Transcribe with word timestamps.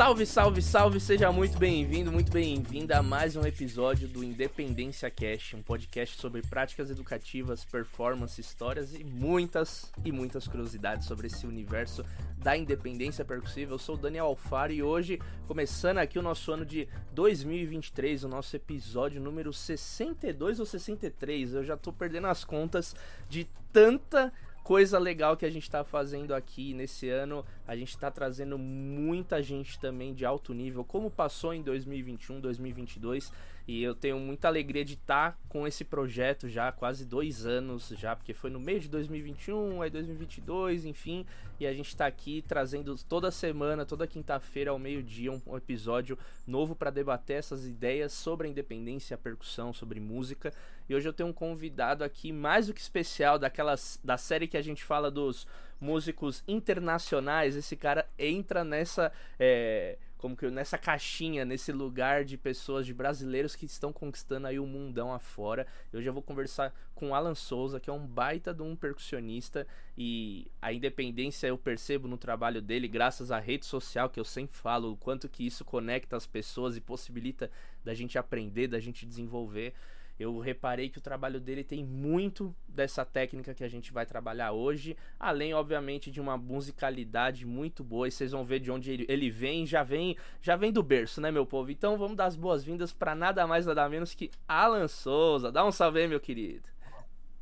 Salve, 0.00 0.24
salve, 0.24 0.62
salve! 0.62 0.98
Seja 0.98 1.30
muito 1.30 1.58
bem-vindo, 1.58 2.10
muito 2.10 2.32
bem-vinda 2.32 2.96
a 2.96 3.02
mais 3.02 3.36
um 3.36 3.44
episódio 3.44 4.08
do 4.08 4.24
Independência 4.24 5.10
Cash, 5.10 5.52
um 5.52 5.60
podcast 5.60 6.18
sobre 6.18 6.40
práticas 6.40 6.90
educativas, 6.90 7.66
performance, 7.66 8.40
histórias 8.40 8.94
e 8.94 9.04
muitas 9.04 9.92
e 10.02 10.10
muitas 10.10 10.48
curiosidades 10.48 11.06
sobre 11.06 11.26
esse 11.26 11.46
universo 11.46 12.02
da 12.38 12.56
independência 12.56 13.26
percussiva. 13.26 13.74
Eu 13.74 13.78
sou 13.78 13.94
o 13.94 13.98
Daniel 13.98 14.24
Alfaro 14.24 14.72
e 14.72 14.82
hoje, 14.82 15.20
começando 15.46 15.98
aqui 15.98 16.18
o 16.18 16.22
nosso 16.22 16.50
ano 16.50 16.64
de 16.64 16.88
2023, 17.12 18.24
o 18.24 18.28
nosso 18.28 18.56
episódio 18.56 19.20
número 19.20 19.52
62 19.52 20.60
ou 20.60 20.64
63, 20.64 21.52
eu 21.52 21.62
já 21.62 21.76
tô 21.76 21.92
perdendo 21.92 22.26
as 22.26 22.42
contas 22.42 22.96
de 23.28 23.46
tanta 23.70 24.32
coisa 24.70 24.98
legal 24.98 25.36
que 25.36 25.44
a 25.44 25.50
gente 25.50 25.64
está 25.64 25.82
fazendo 25.82 26.34
aqui 26.34 26.72
nesse 26.74 27.08
ano. 27.08 27.44
A 27.70 27.76
gente 27.76 27.90
está 27.90 28.10
trazendo 28.10 28.58
muita 28.58 29.40
gente 29.40 29.78
também 29.78 30.12
de 30.12 30.24
alto 30.24 30.52
nível, 30.52 30.82
como 30.82 31.08
passou 31.08 31.54
em 31.54 31.62
2021, 31.62 32.40
2022. 32.40 33.32
E 33.68 33.80
eu 33.80 33.94
tenho 33.94 34.18
muita 34.18 34.48
alegria 34.48 34.84
de 34.84 34.94
estar 34.94 35.30
tá 35.30 35.38
com 35.48 35.64
esse 35.68 35.84
projeto 35.84 36.48
já 36.48 36.72
quase 36.72 37.04
dois 37.04 37.46
anos 37.46 37.90
já, 37.90 38.16
porque 38.16 38.34
foi 38.34 38.50
no 38.50 38.58
meio 38.58 38.80
de 38.80 38.88
2021, 38.88 39.82
aí 39.82 39.88
2022, 39.88 40.84
enfim. 40.84 41.24
E 41.60 41.66
a 41.68 41.72
gente 41.72 41.86
está 41.86 42.06
aqui 42.06 42.42
trazendo 42.48 42.96
toda 43.08 43.30
semana, 43.30 43.86
toda 43.86 44.04
quinta-feira 44.04 44.72
ao 44.72 44.78
meio-dia 44.78 45.30
um, 45.30 45.56
episódio 45.56 46.18
novo 46.44 46.74
para 46.74 46.90
debater 46.90 47.36
essas 47.36 47.68
ideias 47.68 48.12
sobre 48.12 48.48
a 48.48 48.50
independência, 48.50 49.14
a 49.14 49.18
percussão, 49.18 49.72
sobre 49.72 50.00
música. 50.00 50.52
E 50.88 50.94
hoje 50.96 51.08
eu 51.08 51.12
tenho 51.12 51.28
um 51.28 51.32
convidado 51.32 52.02
aqui 52.02 52.32
mais 52.32 52.66
do 52.66 52.74
que 52.74 52.80
especial 52.80 53.38
daquelas 53.38 54.00
da 54.02 54.18
série 54.18 54.48
que 54.48 54.56
a 54.56 54.62
gente 54.62 54.82
fala 54.82 55.08
dos 55.08 55.46
músicos 55.80 56.42
internacionais. 56.46 57.56
Esse 57.56 57.76
cara 57.76 58.06
entra 58.18 58.62
nessa 58.62 59.12
é, 59.38 59.96
como 60.20 60.36
que 60.36 60.50
nessa 60.50 60.76
caixinha, 60.76 61.46
nesse 61.46 61.72
lugar 61.72 62.26
de 62.26 62.36
pessoas, 62.36 62.84
de 62.84 62.92
brasileiros 62.92 63.56
que 63.56 63.64
estão 63.64 63.90
conquistando 63.90 64.46
aí 64.46 64.60
o 64.60 64.66
mundão 64.66 65.14
afora. 65.14 65.66
Eu 65.90 66.02
já 66.02 66.12
vou 66.12 66.22
conversar 66.22 66.74
com 66.94 67.14
Alan 67.14 67.34
Souza, 67.34 67.80
que 67.80 67.88
é 67.88 67.92
um 67.92 68.06
baita 68.06 68.52
de 68.52 68.62
um 68.62 68.76
percussionista 68.76 69.66
e 69.96 70.46
a 70.60 70.74
independência 70.74 71.46
eu 71.46 71.56
percebo 71.56 72.06
no 72.06 72.18
trabalho 72.18 72.60
dele 72.60 72.86
graças 72.86 73.32
à 73.32 73.38
rede 73.38 73.64
social 73.64 74.10
que 74.10 74.20
eu 74.20 74.24
sempre 74.24 74.54
falo, 74.54 74.92
o 74.92 74.96
quanto 74.96 75.26
que 75.26 75.46
isso 75.46 75.64
conecta 75.64 76.18
as 76.18 76.26
pessoas 76.26 76.76
e 76.76 76.82
possibilita 76.82 77.50
da 77.82 77.94
gente 77.94 78.18
aprender, 78.18 78.68
da 78.68 78.78
gente 78.78 79.06
desenvolver 79.06 79.72
eu 80.20 80.38
reparei 80.38 80.90
que 80.90 80.98
o 80.98 81.00
trabalho 81.00 81.40
dele 81.40 81.64
tem 81.64 81.82
muito 81.82 82.54
dessa 82.68 83.06
técnica 83.06 83.54
que 83.54 83.64
a 83.64 83.68
gente 83.68 83.90
vai 83.90 84.04
trabalhar 84.04 84.52
hoje, 84.52 84.94
além 85.18 85.54
obviamente 85.54 86.10
de 86.10 86.20
uma 86.20 86.36
musicalidade 86.36 87.46
muito 87.46 87.82
boa. 87.82 88.06
E 88.06 88.10
vocês 88.10 88.32
vão 88.32 88.44
ver 88.44 88.60
de 88.60 88.70
onde 88.70 89.06
ele 89.08 89.30
vem, 89.30 89.66
já 89.66 89.82
vem, 89.82 90.18
já 90.42 90.56
vem 90.56 90.70
do 90.70 90.82
berço, 90.82 91.22
né, 91.22 91.30
meu 91.30 91.46
povo? 91.46 91.70
Então 91.70 91.96
vamos 91.96 92.18
dar 92.18 92.26
as 92.26 92.36
boas-vindas 92.36 92.92
para 92.92 93.14
nada 93.14 93.46
mais 93.46 93.64
nada 93.64 93.88
menos 93.88 94.14
que 94.14 94.30
Alan 94.46 94.88
Souza. 94.88 95.50
Dá 95.50 95.64
um 95.64 95.72
salve 95.72 96.00
aí, 96.00 96.06
meu 96.06 96.20
querido. 96.20 96.68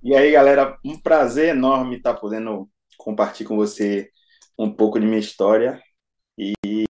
E 0.01 0.15
aí, 0.15 0.31
galera, 0.31 0.79
um 0.85 0.97
prazer 0.97 1.49
enorme 1.49 1.97
estar 1.97 2.15
podendo 2.15 2.71
compartilhar 2.97 3.49
com 3.49 3.57
você 3.57 4.09
um 4.57 4.73
pouco 4.73 5.01
de 5.01 5.07
minha 5.07 5.19
história 5.19 5.83
e 6.39 6.85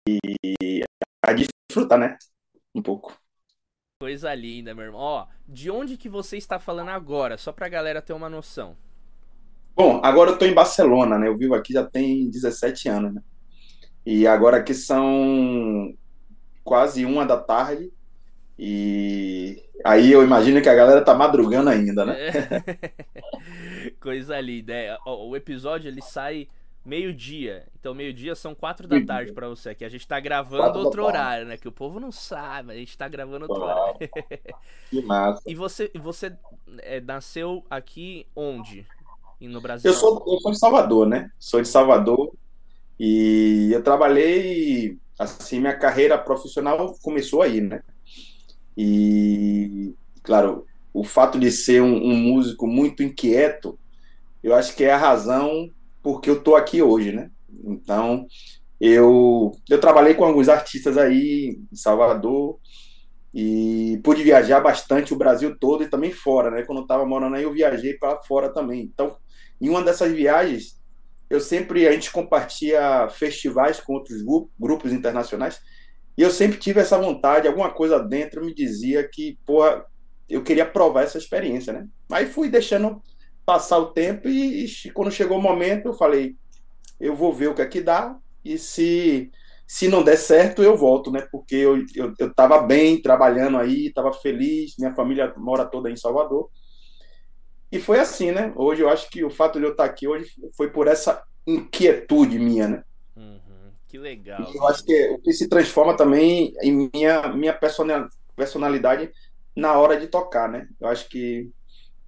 a 1.23 1.31
desfrutar, 1.31 1.97
né? 1.97 2.17
Um 2.75 2.81
pouco. 2.81 3.17
Coisa 3.99 4.31
linda, 4.35 4.75
meu 4.75 4.85
irmão. 4.85 5.01
Ó, 5.01 5.25
de 5.47 5.71
onde 5.71 5.97
que 5.97 6.07
você 6.07 6.37
está 6.37 6.59
falando 6.59 6.89
agora? 6.89 7.35
Só 7.35 7.51
pra 7.51 7.67
galera 7.67 7.99
ter 7.99 8.13
uma 8.13 8.29
noção. 8.29 8.77
Bom, 9.75 9.99
agora 10.03 10.29
eu 10.29 10.37
tô 10.37 10.45
em 10.45 10.53
Barcelona, 10.53 11.17
né? 11.17 11.27
Eu 11.27 11.35
vivo 11.35 11.55
aqui 11.55 11.73
já 11.73 11.83
tem 11.83 12.29
17 12.29 12.89
anos, 12.89 13.15
né? 13.15 13.23
E 14.05 14.27
agora 14.27 14.57
aqui 14.57 14.75
são 14.75 15.91
quase 16.63 17.05
uma 17.05 17.25
da 17.25 17.37
tarde. 17.37 17.91
E 18.59 19.63
aí 19.83 20.11
eu 20.11 20.23
imagino 20.23 20.61
que 20.61 20.69
a 20.69 20.75
galera 20.75 21.03
tá 21.03 21.15
madrugando 21.15 21.71
ainda, 21.71 22.05
né? 22.05 22.15
É. 22.27 23.91
Coisa 23.99 24.39
linda. 24.39 24.73
É, 24.73 24.95
o 25.07 25.35
episódio 25.35 25.89
ele 25.89 26.03
sai 26.03 26.47
meio-dia. 26.87 27.67
Então, 27.77 27.93
meio-dia 27.93 28.33
são 28.33 28.55
quatro 28.55 28.87
da 28.87 29.03
tarde 29.03 29.33
para 29.33 29.49
você 29.49 29.69
aqui. 29.69 29.83
A 29.83 29.89
gente 29.89 30.07
tá 30.07 30.19
gravando 30.19 30.79
outro 30.79 31.03
horário, 31.03 31.45
né? 31.45 31.57
Que 31.57 31.67
o 31.67 31.71
povo 31.71 31.99
não 31.99 32.11
sabe, 32.11 32.71
a 32.71 32.75
gente 32.75 32.97
tá 32.97 33.07
gravando 33.07 33.45
outro 33.47 33.61
horário. 33.61 33.97
que 34.89 35.01
massa. 35.01 35.41
E 35.45 35.53
você, 35.53 35.91
você 35.95 36.33
é, 36.79 37.01
nasceu 37.01 37.63
aqui 37.69 38.25
onde? 38.33 38.87
No 39.39 39.61
Brasil? 39.61 39.91
Eu 39.91 39.95
sou, 39.95 40.23
eu 40.25 40.39
sou 40.39 40.51
de 40.51 40.57
Salvador, 40.57 41.05
né? 41.05 41.29
Sou 41.37 41.61
de 41.61 41.67
Salvador. 41.67 42.33
E 42.99 43.69
eu 43.71 43.83
trabalhei, 43.83 44.97
assim, 45.19 45.59
minha 45.59 45.77
carreira 45.77 46.17
profissional 46.17 46.95
começou 47.03 47.41
aí, 47.41 47.61
né? 47.61 47.83
E, 48.75 49.93
claro, 50.23 50.65
o 50.93 51.03
fato 51.03 51.37
de 51.37 51.51
ser 51.51 51.81
um, 51.81 51.95
um 51.95 52.15
músico 52.15 52.65
muito 52.65 53.03
inquieto, 53.03 53.77
eu 54.41 54.55
acho 54.55 54.75
que 54.75 54.83
é 54.83 54.91
a 54.91 54.97
razão 54.97 55.69
porque 56.07 56.29
eu 56.29 56.41
tô 56.41 56.55
aqui 56.55 56.81
hoje, 56.81 57.11
né? 57.11 57.29
Então, 57.65 58.25
eu, 58.79 59.51
eu 59.69 59.77
trabalhei 59.77 60.13
com 60.13 60.23
alguns 60.23 60.47
artistas 60.47 60.97
aí 60.97 61.59
em 61.69 61.75
Salvador 61.75 62.57
e 63.33 63.99
pude 64.05 64.23
viajar 64.23 64.61
bastante 64.61 65.13
o 65.13 65.17
Brasil 65.17 65.59
todo 65.59 65.83
e 65.83 65.89
também 65.89 66.13
fora, 66.13 66.49
né? 66.49 66.63
Quando 66.63 66.77
eu 66.77 66.83
estava 66.83 67.05
morando 67.05 67.35
aí, 67.35 67.43
eu 67.43 67.51
viajei 67.51 67.95
para 67.95 68.15
fora 68.23 68.47
também. 68.53 68.83
Então, 68.83 69.17
em 69.59 69.67
uma 69.67 69.83
dessas 69.83 70.13
viagens, 70.13 70.79
eu 71.29 71.41
sempre 71.41 71.85
a 71.85 71.91
gente 71.91 72.09
compartilha 72.09 73.09
festivais 73.09 73.81
com 73.81 73.91
outros 73.91 74.23
grupos 74.57 74.93
internacionais 74.93 75.59
e 76.17 76.21
eu 76.21 76.31
sempre 76.31 76.57
tive 76.57 76.79
essa 76.79 76.97
vontade, 76.97 77.49
alguma 77.49 77.69
coisa 77.69 77.99
dentro 77.99 78.45
me 78.45 78.53
dizia 78.53 79.05
que, 79.05 79.37
porra, 79.45 79.83
eu 80.29 80.41
queria 80.41 80.65
provar 80.65 81.03
essa 81.03 81.17
experiência, 81.17 81.73
né? 81.73 81.85
Aí 82.09 82.27
fui 82.27 82.47
deixando 82.47 83.03
passar 83.47 83.77
o 83.77 83.93
tempo 83.93 84.27
e, 84.27 84.65
e, 84.65 84.91
quando 84.91 85.09
chegou 85.09 85.37
o 85.37 85.41
momento 85.41 85.85
eu 85.85 85.93
falei, 85.93 86.35
eu 86.99 87.15
vou 87.15 87.31
ver 87.31 87.47
o 87.47 87.55
que 87.55 87.61
é 87.61 87.65
que 87.65 87.79
dá 87.79 88.17
e 88.43 88.57
se 88.57 89.31
se 89.65 89.87
não 89.87 90.03
der 90.03 90.17
certo 90.17 90.61
eu 90.61 90.75
volto, 90.75 91.09
né? 91.11 91.25
Porque 91.31 91.55
eu 91.55 91.77
eu, 91.95 92.13
eu 92.19 92.33
tava 92.33 92.61
bem 92.61 93.01
trabalhando 93.01 93.57
aí, 93.57 93.91
tava 93.93 94.11
feliz, 94.11 94.75
minha 94.77 94.93
família 94.93 95.33
mora 95.37 95.65
toda 95.65 95.89
em 95.89 95.95
Salvador. 95.95 96.49
E 97.71 97.79
foi 97.79 97.99
assim, 97.99 98.31
né? 98.31 98.51
Hoje 98.55 98.81
eu 98.81 98.89
acho 98.89 99.09
que 99.09 99.23
o 99.23 99.29
fato 99.29 99.59
de 99.59 99.65
eu 99.65 99.71
estar 99.71 99.85
aqui 99.85 100.07
hoje 100.07 100.29
foi 100.55 100.69
por 100.69 100.87
essa 100.87 101.23
inquietude 101.45 102.37
minha, 102.37 102.67
né? 102.67 102.83
Uhum, 103.15 103.71
que 103.87 103.97
legal. 103.97 104.41
E 104.41 104.57
eu 104.57 104.67
acho 104.67 104.85
que 104.85 105.09
o 105.11 105.19
que 105.19 105.31
se 105.31 105.47
transforma 105.47 105.95
também 105.95 106.53
em 106.61 106.89
minha 106.93 107.29
minha 107.29 107.57
personalidade 108.35 109.09
na 109.55 109.77
hora 109.77 109.97
de 109.97 110.07
tocar, 110.07 110.49
né? 110.49 110.67
Eu 110.81 110.89
acho 110.89 111.07
que 111.07 111.49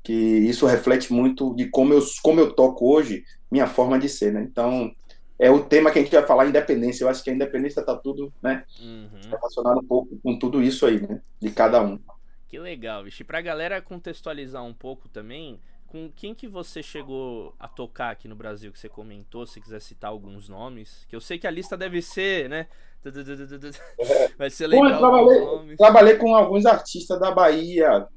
que 0.04 0.14
isso 0.14 0.66
reflete 0.66 1.12
muito 1.14 1.54
de 1.56 1.70
como 1.70 1.94
eu, 1.94 2.02
como 2.22 2.40
eu 2.40 2.54
toco 2.54 2.94
hoje, 2.94 3.24
minha 3.52 3.68
forma 3.68 4.00
de 4.00 4.08
ser, 4.08 4.32
né? 4.34 4.42
Então, 4.42 4.92
é 5.38 5.50
o 5.50 5.64
tema 5.64 5.92
que 5.92 6.00
a 6.00 6.02
gente 6.02 6.14
vai 6.14 6.26
falar, 6.26 6.48
independência. 6.48 7.04
Eu 7.04 7.10
acho 7.10 7.24
que 7.24 7.30
a 7.30 7.34
independência 7.34 7.80
está 7.80 7.96
tudo, 7.96 8.32
né? 8.42 8.66
Uhum. 8.82 9.10
Relacionado 9.30 9.80
um 9.80 9.86
pouco 9.86 10.18
com 10.22 10.38
tudo 10.38 10.62
isso 10.62 10.86
aí, 10.86 11.02
né? 11.02 11.22
De 11.40 11.50
cada 11.50 11.82
um. 11.82 12.00
Que 12.48 12.60
legal, 12.60 13.04
bicho. 13.04 13.22
E 13.22 13.26
pra 13.26 13.42
galera 13.42 13.82
contextualizar 13.82 14.64
um 14.64 14.74
pouco 14.74 15.08
também, 15.08 15.60
com 15.88 16.12
quem 16.14 16.36
que 16.36 16.48
você 16.48 16.84
chegou 16.84 17.54
a 17.60 17.68
tocar 17.68 18.12
aqui 18.12 18.28
no 18.28 18.36
Brasil, 18.36 18.72
que 18.72 18.80
você 18.80 18.90
comentou, 18.90 19.46
se 19.46 19.62
quiser 19.62 19.80
citar 19.80 20.12
alguns 20.12 20.50
nomes, 20.50 21.06
que 21.08 21.16
eu 21.16 21.22
sei 21.22 21.40
que 21.40 21.48
a 21.48 21.52
lista 21.52 21.78
deve 21.78 22.02
ser, 22.02 22.50
né? 22.50 22.68
Vai 24.38 24.50
ser 24.50 24.68
legal. 24.68 25.66
Trabalhei 25.78 26.18
com 26.18 26.36
alguns 26.36 26.66
artistas 26.66 27.18
da 27.20 27.32
Bahia, 27.32 28.08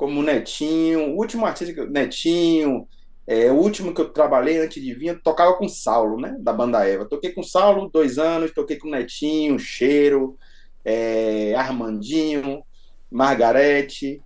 como 0.00 0.22
Netinho, 0.22 1.10
o 1.10 1.16
último 1.18 1.44
artista, 1.44 1.84
Netinho, 1.84 2.88
é, 3.26 3.52
o 3.52 3.56
último 3.56 3.92
que 3.92 4.00
eu 4.00 4.08
trabalhei 4.08 4.56
antes 4.56 4.82
de 4.82 4.94
vir, 4.94 5.08
eu 5.08 5.20
tocava 5.20 5.52
com 5.58 5.68
Saulo, 5.68 6.18
né, 6.18 6.34
da 6.40 6.54
banda 6.54 6.88
Eva. 6.88 7.04
Toquei 7.04 7.32
com 7.32 7.42
Saulo 7.42 7.90
dois 7.92 8.16
anos, 8.18 8.50
toquei 8.50 8.78
com 8.78 8.88
Netinho, 8.88 9.58
Cheiro, 9.58 10.38
é, 10.82 11.54
Armandinho, 11.54 12.62
Margarete, 13.10 14.22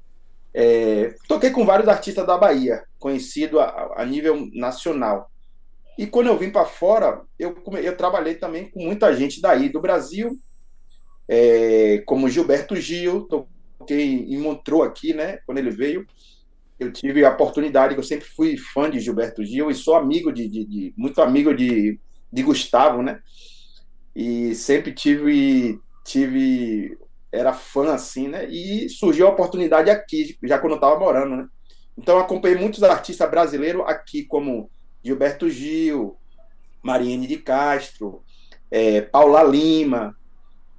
é, 0.55 1.13
toquei 1.27 1.51
com 1.51 1.67
vários 1.67 1.89
artistas 1.89 2.25
da 2.25 2.39
Bahia, 2.39 2.85
conhecido 3.01 3.59
a, 3.59 3.95
a 3.97 4.05
nível 4.05 4.49
nacional. 4.55 5.29
E 5.99 6.07
quando 6.07 6.29
eu 6.29 6.39
vim 6.39 6.51
para 6.51 6.67
fora, 6.67 7.23
eu, 7.37 7.53
eu 7.83 7.97
trabalhei 7.97 8.37
também 8.37 8.71
com 8.71 8.81
muita 8.81 9.13
gente 9.13 9.41
daí, 9.43 9.69
do 9.69 9.81
Brasil, 9.81 10.39
é, 11.29 12.01
como 12.07 12.29
Gilberto 12.29 12.77
Gil, 12.77 13.27
toquei 13.85 14.27
em 14.29 14.39
Montreux 14.39 14.83
aqui, 14.83 15.13
né? 15.13 15.39
Quando 15.47 15.59
ele 15.59 15.71
veio, 15.71 16.07
eu 16.81 16.93
tive 16.93 17.25
a 17.25 17.31
oportunidade, 17.31 17.95
eu 17.95 18.03
sempre 18.03 18.27
fui 18.27 18.57
fã 18.57 18.91
de 18.91 18.99
Gilberto 18.99 19.45
Gil 19.45 19.71
e 19.71 19.75
sou 19.75 19.95
amigo 19.95 20.33
de, 20.33 20.49
de, 20.49 20.65
de 20.65 20.95
muito 20.97 21.21
amigo 21.21 21.55
de, 21.55 22.01
de 22.33 22.43
Gustavo, 22.43 23.03
né? 23.03 23.21
E 24.17 24.55
sempre 24.55 24.93
tive 24.93 25.79
tive 26.05 26.99
era 27.31 27.53
fã 27.53 27.93
assim, 27.93 28.29
né? 28.29 28.49
E 28.49 28.89
surgiu 28.89 29.27
a 29.27 29.31
oportunidade 29.31 29.91
aqui, 29.91 30.37
já 30.45 30.59
quando 30.59 30.73
eu 30.73 30.77
estava 30.77 30.99
morando, 30.99 31.37
né? 31.37 31.49
Então 31.97 32.19
acompanhei 32.19 32.57
muitos 32.57 32.83
artistas 32.83 33.31
brasileiros 33.31 33.83
aqui, 33.87 34.25
como 34.25 34.71
Gilberto 35.03 35.49
Gil, 35.49 36.17
Mariene 36.83 37.27
de 37.27 37.39
Castro, 37.39 38.23
é, 38.71 39.01
Paula 39.01 39.43
Lima, 39.43 40.17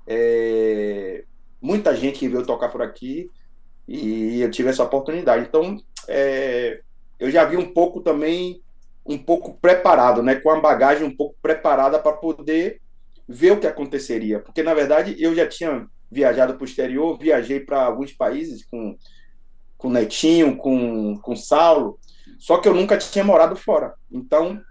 é, 0.08 1.24
muita 1.66 1.96
gente 1.96 2.20
que 2.20 2.30
veio 2.30 2.46
tocar 2.46 2.70
por 2.70 2.82
aqui 2.84 3.32
e 3.88 4.40
eu 4.40 4.52
tive 4.52 4.70
essa 4.70 4.84
oportunidade. 4.84 5.46
Então, 5.48 5.78
é, 6.08 6.80
eu 7.20 7.32
já 7.32 7.44
vi 7.44 7.58
um 7.58 7.74
pouco 7.74 8.02
também, 8.02 8.62
um 9.04 9.18
pouco 9.18 9.58
preparado, 9.60 10.22
né, 10.22 10.36
com 10.36 10.52
a 10.52 10.60
bagagem 10.60 11.06
um 11.06 11.16
pouco 11.16 11.36
preparada 11.42 11.98
para 11.98 12.14
poder 12.14 12.80
ver 13.28 13.54
o 13.54 13.60
que 13.60 13.66
aconteceria, 13.66 14.40
porque 14.40 14.62
na 14.62 14.76
verdade 14.76 15.16
eu 15.18 15.34
já 15.34 15.48
tinha 15.48 15.88
viajado 16.12 16.54
para 16.54 16.62
o 16.62 16.66
exterior, 16.66 17.18
viajei 17.18 17.60
para 17.60 17.84
alguns 17.84 18.14
países 18.14 18.64
com 18.66 18.96
com 19.76 19.90
Netinho, 19.90 20.56
com 20.56 21.18
com 21.18 21.36
Saulo, 21.36 22.00
só 22.38 22.58
que 22.60 22.68
eu 22.68 22.74
nunca 22.74 22.98
tinha 22.98 23.24
morado 23.24 23.56
fora. 23.56 23.94
Então, 24.12 24.62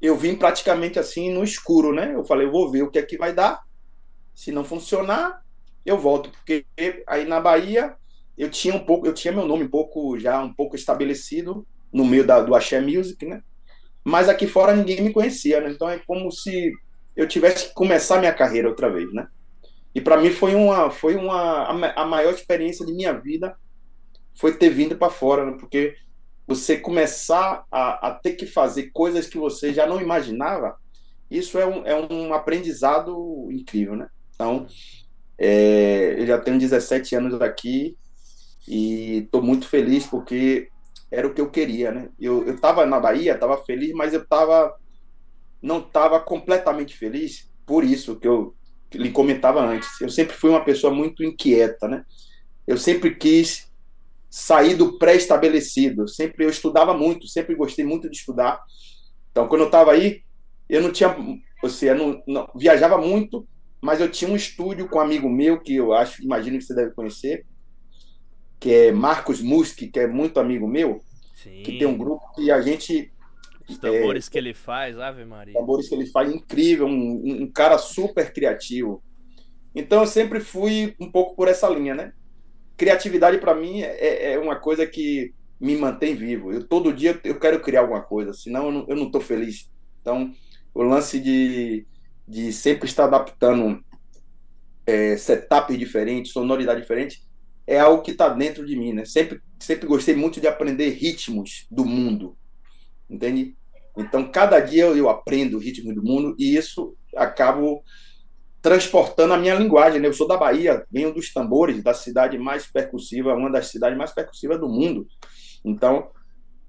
eu 0.00 0.16
vim 0.16 0.34
praticamente 0.34 0.98
assim 0.98 1.32
no 1.32 1.44
escuro, 1.44 1.92
né? 1.92 2.14
Eu 2.14 2.24
falei, 2.24 2.46
eu 2.46 2.52
vou 2.52 2.70
ver 2.70 2.82
o 2.82 2.90
que 2.90 2.98
é 2.98 3.02
que 3.02 3.18
vai 3.18 3.34
dar. 3.34 3.60
Se 4.34 4.50
não 4.50 4.64
funcionar, 4.64 5.42
eu 5.88 5.98
volto, 5.98 6.30
porque 6.30 6.64
aí 7.06 7.24
na 7.24 7.40
Bahia 7.40 7.94
eu 8.36 8.50
tinha 8.50 8.74
um 8.74 8.84
pouco, 8.84 9.06
eu 9.06 9.14
tinha 9.14 9.32
meu 9.32 9.46
nome 9.46 9.64
um 9.64 9.68
pouco 9.68 10.18
já 10.18 10.42
um 10.42 10.52
pouco 10.52 10.76
estabelecido 10.76 11.66
no 11.92 12.04
meio 12.04 12.24
da, 12.24 12.40
do 12.40 12.54
Axé 12.54 12.80
Music, 12.80 13.24
né? 13.26 13.42
Mas 14.04 14.28
aqui 14.28 14.46
fora 14.46 14.74
ninguém 14.74 15.02
me 15.02 15.12
conhecia, 15.12 15.60
né? 15.60 15.70
Então 15.70 15.88
é 15.88 15.98
como 16.06 16.30
se 16.30 16.72
eu 17.16 17.26
tivesse 17.26 17.68
que 17.68 17.74
começar 17.74 18.18
minha 18.18 18.32
carreira 18.32 18.68
outra 18.68 18.90
vez, 18.90 19.12
né? 19.12 19.26
E 19.94 20.00
para 20.00 20.16
mim 20.16 20.30
foi 20.30 20.54
uma 20.54 20.90
foi 20.90 21.16
uma 21.16 21.64
a 21.96 22.04
maior 22.04 22.32
experiência 22.32 22.86
de 22.86 22.92
minha 22.92 23.12
vida 23.12 23.56
foi 24.38 24.56
ter 24.56 24.70
vindo 24.70 24.96
para 24.96 25.10
fora, 25.10 25.44
né? 25.44 25.56
Porque 25.58 25.96
você 26.46 26.78
começar 26.78 27.64
a, 27.70 28.08
a, 28.08 28.14
ter 28.14 28.34
que 28.34 28.46
fazer 28.46 28.90
coisas 28.92 29.26
que 29.26 29.36
você 29.36 29.74
já 29.74 29.86
não 29.86 30.00
imaginava, 30.00 30.76
isso 31.30 31.58
é 31.58 31.66
um, 31.66 31.84
é 31.84 31.94
um 31.94 32.32
aprendizado 32.32 33.48
incrível, 33.50 33.96
né? 33.96 34.08
Então, 34.34 34.66
é, 35.38 36.16
eu 36.18 36.26
já 36.26 36.38
tenho 36.38 36.58
17 36.58 37.14
anos 37.14 37.40
aqui 37.40 37.96
e 38.66 39.18
estou 39.18 39.40
muito 39.40 39.68
feliz 39.68 40.06
porque 40.06 40.68
era 41.10 41.26
o 41.26 41.32
que 41.32 41.40
eu 41.40 41.50
queria, 41.50 41.90
né? 41.90 42.08
Eu 42.18 42.50
estava 42.50 42.84
na 42.84 43.00
Bahia, 43.00 43.34
estava 43.34 43.56
feliz, 43.64 43.92
mas 43.92 44.12
eu 44.12 44.26
tava, 44.26 44.74
não 45.62 45.78
estava 45.78 46.20
completamente 46.20 46.96
feliz 46.96 47.48
por 47.64 47.84
isso 47.84 48.16
que 48.16 48.26
eu 48.26 48.54
lhe 48.92 49.10
comentava 49.10 49.64
antes. 49.64 50.00
Eu 50.00 50.10
sempre 50.10 50.34
fui 50.34 50.50
uma 50.50 50.64
pessoa 50.64 50.92
muito 50.92 51.22
inquieta, 51.22 51.86
né? 51.86 52.04
Eu 52.66 52.76
sempre 52.76 53.14
quis 53.14 53.68
sair 54.30 54.74
do 54.74 54.98
pré-estabelecido. 54.98 56.08
Sempre 56.08 56.44
eu 56.44 56.50
estudava 56.50 56.94
muito, 56.94 57.26
sempre 57.26 57.54
gostei 57.54 57.84
muito 57.84 58.08
de 58.10 58.16
estudar. 58.16 58.62
Então, 59.30 59.48
quando 59.48 59.62
eu 59.62 59.66
estava 59.66 59.92
aí, 59.92 60.22
eu 60.68 60.82
não 60.82 60.92
tinha, 60.92 61.14
ou 61.62 61.70
seja, 61.70 61.94
não, 61.94 62.22
não, 62.26 62.50
viajava 62.54 62.98
muito, 62.98 63.46
mas 63.80 64.00
eu 64.00 64.10
tinha 64.10 64.30
um 64.30 64.36
estúdio 64.36 64.88
com 64.88 64.98
um 64.98 65.02
amigo 65.02 65.28
meu 65.28 65.60
que 65.60 65.74
eu 65.76 65.92
acho, 65.92 66.22
imagino 66.22 66.58
que 66.58 66.64
você 66.64 66.74
deve 66.74 66.92
conhecer, 66.92 67.46
que 68.58 68.72
é 68.72 68.92
Marcos 68.92 69.40
Muski, 69.40 69.88
que 69.88 70.00
é 70.00 70.06
muito 70.06 70.40
amigo 70.40 70.66
meu, 70.66 71.00
Sim. 71.34 71.62
que 71.62 71.78
tem 71.78 71.86
um 71.86 71.96
grupo 71.96 72.34
que 72.34 72.50
a 72.50 72.60
gente 72.60 73.12
os 73.68 73.76
tambores 73.76 74.26
é, 74.26 74.30
que 74.30 74.38
ele 74.38 74.54
faz, 74.54 74.98
Ave 74.98 75.26
Maria. 75.26 75.52
Tambores 75.52 75.88
que 75.88 75.94
ele 75.94 76.06
faz, 76.06 76.32
incrível, 76.32 76.86
um, 76.86 77.42
um 77.42 77.52
cara 77.52 77.76
super 77.76 78.32
criativo. 78.32 79.02
Então 79.74 80.00
eu 80.00 80.06
sempre 80.06 80.40
fui 80.40 80.94
um 80.98 81.10
pouco 81.10 81.36
por 81.36 81.48
essa 81.48 81.68
linha, 81.68 81.94
né? 81.94 82.12
criatividade 82.78 83.38
para 83.38 83.54
mim 83.54 83.82
é, 83.82 84.32
é, 84.32 84.38
uma 84.38 84.56
coisa 84.56 84.86
que 84.86 85.34
me 85.60 85.76
mantém 85.76 86.14
vivo. 86.14 86.52
Eu 86.52 86.66
todo 86.66 86.92
dia 86.92 87.20
eu 87.24 87.38
quero 87.38 87.60
criar 87.60 87.80
alguma 87.80 88.00
coisa, 88.00 88.32
senão 88.32 88.86
eu 88.88 88.96
não 88.96 89.06
estou 89.06 89.20
feliz. 89.20 89.68
Então, 90.00 90.32
o 90.72 90.82
lance 90.82 91.18
de, 91.18 91.84
de 92.28 92.52
sempre 92.52 92.86
estar 92.86 93.04
adaptando 93.04 93.82
é, 94.86 95.16
setups 95.16 95.78
diferentes, 95.78 96.32
sonoridade 96.32 96.80
diferente, 96.80 97.22
é 97.66 97.78
algo 97.78 98.02
que 98.02 98.10
está 98.10 98.28
dentro 98.28 98.64
de 98.64 98.76
mim, 98.76 98.92
né? 98.92 99.04
Sempre, 99.04 99.40
sempre 99.58 99.86
gostei 99.86 100.14
muito 100.14 100.40
de 100.40 100.46
aprender 100.46 100.90
ritmos 100.90 101.66
do 101.70 101.84
mundo, 101.84 102.36
entende? 103.08 103.56
Então, 103.96 104.30
cada 104.30 104.60
dia 104.60 104.84
eu 104.84 105.08
aprendo 105.08 105.56
o 105.56 105.60
ritmo 105.60 105.94
do 105.94 106.02
mundo 106.02 106.36
e 106.38 106.56
isso 106.56 106.96
acabo 107.16 107.82
transportando 108.62 109.34
a 109.34 109.36
minha 109.36 109.54
linguagem. 109.54 110.00
Né? 110.00 110.08
Eu 110.08 110.12
sou 110.12 110.28
da 110.28 110.36
Bahia, 110.36 110.84
venho 110.90 111.12
dos 111.12 111.32
tambores, 111.32 111.82
da 111.82 111.92
cidade 111.94 112.38
mais 112.38 112.66
percussiva, 112.66 113.34
uma 113.34 113.50
das 113.50 113.68
cidades 113.68 113.98
mais 113.98 114.12
percussivas 114.12 114.60
do 114.60 114.68
mundo. 114.68 115.06
Então, 115.64 116.10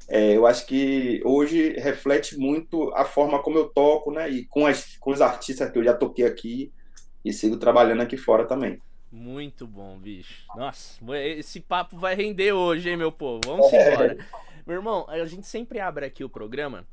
é, 0.09 0.35
eu 0.35 0.47
acho 0.47 0.65
que 0.65 1.21
hoje 1.23 1.73
reflete 1.73 2.37
muito 2.37 2.91
a 2.95 3.05
forma 3.05 3.41
como 3.41 3.57
eu 3.57 3.69
toco, 3.69 4.11
né? 4.11 4.29
E 4.29 4.45
com, 4.45 4.65
as, 4.65 4.97
com 4.97 5.11
os 5.11 5.21
artistas 5.21 5.71
que 5.71 5.77
eu 5.77 5.83
já 5.83 5.93
toquei 5.93 6.25
aqui 6.25 6.73
e 7.23 7.31
sigo 7.31 7.57
trabalhando 7.57 8.01
aqui 8.01 8.17
fora 8.17 8.45
também. 8.45 8.81
Muito 9.11 9.65
bom, 9.67 9.97
bicho. 9.97 10.45
Nossa, 10.55 10.99
esse 11.15 11.59
papo 11.59 11.97
vai 11.97 12.15
render 12.15 12.53
hoje, 12.53 12.89
hein, 12.89 12.97
meu 12.97 13.11
povo? 13.11 13.41
Vamos 13.45 13.71
é. 13.71 13.93
embora. 13.93 14.17
Meu 14.65 14.75
irmão, 14.75 15.05
a 15.07 15.25
gente 15.25 15.47
sempre 15.47 15.79
abre 15.79 16.05
aqui 16.05 16.23
o 16.23 16.29
programa 16.29 16.85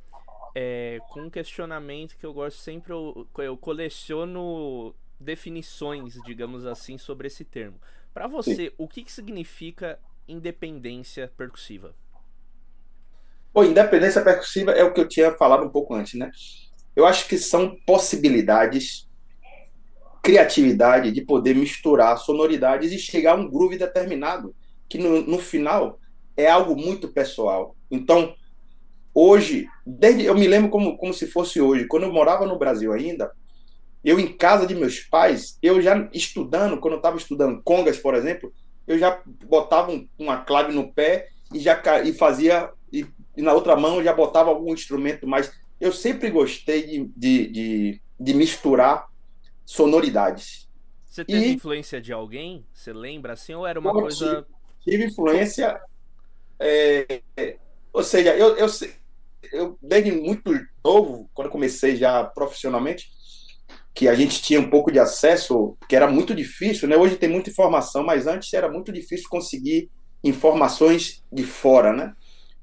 é, 0.55 0.99
com 1.11 1.21
um 1.21 1.31
questionamento 1.31 2.17
que 2.17 2.25
eu 2.25 2.33
gosto 2.33 2.59
sempre, 2.59 2.91
eu, 2.91 3.27
eu 3.37 3.57
coleciono 3.59 4.95
definições, 5.21 6.15
digamos 6.25 6.65
assim, 6.65 6.97
sobre 6.97 7.27
esse 7.27 7.45
termo. 7.45 7.79
Para 8.15 8.27
você, 8.27 8.69
Sim. 8.69 8.73
o 8.79 8.89
que, 8.89 9.05
que 9.05 9.13
significa 9.13 9.99
independência 10.27 11.31
percussiva? 11.37 11.95
Bom, 13.57 13.65
independência 13.65 14.21
percussiva 14.21 14.73
é 14.73 14.85
o 14.85 14.93
que 14.93 15.01
eu 15.01 15.09
tinha 15.09 15.33
falado 15.33 15.65
um 15.65 15.71
pouco 15.71 15.95
antes, 15.95 16.15
né? 16.15 16.31
Eu 16.95 17.07
acho 17.07 17.27
que 17.27 17.39
são 17.39 17.75
possibilidades, 17.87 19.09
criatividade 20.23 21.11
de 21.11 21.23
poder 21.23 21.57
misturar 21.57 22.19
sonoridades 22.19 22.93
e 22.93 22.99
chegar 22.99 23.33
a 23.33 23.41
um 23.41 23.49
groove 23.51 23.79
determinado, 23.79 24.55
que 24.89 24.99
no, 24.99 25.23
no 25.23 25.39
final 25.39 25.99
é 26.37 26.51
algo 26.51 26.77
muito 26.77 27.09
pessoal. 27.09 27.75
Então, 27.91 28.35
Hoje, 29.19 29.67
desde 29.87 30.27
eu 30.27 30.35
me 30.35 30.47
lembro 30.47 30.69
como, 30.69 30.99
como 30.99 31.15
se 31.15 31.27
fosse 31.27 31.59
hoje, 31.59 31.87
quando 31.87 32.03
eu 32.03 32.13
morava 32.13 32.45
no 32.45 32.59
Brasil 32.59 32.93
ainda, 32.93 33.33
eu 34.05 34.21
em 34.21 34.31
casa 34.31 34.67
de 34.67 34.75
meus 34.75 35.01
pais, 35.01 35.57
eu 35.63 35.81
já 35.81 36.07
estudando, 36.13 36.79
quando 36.79 36.93
eu 36.93 36.99
estava 36.99 37.17
estudando 37.17 37.63
congas, 37.65 37.97
por 37.97 38.15
exemplo, 38.15 38.53
eu 38.87 38.99
já 38.99 39.19
botava 39.49 39.91
um, 39.91 40.07
uma 40.19 40.43
clave 40.43 40.75
no 40.75 40.93
pé 40.93 41.29
e 41.51 41.59
já 41.59 41.81
e 42.05 42.13
fazia 42.13 42.71
e, 43.37 43.43
na 43.43 43.53
outra 43.53 43.77
mão 43.77 43.97
eu 43.97 44.05
já 44.05 44.13
botava 44.13 44.51
algum 44.51 44.73
instrumento 44.73 45.27
mais. 45.27 45.53
Eu 45.81 45.93
sempre 45.93 46.31
gostei 46.31 46.87
de, 46.87 47.11
de, 47.17 47.47
de, 47.49 48.01
de 48.19 48.35
misturar 48.35 49.09
sonoridades. 49.65 50.69
Você 51.05 51.25
teve 51.25 51.47
e, 51.47 51.53
influência 51.55 52.01
de 52.01 52.13
alguém? 52.13 52.65
Você 52.73 52.93
lembra 52.93 53.33
assim 53.35 53.55
ou 53.55 53.67
era 53.67 53.79
uma 53.79 53.93
coisa? 53.93 54.47
Tive, 54.85 54.99
tive 54.99 55.05
influência. 55.07 55.81
É, 56.59 57.21
ou 57.93 58.03
seja, 58.03 58.35
eu, 58.37 58.57
eu 58.57 58.69
eu 59.53 59.79
desde 59.81 60.13
muito 60.13 60.53
novo, 60.85 61.31
quando 61.35 61.51
comecei 61.51 61.97
já 61.97 62.25
profissionalmente, 62.25 63.11
que 63.95 64.09
a 64.09 64.15
gente 64.15 64.43
tinha 64.43 64.61
um 64.61 64.69
pouco 64.69 64.93
de 64.93 64.99
acesso, 64.99 65.77
que 65.89 65.97
era 65.97 66.07
muito 66.07 66.35
difícil, 66.35 66.87
né? 66.87 66.97
Hoje 66.97 67.17
tem 67.17 67.29
muita 67.29 67.51
informação, 67.51 68.05
mas 68.05 68.27
antes 68.27 68.53
era 68.53 68.71
muito 68.71 68.93
difícil 68.93 69.29
conseguir 69.29 69.91
informações 70.23 71.25
de 71.33 71.45
fora, 71.45 71.93
né? 71.93 72.15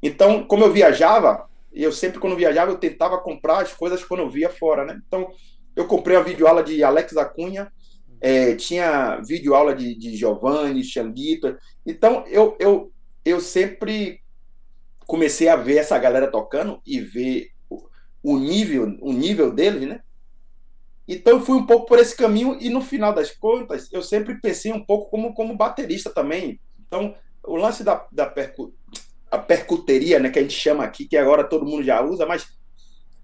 Então, 0.03 0.43
como 0.43 0.65
eu 0.65 0.74
viajava, 0.74 1.50
eu 1.72 1.91
sempre 1.91 2.19
quando 2.19 2.36
viajava 2.36 2.72
eu 2.72 2.77
tentava 2.77 3.17
comprar 3.17 3.62
as 3.62 3.74
coisas 3.74 4.03
quando 4.03 4.19
eu 4.19 4.29
via 4.29 4.50
fora, 4.50 4.83
né? 4.83 5.01
Então, 5.07 5.31
eu 5.75 5.88
comprei 5.88 6.17
a 6.17 6.22
videoaula 6.22 6.62
de 6.62 6.83
Alex 6.83 7.15
Acunha, 7.15 7.72
é, 8.19 8.53
tinha 8.55 9.22
videoaula 9.22 9.74
de, 9.74 9.95
de 9.95 10.15
Giovanni, 10.15 10.83
Xanguito. 10.83 11.57
Então, 11.86 12.25
eu, 12.27 12.55
eu, 12.60 12.91
eu 13.24 13.39
sempre 13.39 14.19
comecei 15.07 15.48
a 15.48 15.55
ver 15.55 15.77
essa 15.77 15.98
galera 15.98 16.29
tocando 16.29 16.81
e 16.86 17.00
ver 17.00 17.53
o 18.22 18.38
nível, 18.38 18.98
o 19.01 19.12
nível 19.12 19.51
deles, 19.51 19.88
né? 19.88 20.01
Então 21.05 21.33
eu 21.33 21.41
fui 21.45 21.55
um 21.55 21.65
pouco 21.65 21.86
por 21.86 22.00
esse 22.00 22.15
caminho 22.15 22.57
e 22.62 22.69
no 22.69 22.81
final 22.81 23.13
das 23.13 23.31
contas 23.31 23.91
eu 23.91 24.01
sempre 24.01 24.39
pensei 24.39 24.72
um 24.72 24.83
pouco 24.83 25.12
como, 25.12 25.33
como 25.33 25.57
baterista 25.57 26.10
também. 26.10 26.60
Então 26.88 27.13
o 27.43 27.57
lance 27.57 27.83
da, 27.83 28.07
da 28.10 28.25
percu, 28.25 28.74
a 29.33 29.39
percuteria, 29.39 30.19
né, 30.19 30.29
que 30.29 30.37
a 30.37 30.43
gente 30.43 30.53
chama 30.53 30.83
aqui, 30.83 31.07
que 31.07 31.17
agora 31.17 31.43
todo 31.43 31.65
mundo 31.65 31.81
já 31.83 31.99
usa, 32.03 32.23
mas 32.23 32.45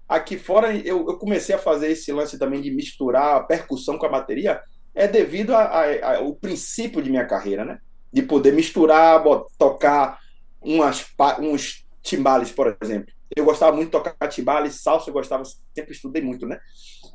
aqui 0.08 0.36
fora 0.36 0.74
eu, 0.76 1.06
eu 1.08 1.16
comecei 1.16 1.54
a 1.54 1.58
fazer 1.58 1.92
esse 1.92 2.10
lance 2.10 2.36
também 2.36 2.60
de 2.60 2.68
misturar 2.68 3.36
a 3.36 3.44
percussão 3.44 3.96
com 3.96 4.06
a 4.06 4.08
bateria, 4.08 4.60
é 4.92 5.06
devido 5.06 5.54
ao 5.54 6.34
princípio 6.34 7.00
de 7.00 7.10
minha 7.10 7.24
carreira, 7.24 7.64
né? 7.64 7.78
De 8.12 8.22
poder 8.22 8.52
misturar, 8.52 9.22
tocar 9.56 10.18
umas, 10.60 11.06
uns 11.38 11.86
timbales, 12.02 12.50
por 12.50 12.76
exemplo. 12.82 13.14
Eu 13.34 13.44
gostava 13.44 13.70
muito 13.70 13.86
de 13.86 13.92
tocar 13.92 14.26
timbales, 14.26 14.82
salsa 14.82 15.10
eu 15.10 15.14
gostava, 15.14 15.44
sempre 15.44 15.92
estudei 15.92 16.20
muito, 16.20 16.44
né? 16.44 16.58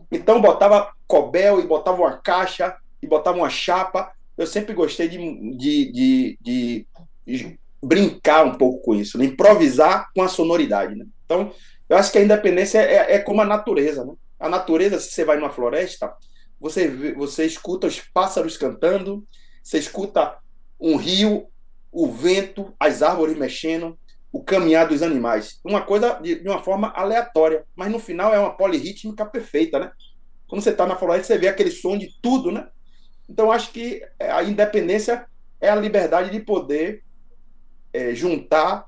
Então 0.10 0.42
botava 0.42 0.94
cobel 1.06 1.60
e 1.60 1.68
botava 1.68 2.02
uma 2.02 2.18
caixa 2.18 2.78
e 3.02 3.08
botava 3.08 3.38
uma 3.38 3.50
chapa. 3.50 4.14
Eu 4.38 4.48
sempre 4.48 4.74
gostei 4.74 5.10
de, 5.10 5.18
de, 5.58 5.92
de, 5.92 6.88
de 7.28 7.60
brincar 7.86 8.46
um 8.46 8.56
pouco 8.56 8.82
com 8.82 8.96
isso, 8.96 9.18
né? 9.18 9.26
improvisar 9.26 10.10
com 10.16 10.24
a 10.24 10.28
sonoridade, 10.28 10.96
né? 10.96 11.06
Então, 11.26 11.52
eu 11.88 11.98
acho 11.98 12.12
que 12.12 12.18
a 12.18 12.24
independência 12.24 12.80
é, 12.80 13.16
é 13.16 13.20
como 13.20 13.42
a 13.42 13.46
natureza, 13.46 14.04
né? 14.04 14.14
A 14.40 14.50
natureza, 14.50 15.00
se 15.00 15.12
você 15.12 15.24
vai 15.24 15.38
numa 15.38 15.52
floresta, 15.52 16.12
você, 16.60 16.88
você 17.14 17.46
escuta 17.46 17.88
os 17.88 18.00
pássaros 18.00 18.58
cantando, 18.58 19.26
você 19.64 19.78
escuta 19.78 20.38
um 20.80 20.96
rio, 20.96 21.48
o 21.92 22.12
vento, 22.12 22.74
as 22.80 23.02
árvores 23.02 23.38
mexendo, 23.38 23.98
o 24.32 24.44
caminhar 24.44 24.88
dos 24.88 25.02
animais. 25.02 25.60
Uma 25.64 25.82
coisa 25.82 26.20
de, 26.22 26.42
de 26.42 26.50
uma 26.50 26.62
forma 26.62 26.92
aleatória, 26.96 27.66
mas 27.76 27.92
no 27.92 28.00
final 28.00 28.34
é 28.34 28.40
uma 28.40 28.58
polirrítmica 28.58 29.26
perfeita, 29.26 29.80
né? 29.80 29.92
Quando 30.48 30.62
você 30.62 30.72
está 30.72 30.86
na 30.86 30.96
floresta, 30.96 31.28
você 31.28 31.38
vê 31.38 31.48
aquele 31.48 31.72
som 31.72 31.98
de 31.98 32.10
tudo, 32.22 32.52
né? 32.52 32.68
Então, 33.30 33.52
acho 33.52 33.72
que 33.72 34.02
a 34.20 34.44
independência 34.44 35.26
é 35.62 35.70
a 35.70 35.76
liberdade 35.76 36.32
de 36.32 36.40
poder 36.40 37.05
é, 37.96 38.14
juntar 38.14 38.86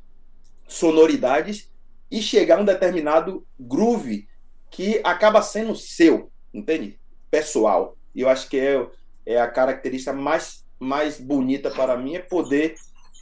sonoridades 0.67 1.71
e 2.11 2.21
chegar 2.21 2.57
a 2.57 2.61
um 2.61 2.65
determinado 2.65 3.45
groove 3.57 4.27
que 4.69 4.99
acaba 5.01 5.41
sendo 5.41 5.73
seu, 5.75 6.29
entende? 6.53 6.99
Pessoal. 7.31 7.95
E 8.13 8.21
eu 8.21 8.29
acho 8.29 8.49
que 8.49 8.59
é, 8.59 8.85
é 9.25 9.39
a 9.39 9.47
característica 9.47 10.11
mais, 10.11 10.65
mais 10.77 11.19
bonita 11.19 11.71
para 11.71 11.97
mim 11.97 12.15
é 12.15 12.19
poder 12.19 12.75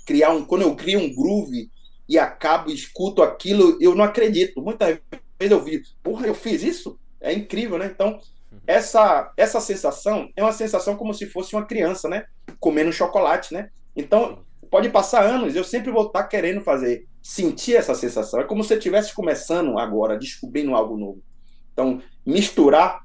criar 0.08 0.32
um. 0.32 0.44
Quando 0.44 0.64
eu 0.64 0.76
crio 0.76 1.00
um 1.00 1.14
groove 1.14 1.70
e 2.10 2.18
acabo, 2.18 2.72
escuto 2.72 3.22
aquilo, 3.22 3.78
eu 3.80 3.94
não 3.94 4.04
acredito. 4.04 4.62
Muitas 4.62 5.00
vezes 5.40 5.52
eu 5.52 5.64
vi, 5.64 5.84
porra, 6.02 6.26
eu 6.26 6.34
fiz 6.34 6.64
isso? 6.64 7.00
É 7.22 7.32
incrível, 7.32 7.78
né? 7.78 7.92
Então, 7.94 8.20
essa, 8.66 9.32
essa 9.38 9.60
sensação 9.60 10.30
é 10.36 10.42
uma 10.42 10.54
sensação 10.54 10.96
como 10.96 11.14
se 11.14 11.28
fosse 11.28 11.56
uma 11.56 11.66
criança, 11.66 12.10
né? 12.10 12.26
Comendo 12.60 12.92
chocolate, 12.92 13.54
né? 13.54 13.70
Então, 13.96 14.44
pode 14.76 14.90
passar 14.90 15.24
anos, 15.24 15.56
eu 15.56 15.64
sempre 15.64 15.90
vou 15.90 16.08
estar 16.08 16.26
querendo 16.26 16.60
fazer, 16.60 17.08
sentir 17.24 17.78
essa 17.78 17.96
sensação. 17.96 18.42
É 18.42 18.44
como 18.44 18.62
se 18.62 18.74
eu 18.74 18.78
estivesse 18.78 19.16
começando 19.16 19.80
agora, 19.80 20.20
descobrindo 20.20 20.76
algo 20.76 20.98
novo. 20.98 21.24
Então, 21.72 22.02
misturar, 22.26 23.00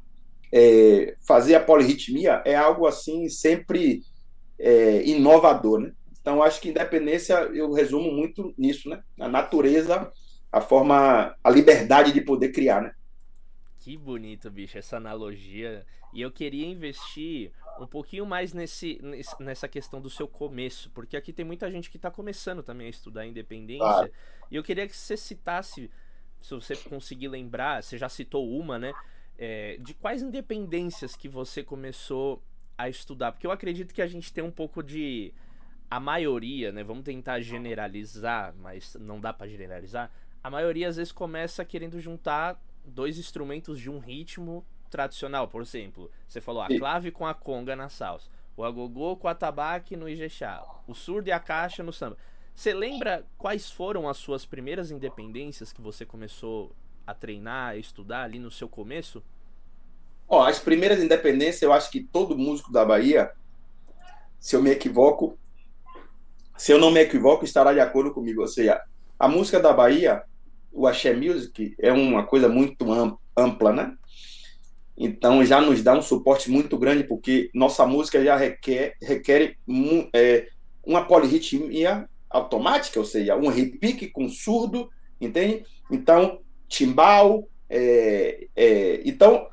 é, 0.53 1.15
fazer 1.25 1.55
a 1.55 1.63
polirritmia 1.63 2.43
é 2.45 2.57
algo 2.57 2.89
assim 2.89 3.29
sempre 3.29 4.03
é, 4.59 5.05
inovador, 5.05 5.79
né? 5.79 5.93
Então, 6.21 6.43
acho 6.43 6.61
que 6.61 6.71
independência 6.71 7.35
eu 7.35 7.71
resumo 7.71 8.11
muito 8.11 8.53
nisso, 8.59 8.89
né? 8.89 9.01
A 9.21 9.29
natureza, 9.29 10.11
a 10.51 10.61
forma, 10.61 11.37
a 11.45 11.51
liberdade 11.51 12.13
de 12.13 12.21
poder 12.21 12.49
criar, 12.49 12.83
né? 12.83 12.91
Que 13.79 13.97
bonito, 13.97 14.51
bicho, 14.51 14.77
essa 14.77 14.97
analogia. 14.97 15.87
E 16.13 16.21
eu 16.21 16.31
queria 16.31 16.67
investir 16.67 17.53
um 17.79 17.87
pouquinho 17.87 18.27
mais 18.27 18.53
nesse, 18.53 19.01
nessa 19.39 19.69
questão 19.69 20.01
do 20.01 20.11
seu 20.11 20.29
começo, 20.29 20.91
porque 20.91 21.17
aqui 21.17 21.33
tem 21.33 21.45
muita 21.45 21.71
gente 21.71 21.89
que 21.89 21.97
está 21.97 22.11
começando 22.11 22.63
também 22.63 22.87
a 22.89 22.91
estudar 22.91 23.27
independência. 23.27 23.87
Ah. 23.87 24.11
E 24.51 24.57
eu 24.57 24.63
queria 24.63 24.87
que 24.87 24.97
você 24.97 25.17
citasse, 25.17 25.91
se 26.41 26.55
você 26.55 26.77
conseguir 26.77 27.29
lembrar, 27.29 27.83
você 27.83 27.97
já 27.97 28.09
citou 28.09 28.49
uma, 28.51 28.79
né? 28.79 28.93
É, 29.39 29.79
de 29.79 29.95
quais 29.95 30.23
independências 30.23 31.17
que 31.17 31.29
você 31.29 31.63
começou 31.63 32.43
a 32.77 32.89
estudar? 32.89 33.33
Porque 33.33 33.47
eu 33.47 33.53
acredito 33.53 33.95
que 33.95 34.03
a 34.03 34.07
gente 34.07 34.33
tem 34.33 34.45
um 34.45 34.51
pouco 34.51 34.83
de. 34.83 35.33
A 35.89 35.99
maioria, 35.99 36.71
né? 36.71 36.85
Vamos 36.85 37.03
tentar 37.03 37.41
generalizar, 37.41 38.55
mas 38.57 38.95
não 39.01 39.21
dá 39.21 39.33
para 39.33 39.49
generalizar. 39.49 40.09
A 40.41 40.49
maioria 40.49 40.89
às 40.89 40.97
vezes 40.97 41.11
começa 41.11 41.65
querendo 41.65 41.99
juntar 41.99 42.63
dois 42.85 43.19
instrumentos 43.19 43.79
de 43.79 43.91
um 43.91 43.99
ritmo 43.99 44.65
tradicional, 44.91 45.49
por 45.49 45.63
exemplo, 45.63 46.11
você 46.29 46.41
falou 46.41 46.63
a 46.63 46.69
clave 46.69 47.11
com 47.11 47.27
a 47.27 47.33
conga 47.33 47.77
na 47.77 47.89
salsa, 47.89 48.29
o 48.57 48.65
agogô 48.65 49.17
com 49.17 49.29
a 49.29 49.35
tabaque 49.35 49.97
no 49.97 50.09
ijexá, 50.09 50.63
o 50.87 50.95
surdo 50.95 51.29
e 51.29 51.33
a 51.33 51.41
caixa 51.41 51.83
no 51.83 51.93
samba. 51.93 52.17
Você 52.55 52.75
lembra 52.75 53.25
quais 53.39 53.71
foram 53.71 54.09
as 54.09 54.19
suas 54.19 54.45
primeiras 54.45 54.91
independências 54.91 55.73
que 55.73 55.81
você 55.81 56.05
começou 56.05 56.75
a 57.07 57.15
treinar, 57.15 57.71
a 57.71 57.77
estudar 57.77 58.25
ali 58.25 58.39
no 58.39 58.51
seu 58.51 58.69
começo? 58.69 59.23
Ó, 60.29 60.45
as 60.45 60.59
primeiras 60.59 61.03
independências, 61.03 61.63
eu 61.63 61.73
acho 61.73 61.91
que 61.91 62.03
todo 62.03 62.37
músico 62.37 62.71
da 62.73 62.85
Bahia, 62.85 63.33
se 64.39 64.55
eu 64.55 64.63
me 64.63 64.71
equivoco, 64.71 65.39
se 66.57 66.73
eu 66.73 66.79
não 66.79 66.91
me 66.91 67.01
equivoco, 67.01 67.45
estará 67.45 67.73
de 67.73 67.81
acordo 67.81 68.13
comigo. 68.13 68.43
Ou 68.43 68.47
seja, 68.47 68.83
a 69.19 69.27
música 69.27 69.59
da 69.59 69.73
Bahia, 69.73 70.23
o 70.71 70.87
axé 70.87 71.15
music 71.15 71.75
é 71.79 71.91
uma 71.91 72.25
coisa 72.25 72.49
muito 72.49 72.87
ampla, 73.37 73.73
né? 73.73 73.97
Então 75.03 75.43
já 75.43 75.63
nos 75.63 75.83
dá 75.83 75.95
um 75.95 76.03
suporte 76.03 76.51
muito 76.51 76.77
grande 76.77 77.05
porque 77.05 77.51
nossa 77.55 77.87
música 77.87 78.23
já 78.23 78.37
requer 78.37 78.95
requer 79.03 79.57
é, 80.15 80.47
uma 80.85 81.07
polirritmia 81.07 82.07
automática, 82.29 83.01
ou 83.01 83.07
seja, 83.07 83.35
um 83.35 83.49
repique 83.49 84.09
com 84.09 84.29
surdo, 84.29 84.91
entende? 85.19 85.65
Então 85.91 86.43
timbal, 86.69 87.49
é, 87.67 88.47
é, 88.55 89.01
então 89.07 89.49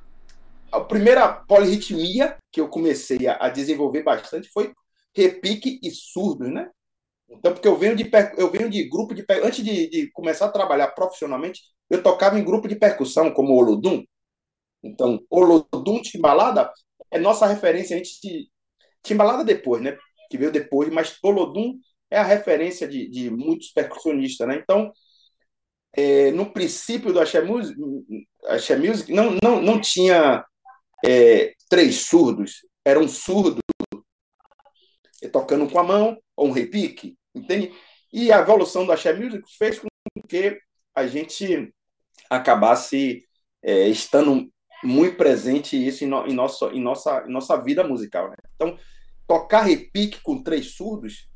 a 0.69 0.81
primeira 0.81 1.29
polirritmia 1.29 2.35
que 2.51 2.59
eu 2.59 2.67
comecei 2.67 3.25
a, 3.25 3.37
a 3.45 3.49
desenvolver 3.49 4.03
bastante 4.03 4.49
foi 4.49 4.73
repique 5.15 5.79
e 5.81 5.89
surdos, 5.91 6.51
né? 6.51 6.69
Então, 7.29 7.53
porque 7.53 7.67
eu 7.67 7.77
venho 7.77 7.95
de, 7.95 8.09
eu 8.37 8.51
venho 8.51 8.69
de 8.69 8.83
grupo 8.87 9.13
de. 9.13 9.25
Antes 9.43 9.63
de, 9.63 9.89
de 9.89 10.11
começar 10.11 10.45
a 10.45 10.51
trabalhar 10.51 10.87
profissionalmente, 10.89 11.61
eu 11.89 12.03
tocava 12.03 12.37
em 12.37 12.43
grupo 12.43 12.67
de 12.67 12.75
percussão, 12.75 13.31
como 13.31 13.53
o 13.53 13.57
Olodum. 13.57 14.03
Então, 14.83 15.19
Olodum 15.29 16.01
Timbalada 16.01 16.71
é 17.11 17.19
nossa 17.19 17.45
referência. 17.47 17.95
A 17.95 17.97
gente. 17.99 18.49
Timbalada 19.03 19.43
depois, 19.43 19.81
né? 19.81 19.97
Que 20.29 20.37
veio 20.37 20.51
depois, 20.51 20.89
mas 20.91 21.17
Olodum 21.23 21.79
é 22.09 22.17
a 22.17 22.23
referência 22.23 22.87
de, 22.87 23.09
de 23.09 23.29
muitos 23.29 23.71
percussionistas, 23.71 24.47
né? 24.47 24.55
Então, 24.55 24.91
é, 25.93 26.31
no 26.31 26.51
princípio 26.51 27.11
do 27.11 27.19
Axé 27.19 27.41
Music, 27.41 27.79
Axé 28.45 28.75
Music 28.77 29.11
não, 29.11 29.37
não, 29.41 29.61
não 29.61 29.81
tinha 29.81 30.45
é, 31.05 31.53
três 31.69 32.05
surdos, 32.07 32.65
era 32.85 32.99
um 32.99 33.07
surdo 33.07 33.59
tocando 35.31 35.69
com 35.69 35.79
a 35.79 35.83
mão, 35.83 36.17
ou 36.35 36.47
um 36.47 36.51
repique, 36.51 37.17
entende? 37.33 37.73
E 38.13 38.31
a 38.31 38.39
evolução 38.39 38.85
do 38.85 38.91
Axé 38.91 39.13
Music 39.13 39.43
fez 39.57 39.79
com 39.79 39.87
que 40.27 40.59
a 40.95 41.07
gente 41.07 41.73
acabasse 42.29 43.23
é, 43.61 43.87
estando 43.87 44.51
muito 44.83 45.17
presente 45.17 45.75
isso 45.75 46.03
em, 46.03 46.07
no, 46.07 46.27
em, 46.27 46.33
nosso, 46.33 46.69
em, 46.71 46.81
nossa, 46.81 47.23
em 47.27 47.31
nossa 47.31 47.57
vida 47.57 47.83
musical. 47.83 48.29
Né? 48.29 48.35
Então, 48.55 48.77
tocar 49.27 49.61
repique 49.61 50.21
com 50.21 50.41
três 50.41 50.75
surdos 50.75 51.27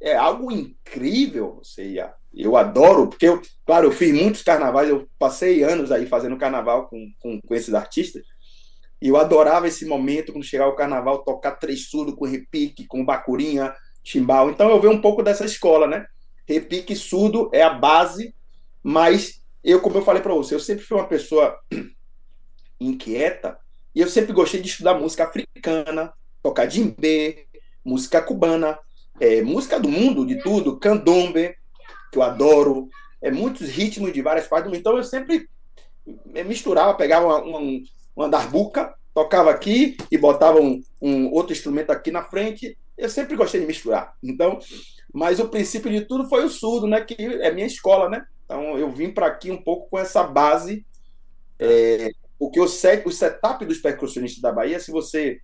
é 0.00 0.16
algo 0.16 0.50
incrível. 0.52 1.60
Seja, 1.62 2.12
eu 2.34 2.56
adoro, 2.56 3.08
porque, 3.08 3.26
eu, 3.26 3.40
claro, 3.64 3.86
eu 3.86 3.92
fiz 3.92 4.12
muitos 4.12 4.42
carnavais, 4.42 4.88
eu 4.88 5.08
passei 5.18 5.62
anos 5.62 5.90
aí 5.90 6.06
fazendo 6.06 6.36
carnaval 6.36 6.88
com, 6.88 7.10
com, 7.20 7.40
com 7.40 7.54
esses 7.54 7.74
artistas, 7.74 8.22
e 9.00 9.08
eu 9.08 9.16
adorava 9.16 9.68
esse 9.68 9.86
momento, 9.86 10.32
quando 10.32 10.44
chegava 10.44 10.70
o 10.70 10.76
carnaval, 10.76 11.22
tocar 11.22 11.52
três 11.52 11.88
surdos 11.88 12.16
com 12.16 12.26
repique, 12.26 12.86
com 12.86 13.04
bacurinha, 13.04 13.72
chimbal. 14.02 14.50
Então 14.50 14.68
eu 14.70 14.80
venho 14.80 14.94
um 14.94 15.00
pouco 15.00 15.22
dessa 15.22 15.44
escola, 15.44 15.86
né? 15.86 16.04
Repique 16.46 16.96
surdo 16.96 17.48
é 17.52 17.62
a 17.62 17.70
base, 17.70 18.34
mas 18.82 19.40
eu, 19.62 19.80
como 19.80 19.98
eu 19.98 20.02
falei 20.02 20.22
para 20.22 20.34
você, 20.34 20.54
eu 20.54 20.60
sempre 20.60 20.84
fui 20.84 20.96
uma 20.96 21.06
pessoa 21.06 21.56
inquieta 22.80 23.58
e 23.94 24.00
eu 24.00 24.08
sempre 24.08 24.32
gostei 24.32 24.60
de 24.60 24.68
estudar 24.68 24.94
música 24.94 25.24
africana, 25.24 26.12
tocar 26.42 26.66
djembe, 26.66 27.46
música 27.84 28.22
cubana, 28.22 28.78
é, 29.18 29.42
música 29.42 29.80
do 29.80 29.88
mundo, 29.88 30.26
de 30.26 30.40
tudo, 30.42 30.78
candombe, 30.78 31.54
que 32.12 32.18
eu 32.18 32.22
adoro, 32.22 32.88
é, 33.20 33.30
muitos 33.30 33.68
ritmos 33.68 34.12
de 34.12 34.22
várias 34.22 34.46
partes 34.46 34.64
do 34.64 34.70
mundo. 34.70 34.80
Então 34.80 34.96
eu 34.96 35.04
sempre 35.04 35.48
misturava, 36.46 36.94
pegava 36.94 37.26
uma, 37.26 37.38
uma, 37.38 37.80
uma 38.14 38.28
darbuca, 38.28 38.94
tocava 39.12 39.50
aqui 39.50 39.96
e 40.10 40.16
botava 40.16 40.60
um, 40.60 40.80
um 41.02 41.32
outro 41.32 41.52
instrumento 41.52 41.90
aqui 41.90 42.10
na 42.10 42.22
frente 42.22 42.76
eu 42.98 43.08
sempre 43.08 43.36
gostei 43.36 43.60
de 43.60 43.66
misturar. 43.66 44.14
Então, 44.22 44.58
mas 45.14 45.38
o 45.38 45.48
princípio 45.48 45.90
de 45.90 46.02
tudo 46.02 46.28
foi 46.28 46.44
o 46.44 46.50
surdo, 46.50 46.86
né? 46.86 47.00
Que 47.00 47.14
é 47.40 47.50
minha 47.52 47.66
escola, 47.66 48.10
né? 48.10 48.26
Então 48.44 48.76
eu 48.76 48.90
vim 48.90 49.10
para 49.12 49.26
aqui 49.26 49.50
um 49.50 49.62
pouco 49.62 49.88
com 49.88 49.98
essa 49.98 50.24
base. 50.24 50.84
É, 51.58 52.10
o 52.38 52.50
que 52.50 52.60
o, 52.60 52.68
set, 52.68 53.06
o 53.06 53.10
setup 53.10 53.64
dos 53.64 53.78
percussionistas 53.78 54.40
da 54.40 54.52
Bahia, 54.52 54.78
se 54.78 54.90
você 54.90 55.40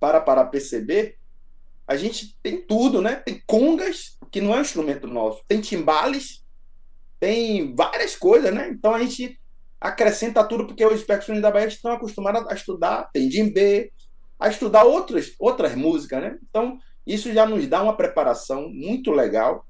para 0.00 0.20
para 0.20 0.44
perceber, 0.44 1.16
a 1.86 1.96
gente 1.96 2.36
tem 2.42 2.60
tudo, 2.60 3.00
né? 3.00 3.16
Tem 3.16 3.40
congas, 3.46 4.18
que 4.30 4.40
não 4.40 4.54
é 4.54 4.58
um 4.58 4.62
instrumento 4.62 5.06
nosso, 5.06 5.42
tem 5.46 5.60
timbales, 5.60 6.44
tem 7.20 7.74
várias 7.74 8.16
coisas, 8.16 8.52
né? 8.52 8.68
Então 8.70 8.94
a 8.94 8.98
gente 8.98 9.38
acrescenta 9.80 10.44
tudo 10.44 10.66
porque 10.66 10.84
os 10.84 11.04
percussionistas 11.04 11.42
da 11.42 11.50
Bahia 11.50 11.68
estão 11.68 11.92
acostumados 11.92 12.48
a 12.48 12.54
estudar, 12.54 13.10
tem 13.12 13.28
djembe, 13.28 13.92
a 14.38 14.48
estudar 14.48 14.84
outras, 14.84 15.34
outras 15.38 15.74
músicas, 15.74 16.20
né? 16.20 16.38
Então, 16.48 16.78
isso 17.06 17.32
já 17.32 17.46
nos 17.46 17.66
dá 17.66 17.82
uma 17.82 17.96
preparação 17.96 18.68
muito 18.68 19.10
legal 19.10 19.66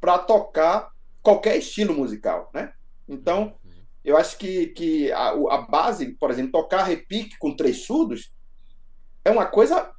para 0.00 0.18
tocar 0.18 0.90
qualquer 1.22 1.56
estilo 1.56 1.94
musical, 1.94 2.50
né? 2.54 2.72
Então, 3.08 3.54
eu 4.04 4.16
acho 4.16 4.36
que, 4.38 4.68
que 4.68 5.12
a, 5.12 5.30
a 5.30 5.58
base, 5.58 6.12
por 6.18 6.30
exemplo, 6.30 6.52
tocar 6.52 6.82
repique 6.82 7.38
com 7.38 7.54
três 7.54 7.84
surdos 7.84 8.32
é 9.24 9.30
uma 9.30 9.46
coisa, 9.46 9.90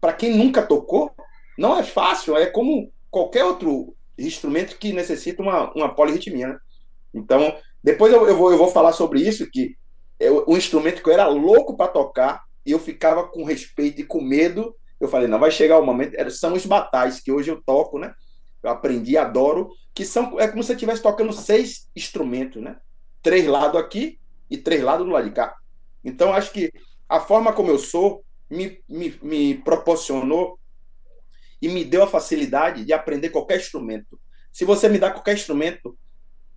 para 0.00 0.12
quem 0.12 0.36
nunca 0.36 0.62
tocou, 0.62 1.12
não 1.56 1.78
é 1.78 1.82
fácil, 1.82 2.36
é 2.36 2.46
como 2.46 2.92
qualquer 3.10 3.44
outro 3.44 3.94
instrumento 4.18 4.78
que 4.78 4.92
necessita 4.92 5.42
uma, 5.42 5.72
uma 5.72 5.94
polirritmia, 5.94 6.48
né? 6.48 6.58
Então, 7.12 7.56
depois 7.82 8.12
eu, 8.12 8.28
eu, 8.28 8.36
vou, 8.36 8.52
eu 8.52 8.58
vou 8.58 8.68
falar 8.68 8.92
sobre 8.92 9.20
isso, 9.20 9.50
que 9.50 9.76
é 10.18 10.30
um 10.30 10.56
instrumento 10.56 11.02
que 11.02 11.08
eu 11.08 11.14
era 11.14 11.26
louco 11.26 11.76
para 11.76 11.90
tocar, 11.90 12.42
e 12.64 12.72
eu 12.72 12.78
ficava 12.78 13.26
com 13.26 13.42
respeito 13.42 14.00
e 14.00 14.04
com 14.04 14.20
medo. 14.20 14.74
Eu 15.00 15.08
falei, 15.08 15.26
não, 15.26 15.38
vai 15.38 15.50
chegar 15.50 15.78
o 15.78 15.84
momento. 15.84 16.14
São 16.30 16.52
os 16.52 16.66
batais 16.66 17.20
que 17.20 17.32
hoje 17.32 17.50
eu 17.50 17.62
toco, 17.64 17.98
né? 17.98 18.14
Eu 18.62 18.70
aprendi, 18.70 19.16
adoro, 19.16 19.70
que 19.94 20.04
são 20.04 20.38
é 20.38 20.46
como 20.46 20.62
se 20.62 20.68
você 20.68 20.74
estivesse 20.74 21.02
tocando 21.02 21.32
seis 21.32 21.88
instrumentos, 21.96 22.62
né? 22.62 22.76
Três 23.22 23.46
lados 23.46 23.80
aqui 23.80 24.18
e 24.50 24.56
três 24.56 24.82
lados 24.82 25.06
do 25.06 25.12
lado 25.12 25.28
de 25.28 25.34
cá. 25.34 25.56
Então, 26.02 26.32
acho 26.32 26.52
que 26.52 26.72
a 27.08 27.20
forma 27.20 27.52
como 27.52 27.70
eu 27.70 27.78
sou 27.78 28.24
me, 28.48 28.82
me, 28.88 29.18
me 29.22 29.54
proporcionou 29.54 30.58
e 31.60 31.68
me 31.68 31.84
deu 31.84 32.02
a 32.02 32.06
facilidade 32.06 32.84
de 32.84 32.92
aprender 32.92 33.30
qualquer 33.30 33.58
instrumento. 33.58 34.18
Se 34.52 34.64
você 34.64 34.88
me 34.88 34.98
dá 34.98 35.10
qualquer 35.10 35.34
instrumento 35.34 35.96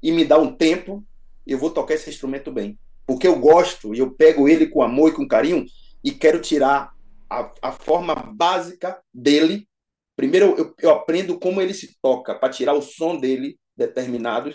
e 0.01 0.11
me 0.11 0.25
dá 0.25 0.37
um 0.37 0.55
tempo, 0.55 1.05
eu 1.45 1.57
vou 1.57 1.69
tocar 1.69 1.93
esse 1.93 2.09
instrumento 2.09 2.51
bem. 2.51 2.79
Porque 3.05 3.27
eu 3.27 3.37
gosto 3.37 3.93
e 3.93 3.99
eu 3.99 4.11
pego 4.11 4.47
ele 4.47 4.67
com 4.67 4.81
amor 4.81 5.09
e 5.09 5.15
com 5.15 5.27
carinho 5.27 5.65
e 6.03 6.11
quero 6.11 6.41
tirar 6.41 6.93
a, 7.29 7.51
a 7.61 7.71
forma 7.71 8.15
básica 8.15 9.01
dele. 9.13 9.67
Primeiro, 10.15 10.55
eu, 10.57 10.73
eu 10.79 10.91
aprendo 10.91 11.37
como 11.39 11.61
ele 11.61 11.73
se 11.73 11.97
toca, 12.01 12.35
para 12.35 12.53
tirar 12.53 12.73
o 12.73 12.81
som 12.81 13.17
dele 13.17 13.59
determinado. 13.75 14.53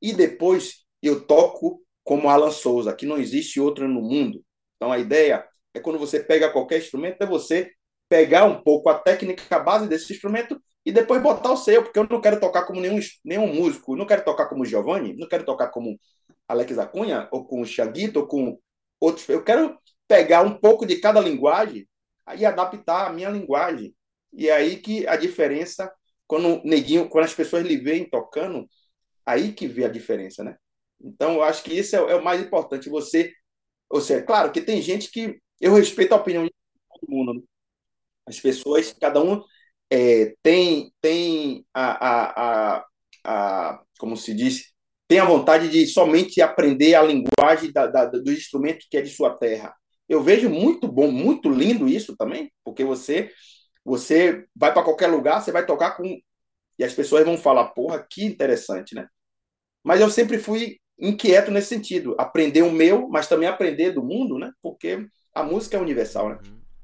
E 0.00 0.12
depois 0.12 0.86
eu 1.02 1.20
toco 1.20 1.82
como 2.02 2.28
Alan 2.28 2.50
Souza, 2.50 2.94
que 2.94 3.06
não 3.06 3.18
existe 3.18 3.60
outro 3.60 3.86
no 3.86 4.00
mundo. 4.00 4.42
Então 4.76 4.90
a 4.90 4.98
ideia 4.98 5.46
é 5.74 5.80
quando 5.80 5.98
você 5.98 6.20
pega 6.20 6.50
qualquer 6.50 6.78
instrumento, 6.78 7.22
é 7.22 7.26
você 7.26 7.72
pegar 8.08 8.44
um 8.44 8.62
pouco 8.62 8.88
a 8.88 8.98
técnica 8.98 9.58
base 9.58 9.86
desse 9.86 10.12
instrumento 10.12 10.60
e 10.84 10.92
depois 10.92 11.22
botar 11.22 11.52
o 11.52 11.56
seu, 11.56 11.82
porque 11.82 11.98
eu 11.98 12.06
não 12.08 12.20
quero 12.20 12.40
tocar 12.40 12.64
como 12.64 12.80
nenhum, 12.80 12.98
nenhum 13.24 13.52
músico, 13.52 13.94
não 13.94 14.06
quero 14.06 14.24
tocar 14.24 14.46
como 14.46 14.64
Giovanni, 14.64 15.14
não 15.16 15.28
quero 15.28 15.44
tocar 15.44 15.68
como 15.68 16.00
Alex 16.48 16.78
Acunha, 16.78 17.28
ou 17.30 17.44
com 17.44 17.64
Chaguito, 17.64 18.20
ou 18.20 18.26
com 18.26 18.58
outros. 18.98 19.28
Eu 19.28 19.44
quero 19.44 19.78
pegar 20.06 20.42
um 20.42 20.58
pouco 20.58 20.86
de 20.86 20.96
cada 20.96 21.20
linguagem 21.20 21.86
e 22.36 22.46
adaptar 22.46 23.06
a 23.06 23.12
minha 23.12 23.28
linguagem. 23.28 23.94
E 24.32 24.48
é 24.48 24.52
aí 24.52 24.76
que 24.76 25.06
a 25.06 25.16
diferença, 25.16 25.92
quando 26.26 26.62
neguinho, 26.64 27.08
quando 27.08 27.24
as 27.24 27.34
pessoas 27.34 27.66
lhe 27.66 27.76
veem 27.76 28.08
tocando, 28.08 28.66
aí 29.26 29.52
que 29.52 29.66
vê 29.66 29.84
a 29.84 29.88
diferença, 29.88 30.42
né? 30.42 30.56
Então, 31.00 31.34
eu 31.34 31.42
acho 31.42 31.62
que 31.62 31.74
isso 31.74 31.96
é, 31.96 31.98
é 31.98 32.14
o 32.16 32.24
mais 32.24 32.40
importante. 32.40 32.88
Você, 32.88 33.32
ou 33.90 34.00
seja, 34.00 34.22
claro 34.24 34.52
que 34.52 34.60
tem 34.60 34.82
gente 34.82 35.10
que 35.10 35.40
eu 35.60 35.74
respeito 35.74 36.12
a 36.12 36.16
opinião 36.16 36.44
de 36.44 36.52
todo 36.90 37.10
mundo. 37.10 37.34
Né? 37.34 37.42
As 38.26 38.40
pessoas, 38.40 38.92
cada 38.92 39.22
um 39.22 39.42
é, 39.90 40.34
tem, 40.42 40.92
tem 41.00 41.64
a, 41.74 42.08
a, 42.08 42.78
a, 42.78 42.86
a, 43.24 43.82
como 43.98 44.16
se 44.16 44.34
diz, 44.34 44.72
tem 45.08 45.18
a 45.20 45.24
vontade 45.24 45.68
de 45.70 45.86
somente 45.86 46.40
aprender 46.42 46.94
a 46.94 47.02
linguagem 47.02 47.72
da, 47.72 47.86
da, 47.86 48.06
do 48.06 48.32
instrumento 48.32 48.86
que 48.90 48.96
é 48.98 49.02
de 49.02 49.10
sua 49.10 49.36
terra. 49.36 49.74
Eu 50.08 50.22
vejo 50.22 50.48
muito 50.50 50.88
bom, 50.88 51.10
muito 51.10 51.50
lindo 51.50 51.88
isso 51.88 52.16
também, 52.16 52.52
porque 52.64 52.84
você 52.84 53.30
você 53.84 54.46
vai 54.54 54.72
para 54.72 54.82
qualquer 54.82 55.06
lugar, 55.06 55.40
você 55.40 55.50
vai 55.50 55.64
tocar 55.64 55.92
com 55.96 56.04
e 56.78 56.84
as 56.84 56.94
pessoas 56.94 57.24
vão 57.24 57.36
falar, 57.36 57.68
porra, 57.68 58.06
que 58.08 58.24
interessante, 58.24 58.94
né? 58.94 59.08
Mas 59.82 60.00
eu 60.00 60.10
sempre 60.10 60.38
fui 60.38 60.78
inquieto 60.98 61.50
nesse 61.50 61.68
sentido, 61.68 62.14
aprender 62.18 62.62
o 62.62 62.72
meu, 62.72 63.08
mas 63.08 63.28
também 63.28 63.48
aprender 63.48 63.92
do 63.92 64.02
mundo, 64.02 64.38
né? 64.38 64.52
Porque 64.62 65.06
a 65.34 65.42
música 65.42 65.76
é 65.76 65.80
universal, 65.80 66.30
né? 66.30 66.38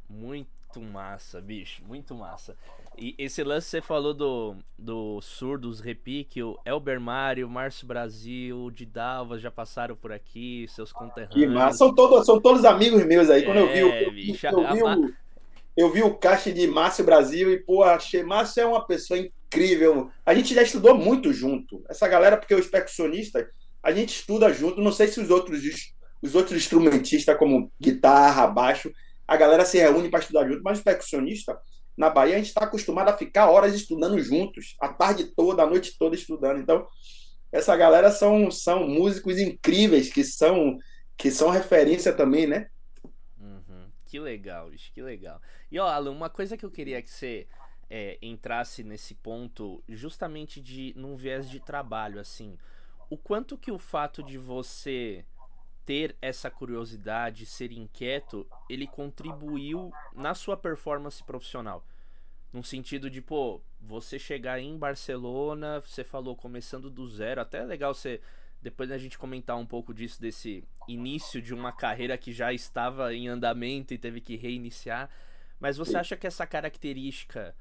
Muito 0.09 0.81
massa, 0.81 1.41
bicho, 1.41 1.83
muito 1.85 2.15
massa. 2.15 2.57
E 2.97 3.15
esse 3.19 3.43
lance 3.43 3.69
você 3.69 3.81
falou 3.81 4.15
do, 4.15 4.55
do 4.79 5.21
Surdos 5.21 5.81
Repique, 5.81 6.41
o 6.43 6.57
Elber 6.65 7.01
Mário, 7.01 7.49
Márcio 7.49 7.87
Brasil, 7.87 8.57
o 8.57 8.71
Didalva 8.71 9.37
já 9.37 9.51
passaram 9.51 9.97
por 9.97 10.13
aqui, 10.13 10.67
seus 10.69 10.93
conterrâneos. 10.93 11.35
Que 11.35 11.47
massa, 11.47 11.79
são 11.79 11.93
todos, 11.93 12.25
são 12.25 12.41
todos 12.41 12.65
amigos 12.65 13.05
meus 13.05 13.29
aí. 13.29 13.45
Quando 13.45 13.59
é, 13.59 13.63
eu 13.63 13.73
vi, 13.73 14.05
eu, 14.05 14.13
bicho, 14.13 14.47
eu, 14.47 14.73
vi 14.73 14.81
a... 14.81 14.97
o, 14.97 15.13
eu 15.77 15.93
vi 15.93 16.03
o 16.03 16.15
caixa 16.15 16.53
de 16.53 16.69
Márcio 16.69 17.05
Brasil 17.05 17.53
e, 17.53 17.59
pô, 17.59 17.83
achei, 17.83 18.23
Márcio 18.23 18.63
é 18.63 18.67
uma 18.67 18.87
pessoa 18.87 19.19
incrível. 19.19 20.11
A 20.25 20.33
gente 20.33 20.55
já 20.55 20.63
estudou 20.63 20.97
muito 20.97 21.33
junto. 21.33 21.85
Essa 21.89 22.07
galera, 22.07 22.37
porque 22.37 22.55
os 22.55 22.69
percussionistas, 22.69 23.45
a 23.85 23.93
gente 23.93 24.15
estuda 24.15 24.53
junto. 24.53 24.81
Não 24.81 24.91
sei 24.91 25.09
se 25.09 25.21
os 25.21 25.31
outros, 25.31 25.63
os 26.23 26.35
outros 26.35 26.57
instrumentistas, 26.57 27.37
como 27.37 27.71
guitarra, 27.81 28.47
baixo, 28.47 28.91
a 29.29 29.37
galera 29.37 29.65
se 29.65 29.79
reúne 29.79 30.09
para 30.09 30.21
estudar 30.21 30.49
junto, 30.49 30.63
mas 30.63 30.79
os 30.79 30.85
percussionistas 30.85 31.57
na 31.97 32.11
Bahia, 32.11 32.35
a 32.35 32.39
gente 32.39 32.49
está 32.49 32.65
acostumado 32.65 33.09
a 33.09 33.17
ficar 33.17 33.49
horas 33.49 33.75
estudando 33.75 34.19
juntos, 34.21 34.75
a 34.81 34.89
tarde 34.89 35.33
toda, 35.37 35.63
a 35.63 35.67
noite 35.67 35.97
toda 35.97 36.17
estudando. 36.17 36.61
Então, 36.61 36.87
essa 37.53 37.77
galera 37.77 38.11
são, 38.11 38.51
são 38.51 38.89
músicos 38.89 39.39
incríveis, 39.39 40.13
que 40.13 40.25
são, 40.25 40.77
que 41.17 41.31
são 41.31 41.51
referência 41.51 42.13
também, 42.13 42.49
né? 42.49 42.69
Uhum. 43.39 43.89
Que 44.07 44.19
legal, 44.19 44.73
isso, 44.73 44.91
que 44.93 45.01
legal. 45.01 45.41
E, 45.71 45.79
ó, 45.79 45.87
Alan, 45.87 46.11
uma 46.11 46.29
coisa 46.29 46.57
que 46.57 46.65
eu 46.65 46.71
queria 46.71 47.01
que 47.01 47.11
você 47.11 47.47
é, 47.89 48.19
entrasse 48.21 48.83
nesse 48.83 49.15
ponto, 49.15 49.83
justamente 49.89 50.61
de 50.61 50.93
num 50.97 51.15
viés 51.15 51.49
de 51.49 51.61
trabalho, 51.61 52.19
assim, 52.19 52.59
o 53.15 53.17
quanto 53.17 53.57
que 53.57 53.71
o 53.71 53.79
fato 53.79 54.25
de 54.25 54.37
você 54.37 55.25
ter 55.87 56.17
essa 56.21 56.51
curiosidade, 56.51 57.47
ser 57.47 57.71
inquieto, 57.71 58.45
ele 58.69 58.89
contribuiu 58.89 59.93
na 60.17 60.35
sua 60.35 60.57
performance 60.57 61.23
profissional. 61.23 61.87
Num 62.53 62.63
sentido 62.63 63.09
de, 63.09 63.21
pô, 63.21 63.61
você 63.81 64.19
chegar 64.19 64.59
em 64.59 64.77
Barcelona, 64.77 65.81
você 65.81 66.03
falou 66.03 66.35
começando 66.35 66.91
do 66.91 67.07
zero, 67.07 67.41
até 67.41 67.59
é 67.59 67.65
legal 67.65 67.95
você 67.95 68.21
depois 68.61 68.91
a 68.91 68.99
gente 68.99 69.17
comentar 69.17 69.57
um 69.57 69.67
pouco 69.67 69.95
disso 69.95 70.21
desse 70.21 70.65
início 70.89 71.41
de 71.41 71.55
uma 71.55 71.71
carreira 71.71 72.19
que 72.19 72.33
já 72.33 72.53
estava 72.53 73.15
em 73.15 73.29
andamento 73.29 73.95
e 73.95 73.99
teve 73.99 74.21
que 74.21 74.35
reiniciar. 74.35 75.09
Mas 75.61 75.77
você 75.77 75.97
acha 75.99 76.17
que 76.17 76.27
essa 76.27 76.47
característica 76.47 77.55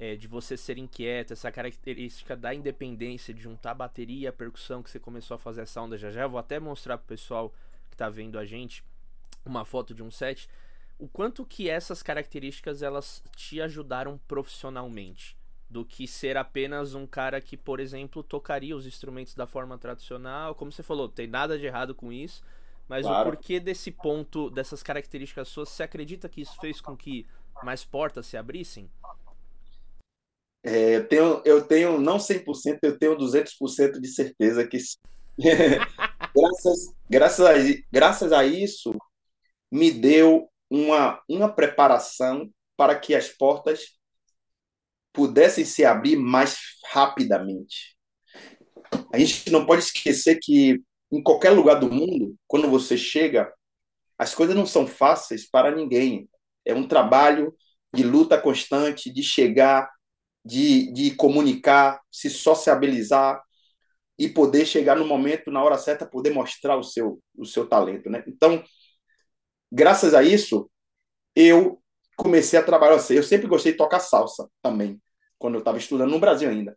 é, 0.00 0.16
de 0.16 0.26
você 0.26 0.56
ser 0.56 0.78
inquieto, 0.78 1.34
essa 1.34 1.52
característica 1.52 2.34
da 2.34 2.54
independência, 2.54 3.34
de 3.34 3.42
juntar 3.42 3.74
bateria, 3.74 4.32
percussão, 4.32 4.82
que 4.82 4.90
você 4.90 4.98
começou 4.98 5.34
a 5.34 5.38
fazer 5.38 5.60
essa 5.60 5.82
onda 5.82 5.98
já 5.98 6.10
já. 6.10 6.22
Eu 6.22 6.30
vou 6.30 6.40
até 6.40 6.58
mostrar 6.58 6.96
pro 6.96 7.06
pessoal 7.06 7.52
que 7.90 7.96
tá 7.98 8.08
vendo 8.08 8.38
a 8.38 8.46
gente 8.46 8.82
uma 9.44 9.62
foto 9.62 9.92
de 9.92 10.02
um 10.02 10.10
set. 10.10 10.48
O 10.98 11.06
quanto 11.06 11.44
que 11.44 11.68
essas 11.68 12.02
características 12.02 12.82
elas 12.82 13.22
te 13.36 13.60
ajudaram 13.60 14.18
profissionalmente 14.26 15.36
do 15.68 15.84
que 15.84 16.08
ser 16.08 16.38
apenas 16.38 16.94
um 16.94 17.06
cara 17.06 17.38
que, 17.38 17.54
por 17.54 17.78
exemplo, 17.78 18.22
tocaria 18.22 18.74
os 18.74 18.86
instrumentos 18.86 19.34
da 19.34 19.46
forma 19.46 19.76
tradicional. 19.76 20.54
Como 20.54 20.72
você 20.72 20.82
falou, 20.82 21.10
tem 21.10 21.26
nada 21.26 21.58
de 21.58 21.66
errado 21.66 21.94
com 21.94 22.10
isso, 22.10 22.42
mas 22.88 23.04
claro. 23.04 23.28
o 23.28 23.32
porquê 23.32 23.60
desse 23.60 23.90
ponto, 23.90 24.48
dessas 24.48 24.82
características 24.82 25.48
suas, 25.48 25.68
você 25.68 25.82
acredita 25.82 26.26
que 26.26 26.40
isso 26.40 26.58
fez 26.58 26.80
com 26.80 26.96
que 26.96 27.26
mais 27.62 27.84
portas 27.84 28.24
se 28.24 28.38
abrissem? 28.38 28.90
É, 30.62 30.96
eu, 30.96 31.08
tenho, 31.08 31.42
eu 31.44 31.62
tenho, 31.66 32.00
não 32.00 32.18
100%, 32.18 32.78
eu 32.82 32.98
tenho 32.98 33.16
200% 33.16 33.98
de 33.98 34.08
certeza 34.08 34.66
que 34.66 34.78
graças, 35.38 36.94
graças, 37.08 37.46
a, 37.46 37.52
graças 37.90 38.32
a 38.32 38.44
isso, 38.44 38.94
me 39.70 39.90
deu 39.90 40.50
uma, 40.68 41.20
uma 41.28 41.48
preparação 41.52 42.50
para 42.76 42.98
que 42.98 43.14
as 43.14 43.28
portas 43.28 43.98
pudessem 45.12 45.64
se 45.64 45.84
abrir 45.84 46.16
mais 46.16 46.58
rapidamente. 46.92 47.96
A 49.12 49.18
gente 49.18 49.50
não 49.50 49.66
pode 49.66 49.82
esquecer 49.82 50.38
que 50.40 50.80
em 51.10 51.22
qualquer 51.22 51.50
lugar 51.50 51.80
do 51.80 51.90
mundo, 51.90 52.36
quando 52.46 52.68
você 52.68 52.96
chega, 52.96 53.52
as 54.18 54.34
coisas 54.34 54.54
não 54.54 54.66
são 54.66 54.86
fáceis 54.86 55.48
para 55.48 55.74
ninguém. 55.74 56.28
É 56.64 56.74
um 56.74 56.86
trabalho 56.86 57.54
de 57.92 58.04
luta 58.04 58.38
constante, 58.40 59.12
de 59.12 59.22
chegar 59.22 59.90
de, 60.44 60.92
de 60.92 61.14
comunicar, 61.14 62.00
se 62.10 62.30
sociabilizar 62.30 63.42
e 64.18 64.28
poder 64.28 64.66
chegar 64.66 64.96
no 64.96 65.06
momento, 65.06 65.50
na 65.50 65.62
hora 65.62 65.78
certa, 65.78 66.06
poder 66.06 66.30
mostrar 66.30 66.76
o 66.76 66.82
seu, 66.82 67.22
o 67.36 67.46
seu 67.46 67.66
talento. 67.66 68.10
Né? 68.10 68.22
Então, 68.26 68.62
graças 69.72 70.14
a 70.14 70.22
isso, 70.22 70.70
eu 71.34 71.82
comecei 72.16 72.58
a 72.58 72.62
trabalhar. 72.62 73.02
Eu 73.10 73.22
sempre 73.22 73.46
gostei 73.46 73.72
de 73.72 73.78
tocar 73.78 74.00
salsa 74.00 74.48
também, 74.62 75.00
quando 75.38 75.54
eu 75.54 75.60
estava 75.60 75.78
estudando 75.78 76.10
no 76.10 76.20
Brasil 76.20 76.50
ainda. 76.50 76.76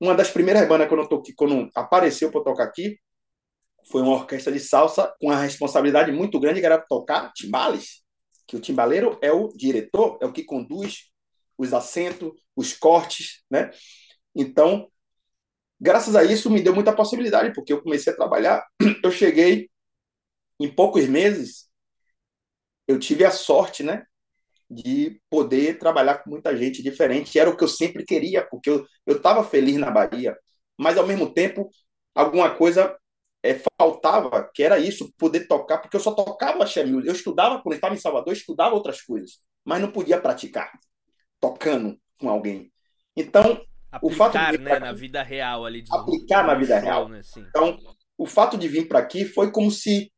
Uma 0.00 0.14
das 0.14 0.30
primeiras 0.30 0.66
bandas 0.68 0.88
quando, 0.88 1.02
eu 1.02 1.08
toquei, 1.08 1.34
quando 1.34 1.68
apareceu 1.74 2.30
para 2.30 2.42
tocar 2.42 2.64
aqui 2.64 2.98
foi 3.90 4.02
uma 4.02 4.12
orquestra 4.12 4.52
de 4.52 4.60
salsa 4.60 5.12
com 5.20 5.28
uma 5.28 5.36
responsabilidade 5.36 6.12
muito 6.12 6.38
grande, 6.38 6.60
que 6.60 6.66
era 6.66 6.78
tocar 6.78 7.32
timbales, 7.32 8.02
que 8.46 8.56
o 8.56 8.60
timbaleiro 8.60 9.18
é 9.22 9.32
o 9.32 9.48
diretor, 9.48 10.18
é 10.20 10.26
o 10.26 10.32
que 10.32 10.44
conduz 10.44 11.10
os 11.58 11.74
acentos, 11.74 12.32
os 12.56 12.72
cortes, 12.72 13.42
né? 13.50 13.70
Então, 14.34 14.88
graças 15.80 16.16
a 16.16 16.24
isso 16.24 16.50
me 16.50 16.62
deu 16.62 16.74
muita 16.74 16.94
possibilidade, 16.94 17.52
porque 17.54 17.72
eu 17.72 17.82
comecei 17.82 18.12
a 18.12 18.16
trabalhar, 18.16 18.64
eu 19.04 19.10
cheguei 19.10 19.70
em 20.60 20.70
poucos 20.74 21.06
meses, 21.08 21.68
eu 22.86 22.98
tive 22.98 23.24
a 23.24 23.30
sorte, 23.30 23.82
né, 23.82 24.04
de 24.70 25.20
poder 25.30 25.78
trabalhar 25.78 26.18
com 26.18 26.30
muita 26.30 26.56
gente 26.56 26.82
diferente, 26.82 27.38
era 27.38 27.50
o 27.50 27.56
que 27.56 27.64
eu 27.64 27.68
sempre 27.68 28.04
queria, 28.04 28.46
porque 28.46 28.70
eu 28.70 28.86
eu 29.06 29.16
estava 29.16 29.44
feliz 29.44 29.76
na 29.76 29.90
Bahia, 29.90 30.36
mas 30.78 30.98
ao 30.98 31.06
mesmo 31.06 31.32
tempo 31.32 31.70
alguma 32.14 32.54
coisa 32.54 32.96
é, 33.42 33.58
faltava, 33.80 34.50
que 34.54 34.62
era 34.62 34.78
isso, 34.78 35.12
poder 35.18 35.46
tocar, 35.46 35.78
porque 35.78 35.96
eu 35.96 36.00
só 36.00 36.12
tocava 36.12 36.58
music. 36.58 37.06
Eu 37.08 37.12
estudava, 37.14 37.62
quando 37.62 37.74
estava 37.76 37.94
em 37.94 37.98
Salvador, 37.98 38.28
eu 38.28 38.38
estudava 38.38 38.74
outras 38.74 39.00
coisas, 39.02 39.40
mas 39.64 39.80
não 39.80 39.90
podia 39.92 40.20
praticar, 40.20 40.70
tocando 41.40 41.98
com 42.18 42.28
alguém. 42.28 42.72
Então, 43.16 43.62
aplicar, 43.90 44.00
o 44.02 44.10
fato 44.10 44.52
de 44.52 44.58
né, 44.58 44.78
na 44.78 44.92
vida 44.92 45.22
real 45.22 45.64
ali. 45.64 45.82
De 45.82 45.94
aplicar 45.94 46.46
na 46.46 46.54
vida 46.54 46.74
show, 46.76 46.84
real. 46.84 47.08
Né, 47.08 47.20
então, 47.36 47.78
o 48.16 48.26
fato 48.26 48.56
de 48.56 48.68
vir 48.68 48.88
para 48.88 48.98
aqui 48.98 49.24
foi 49.24 49.50
como 49.50 49.70
se 49.70 50.12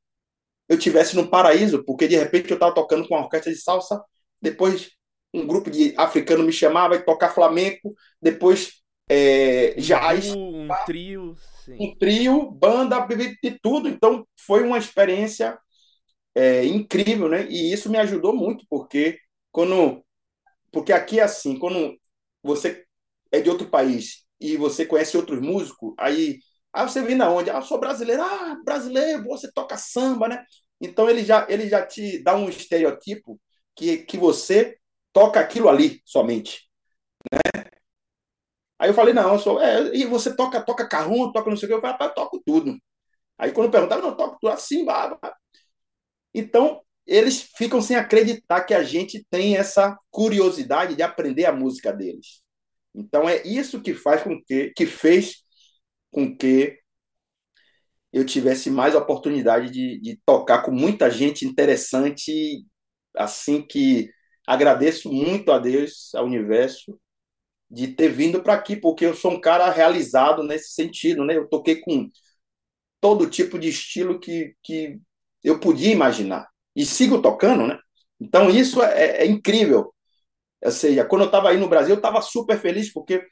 eu 0.69 0.79
tivesse 0.79 1.17
no 1.17 1.29
paraíso, 1.29 1.85
porque 1.85 2.07
de 2.07 2.17
repente 2.17 2.51
eu 2.51 2.55
estava 2.55 2.75
tocando 2.75 3.07
com 3.07 3.15
uma 3.15 3.25
orquestra 3.25 3.53
de 3.53 3.59
salsa, 3.59 4.03
depois 4.41 4.91
um 5.33 5.47
grupo 5.47 5.71
de 5.71 5.95
africano 5.97 6.45
me 6.45 6.53
chamava 6.53 6.95
e 6.95 7.05
tocar 7.05 7.31
flamenco, 7.31 7.95
depois 8.21 8.81
é, 9.09 9.75
jazz, 9.75 10.35
um, 10.35 10.65
um 10.65 10.69
trio, 10.87 11.35
sim. 11.65 11.77
um 11.81 11.97
trio, 11.97 12.51
banda, 12.51 13.05
de 13.43 13.59
tudo. 13.61 13.89
Então 13.89 14.25
foi 14.47 14.63
uma 14.63 14.79
experiência 14.79 15.59
é, 16.35 16.65
incrível, 16.65 17.29
né? 17.29 17.47
E 17.51 17.73
isso 17.73 17.91
me 17.91 17.99
ajudou 17.99 18.35
muito 18.35 18.65
porque 18.71 19.19
quando, 19.51 20.05
porque 20.73 20.93
aqui 20.93 21.21
é 21.21 21.23
assim, 21.25 21.59
quando 21.59 21.97
você 22.43 22.85
é 23.33 23.41
de 23.41 23.51
outro 23.51 23.69
país 23.69 24.25
e 24.41 24.57
você 24.57 24.87
conhece 24.87 25.17
outros 25.17 25.41
músicos, 25.41 25.95
aí 25.99 26.39
Aí 26.73 26.89
você 26.89 27.03
vem 27.03 27.17
da 27.19 27.29
onde? 27.29 27.51
Ah, 27.51 27.61
sou 27.63 27.81
brasileiro. 27.81 28.23
Ah, 28.23 28.57
brasileiro, 28.65 29.25
você 29.25 29.51
toca 29.53 29.77
samba, 29.77 30.29
né? 30.29 30.45
Então 30.81 31.11
ele 31.11 31.25
já, 31.25 31.45
ele 31.49 31.69
já 31.69 31.85
te 31.85 32.23
dá 32.23 32.37
um 32.37 32.49
estereotipo 32.49 33.41
que, 33.75 33.99
que 34.05 34.17
você 34.17 34.79
toca 35.13 35.41
aquilo 35.41 35.69
ali 35.69 36.01
somente, 36.05 36.61
né? 37.33 37.63
Aí 38.79 38.89
eu 38.91 38.95
falei, 38.95 39.13
não, 39.15 39.33
eu 39.35 39.39
sou, 39.39 39.61
é, 39.61 39.95
e 39.95 40.07
você 40.07 40.35
toca, 40.35 40.61
toca 40.65 40.89
carrão, 40.89 41.31
toca 41.33 41.51
não 41.51 41.57
sei 41.57 41.67
o 41.67 41.69
que, 41.71 41.75
eu 41.77 41.81
falei, 41.81 41.97
eu 42.01 42.15
toco 42.15 42.43
tudo. 42.45 42.79
Aí 43.39 43.53
quando 43.53 43.71
perguntaram, 43.73 44.03
não, 44.03 44.17
toco 44.17 44.39
tudo 44.41 44.53
assim, 44.53 44.85
blá. 44.85 45.19
Então, 46.35 46.81
eles 47.07 47.43
ficam 47.57 47.83
sem 47.83 47.97
acreditar 47.97 48.63
que 48.65 48.75
a 48.75 48.83
gente 48.83 49.25
tem 49.31 49.57
essa 49.57 49.99
curiosidade 50.11 50.95
de 50.95 51.03
aprender 51.03 51.47
a 51.47 51.53
música 51.53 51.93
deles. 51.93 52.43
Então 52.95 53.29
é 53.29 53.43
isso 53.47 53.83
que 53.83 53.95
faz 53.95 54.23
com 54.23 54.41
que, 54.45 54.73
que 54.77 54.87
fez 54.87 55.43
com 56.11 56.37
que 56.37 56.79
eu 58.13 58.25
tivesse 58.27 58.71
mais 58.71 58.95
oportunidade 58.95 59.71
de, 59.71 60.01
de 60.01 60.21
tocar 60.27 60.63
com 60.63 60.73
muita 60.73 61.11
gente 61.11 61.47
interessante, 61.47 62.65
assim 63.17 63.63
que 63.63 64.11
agradeço 64.47 65.13
muito 65.13 65.53
a 65.53 65.59
Deus, 65.59 66.13
ao 66.15 66.27
universo, 66.27 66.99
de 67.71 67.89
ter 67.89 68.11
vindo 68.11 68.43
para 68.43 68.55
aqui, 68.55 68.77
porque 68.77 69.07
eu 69.07 69.15
sou 69.15 69.33
um 69.33 69.41
cara 69.41 69.71
realizado 69.71 70.43
nesse 70.45 70.75
sentido, 70.75 71.25
né? 71.25 71.37
Eu 71.37 71.49
toquei 71.49 71.77
com 71.81 72.11
todo 73.01 73.31
tipo 73.31 73.59
de 73.59 73.71
estilo 73.71 74.21
que, 74.21 74.57
que 74.63 75.01
eu 75.45 75.61
podia 75.61 75.93
imaginar. 75.93 76.50
E 76.75 76.85
sigo 76.85 77.21
tocando, 77.21 77.67
né? 77.67 77.79
Então 78.21 78.51
isso 78.51 78.83
é, 78.83 79.23
é 79.23 79.27
incrível. 79.27 79.93
Ou 80.63 80.71
seja, 80.71 81.05
quando 81.05 81.23
eu 81.23 81.27
estava 81.27 81.51
aí 81.51 81.57
no 81.57 81.69
Brasil, 81.69 81.95
eu 81.95 81.99
estava 81.99 82.21
super 82.21 82.59
feliz, 82.59 82.93
porque 82.93 83.25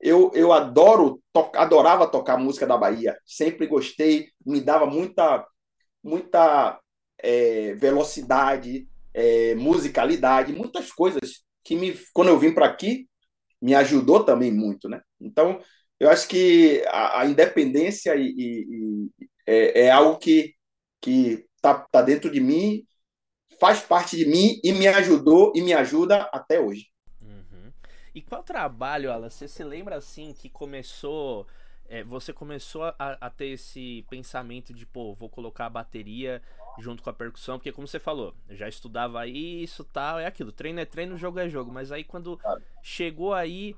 eu, 0.00 0.30
eu 0.34 0.52
adoro, 0.52 1.20
to, 1.32 1.50
adorava 1.54 2.06
tocar 2.06 2.38
música 2.38 2.66
da 2.66 2.76
Bahia, 2.76 3.18
sempre 3.24 3.66
gostei, 3.66 4.28
me 4.44 4.60
dava 4.60 4.86
muita, 4.86 5.44
muita 6.02 6.78
é, 7.18 7.74
velocidade, 7.74 8.88
é, 9.14 9.54
musicalidade, 9.56 10.52
muitas 10.52 10.92
coisas 10.92 11.42
que 11.64 11.74
me, 11.74 11.98
quando 12.12 12.28
eu 12.28 12.38
vim 12.38 12.52
para 12.52 12.66
aqui, 12.66 13.08
me 13.60 13.74
ajudou 13.74 14.24
também 14.24 14.52
muito, 14.52 14.88
né? 14.88 15.00
Então, 15.20 15.60
eu 15.98 16.10
acho 16.10 16.28
que 16.28 16.84
a, 16.88 17.22
a 17.22 17.26
independência 17.26 18.14
e, 18.16 18.26
e, 18.28 19.08
e 19.18 19.28
é, 19.46 19.86
é, 19.86 19.90
algo 19.90 20.18
que 20.18 20.54
que 21.00 21.45
tá, 21.60 21.74
tá 21.90 22.02
dentro 22.02 22.30
de 22.30 22.40
mim, 22.40 22.86
faz 23.58 23.80
parte 23.80 24.16
de 24.16 24.26
mim 24.26 24.60
e 24.62 24.72
me 24.72 24.86
ajudou 24.88 25.52
e 25.54 25.62
me 25.62 25.72
ajuda 25.72 26.28
até 26.32 26.60
hoje. 26.60 26.86
E 28.16 28.22
qual 28.22 28.42
trabalho, 28.42 29.12
Alan? 29.12 29.28
Você 29.28 29.46
se 29.46 29.62
lembra 29.62 29.96
assim 29.96 30.32
que 30.32 30.48
começou. 30.48 31.46
É, 31.86 32.02
você 32.02 32.32
começou 32.32 32.84
a, 32.84 32.94
a, 32.98 33.28
ter 33.28 33.48
esse 33.48 34.06
pensamento 34.08 34.72
de, 34.72 34.86
pô, 34.86 35.12
vou 35.12 35.28
colocar 35.28 35.66
a 35.66 35.70
bateria 35.70 36.42
junto 36.78 37.02
com 37.02 37.10
a 37.10 37.12
percussão, 37.12 37.58
porque 37.58 37.70
como 37.70 37.86
você 37.86 37.98
falou, 38.00 38.34
eu 38.48 38.56
já 38.56 38.66
estudava 38.66 39.26
isso, 39.26 39.84
tal, 39.84 40.18
é 40.18 40.26
aquilo, 40.26 40.50
treino 40.50 40.80
é 40.80 40.86
treino, 40.86 41.16
jogo 41.16 41.38
é 41.38 41.48
jogo, 41.48 41.70
mas 41.70 41.92
aí 41.92 42.02
quando 42.02 42.38
claro. 42.38 42.62
chegou 42.82 43.32
aí, 43.34 43.76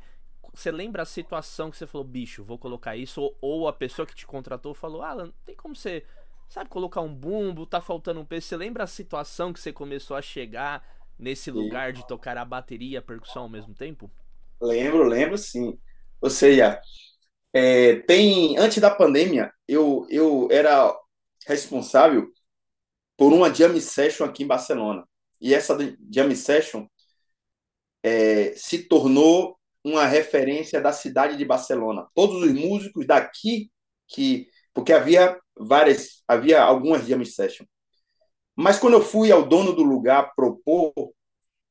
você 0.54 0.70
lembra 0.70 1.02
a 1.02 1.04
situação 1.06 1.70
que 1.70 1.76
você 1.76 1.86
falou, 1.86 2.06
bicho, 2.06 2.42
vou 2.42 2.58
colocar 2.58 2.96
isso, 2.96 3.20
ou, 3.20 3.36
ou 3.42 3.68
a 3.68 3.72
pessoa 3.72 4.06
que 4.06 4.14
te 4.14 4.26
contratou 4.26 4.72
falou, 4.72 5.02
Alan, 5.02 5.32
tem 5.44 5.54
como 5.54 5.76
você, 5.76 6.04
sabe, 6.48 6.70
colocar 6.70 7.00
um 7.00 7.14
bumbo, 7.14 7.66
tá 7.66 7.80
faltando 7.80 8.20
um 8.20 8.24
peso, 8.24 8.46
você 8.46 8.56
lembra 8.56 8.84
a 8.84 8.86
situação 8.86 9.52
que 9.52 9.60
você 9.60 9.72
começou 9.72 10.16
a 10.16 10.22
chegar 10.22 10.82
nesse 11.18 11.50
Sim. 11.52 11.58
lugar 11.58 11.92
de 11.92 12.06
tocar 12.06 12.36
a 12.38 12.44
bateria 12.44 12.94
e 12.94 12.96
a 12.96 13.02
percussão 13.02 13.42
ao 13.42 13.48
mesmo 13.48 13.74
tempo? 13.74 14.10
Lembro, 14.60 15.04
lembro 15.04 15.38
sim. 15.38 15.78
Ou 16.20 16.30
seja, 16.30 16.80
é, 17.52 17.96
tem 18.02 18.56
antes 18.58 18.78
da 18.78 18.90
pandemia, 18.90 19.52
eu, 19.66 20.06
eu 20.10 20.48
era 20.50 20.94
responsável 21.46 22.28
por 23.16 23.32
uma 23.32 23.52
jam 23.52 23.78
session 23.80 24.24
aqui 24.24 24.44
em 24.44 24.46
Barcelona. 24.46 25.04
E 25.40 25.54
essa 25.54 25.76
jam 26.10 26.34
session 26.34 26.86
é, 28.02 28.54
se 28.56 28.84
tornou 28.88 29.58
uma 29.84 30.06
referência 30.06 30.80
da 30.80 30.92
cidade 30.92 31.36
de 31.36 31.44
Barcelona. 31.44 32.06
Todos 32.14 32.42
os 32.42 32.52
músicos 32.52 33.06
daqui 33.06 33.70
que 34.06 34.48
porque 34.78 34.92
havia 34.92 35.36
várias, 35.58 36.22
havia 36.28 36.62
algumas 36.62 37.04
jam 37.04 37.24
session. 37.24 37.66
Mas 38.54 38.78
quando 38.78 38.94
eu 38.94 39.02
fui 39.02 39.32
ao 39.32 39.44
dono 39.44 39.72
do 39.72 39.82
lugar 39.82 40.32
propor 40.36 40.92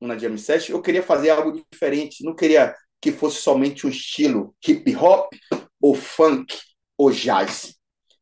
na 0.02 0.18
Jam 0.18 0.38
Session, 0.38 0.76
eu 0.76 0.82
queria 0.82 1.02
fazer 1.02 1.30
algo 1.30 1.54
diferente. 1.72 2.22
Não 2.22 2.36
queria 2.36 2.76
que 3.00 3.14
fosse 3.14 3.38
somente 3.38 3.88
um 3.88 3.90
estilo 3.90 4.54
hip 4.68 4.94
hop 4.98 5.32
ou 5.80 5.96
funk 5.96 6.54
ou 6.98 7.10
jazz. 7.10 7.78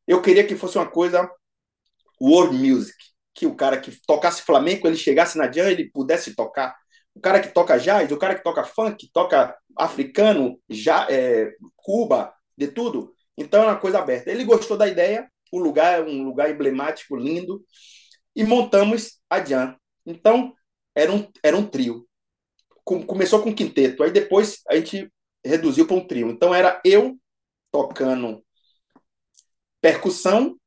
Eu 0.06 0.21
queria 0.21 0.45
que 0.45 0.56
fosse 0.56 0.78
uma 0.78 0.88
coisa 0.88 1.28
world 2.21 2.56
music, 2.56 2.95
que 3.34 3.48
o 3.48 3.56
cara 3.56 3.80
que 3.80 3.91
tocasse 4.06 4.43
flamenco, 4.43 4.86
ele 4.86 4.98
chegasse 4.98 5.36
na 5.36 5.52
Jam, 5.52 5.67
ele 5.67 5.89
pudesse 5.89 6.36
tocar. 6.36 6.76
O 7.15 7.19
cara 7.19 7.39
que 7.39 7.52
toca 7.52 7.80
jazz, 7.80 8.12
o 8.12 8.17
cara 8.17 8.36
que 8.36 8.43
toca 8.43 8.63
funk, 8.63 9.10
toca 9.12 9.58
africano, 9.76 10.62
já, 10.69 11.08
é, 11.10 11.56
Cuba, 11.76 12.32
de 12.56 12.67
tudo. 12.67 13.14
Então 13.38 13.63
é 13.63 13.67
uma 13.67 13.80
coisa 13.80 14.00
aberta. 14.00 14.32
Ele 14.32 14.43
gostou 14.43 14.78
da 14.78 14.88
ideia, 14.88 15.30
o 15.52 15.60
lugar 15.60 16.00
é 16.00 16.04
um 16.04 16.24
lugar 16.24 16.50
emblemático, 16.50 17.15
lindo, 17.15 17.63
e 18.36 18.43
montamos 18.43 19.19
a 19.30 19.43
Jam. 19.43 19.76
Então 20.06 20.54
era 20.95 21.12
um, 21.12 21.28
era 21.43 21.58
um 21.58 21.65
trio. 21.65 22.08
Começou 22.84 23.41
com 23.41 23.54
quinteto, 23.54 24.04
aí 24.04 24.12
depois 24.12 24.62
a 24.69 24.76
gente 24.76 25.12
reduziu 25.43 25.88
para 25.88 25.95
um 25.95 26.06
trio. 26.06 26.30
Então 26.30 26.54
era 26.54 26.82
eu 26.86 27.17
tocando 27.71 28.43
percussão, 29.82 30.58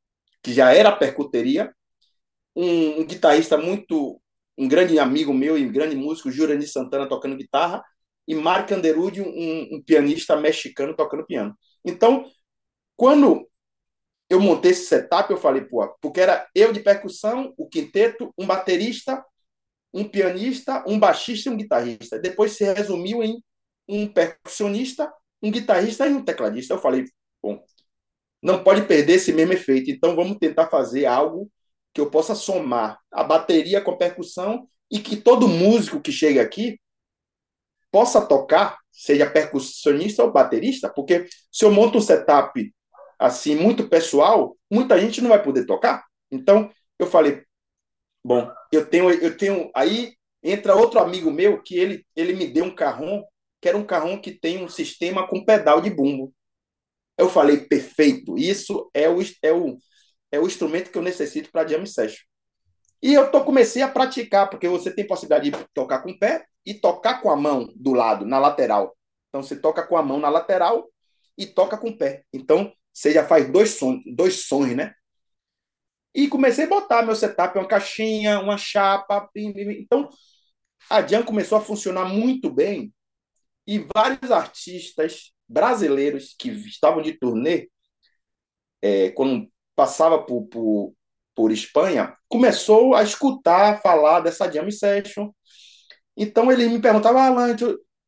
que 0.42 0.52
já 0.52 0.72
era 0.72 0.92
percuteria, 0.92 1.72
um, 2.54 3.00
um 3.00 3.06
guitarrista 3.06 3.56
muito, 3.56 4.20
um 4.56 4.68
grande 4.68 4.98
amigo 4.98 5.32
meu 5.32 5.56
e 5.56 5.66
um 5.66 5.72
grande 5.72 5.96
músico, 5.96 6.30
Jurani 6.30 6.66
Santana, 6.66 7.08
tocando 7.08 7.36
guitarra, 7.36 7.82
e 8.26 8.34
Mark 8.34 8.70
Underwood, 8.70 9.22
um, 9.22 9.76
um 9.76 9.82
pianista 9.82 10.36
mexicano 10.36 10.94
tocando 10.94 11.24
piano. 11.26 11.56
Então, 11.84 12.30
quando 12.98 13.48
eu 14.28 14.40
montei 14.40 14.72
esse 14.72 14.84
setup, 14.84 15.30
eu 15.30 15.38
falei, 15.38 15.62
pô, 15.62 15.88
porque 16.02 16.20
era 16.20 16.46
eu 16.54 16.70
de 16.70 16.80
percussão, 16.80 17.54
o 17.56 17.66
quinteto, 17.66 18.30
um 18.36 18.46
baterista 18.46 19.24
um 19.92 20.04
pianista, 20.04 20.84
um 20.86 20.98
baixista 20.98 21.48
e 21.48 21.52
um 21.52 21.56
guitarrista. 21.56 22.18
Depois 22.18 22.52
se 22.52 22.64
resumiu 22.64 23.22
em 23.22 23.42
um 23.88 24.06
percussionista, 24.06 25.12
um 25.42 25.50
guitarrista 25.50 26.06
e 26.06 26.12
um 26.12 26.24
tecladista. 26.24 26.74
Eu 26.74 26.78
falei, 26.78 27.04
bom, 27.42 27.62
não 28.42 28.62
pode 28.62 28.82
perder 28.82 29.14
esse 29.14 29.32
mesmo 29.32 29.54
efeito. 29.54 29.90
Então 29.90 30.14
vamos 30.14 30.38
tentar 30.38 30.68
fazer 30.68 31.06
algo 31.06 31.50
que 31.92 32.00
eu 32.00 32.10
possa 32.10 32.34
somar 32.34 32.98
a 33.10 33.24
bateria 33.24 33.80
com 33.80 33.92
a 33.92 33.96
percussão 33.96 34.68
e 34.90 34.98
que 34.98 35.16
todo 35.16 35.48
músico 35.48 36.00
que 36.00 36.12
chega 36.12 36.42
aqui 36.42 36.78
possa 37.90 38.24
tocar, 38.24 38.78
seja 38.92 39.28
percussionista 39.28 40.22
ou 40.22 40.30
baterista, 40.30 40.92
porque 40.92 41.26
se 41.50 41.64
eu 41.64 41.70
monto 41.70 41.96
um 41.96 42.02
setup 42.02 42.74
assim 43.18 43.54
muito 43.56 43.88
pessoal, 43.88 44.56
muita 44.70 44.98
gente 45.00 45.20
não 45.20 45.30
vai 45.30 45.42
poder 45.42 45.66
tocar. 45.66 46.04
Então 46.30 46.70
eu 46.98 47.06
falei, 47.06 47.44
Bom, 48.24 48.52
eu 48.72 48.84
tenho, 48.86 49.10
eu 49.10 49.36
tenho. 49.36 49.70
Aí 49.74 50.14
entra 50.42 50.74
outro 50.74 51.00
amigo 51.00 51.30
meu 51.30 51.62
que 51.62 51.78
ele, 51.78 52.06
ele 52.14 52.34
me 52.34 52.46
deu 52.46 52.64
um 52.64 52.74
carrão, 52.74 53.24
que 53.60 53.68
era 53.68 53.76
um 53.78 53.84
carrão 53.84 54.20
que 54.20 54.32
tem 54.32 54.62
um 54.62 54.68
sistema 54.68 55.26
com 55.26 55.44
pedal 55.44 55.80
de 55.80 55.90
bumbo. 55.90 56.34
Eu 57.16 57.28
falei, 57.30 57.66
perfeito, 57.66 58.36
isso 58.36 58.90
é 58.94 59.08
o, 59.08 59.18
é 59.42 59.52
o, 59.52 59.78
é 60.30 60.38
o 60.38 60.46
instrumento 60.46 60.90
que 60.90 60.98
eu 60.98 61.02
necessito 61.02 61.50
para 61.50 61.66
jam 61.66 61.86
session. 61.86 62.22
E 63.02 63.14
eu 63.14 63.30
tô, 63.30 63.44
comecei 63.44 63.82
a 63.82 63.88
praticar, 63.88 64.50
porque 64.50 64.68
você 64.68 64.90
tem 64.94 65.06
possibilidade 65.06 65.50
de 65.50 65.66
tocar 65.72 66.00
com 66.00 66.10
o 66.10 66.18
pé 66.18 66.44
e 66.66 66.74
tocar 66.74 67.22
com 67.22 67.30
a 67.30 67.36
mão 67.36 67.72
do 67.76 67.92
lado, 67.94 68.26
na 68.26 68.38
lateral. 68.38 68.96
Então 69.28 69.42
você 69.42 69.56
toca 69.56 69.86
com 69.86 69.96
a 69.96 70.02
mão 70.02 70.20
na 70.20 70.28
lateral 70.28 70.88
e 71.36 71.46
toca 71.46 71.78
com 71.78 71.88
o 71.88 71.96
pé. 71.96 72.24
Então 72.32 72.72
você 72.98 73.12
já 73.12 73.24
faz 73.24 73.48
dois 73.50 73.70
sons, 73.70 74.02
dois 74.04 74.46
sons, 74.46 74.74
né? 74.74 74.92
E 76.12 76.26
comecei 76.26 76.64
a 76.64 76.68
botar 76.68 77.02
meu 77.02 77.14
setup, 77.14 77.56
uma 77.56 77.68
caixinha, 77.68 78.40
uma 78.40 78.58
chapa. 78.58 79.30
Então, 79.36 80.08
a 80.90 81.06
Jam 81.06 81.22
começou 81.22 81.58
a 81.58 81.60
funcionar 81.60 82.06
muito 82.06 82.50
bem 82.50 82.92
e 83.64 83.86
vários 83.94 84.32
artistas 84.32 85.32
brasileiros 85.48 86.34
que 86.36 86.50
estavam 86.50 87.00
de 87.00 87.12
turnê, 87.12 87.70
é, 88.82 89.10
quando 89.12 89.48
passava 89.76 90.20
por, 90.20 90.48
por, 90.48 90.94
por 91.36 91.52
Espanha, 91.52 92.16
começou 92.28 92.96
a 92.96 93.04
escutar 93.04 93.80
falar 93.80 94.20
dessa 94.20 94.50
Jam 94.50 94.68
Session. 94.72 95.30
Então 96.16 96.50
ele 96.50 96.68
me 96.68 96.80
perguntava, 96.80 97.22
Alan, 97.22 97.54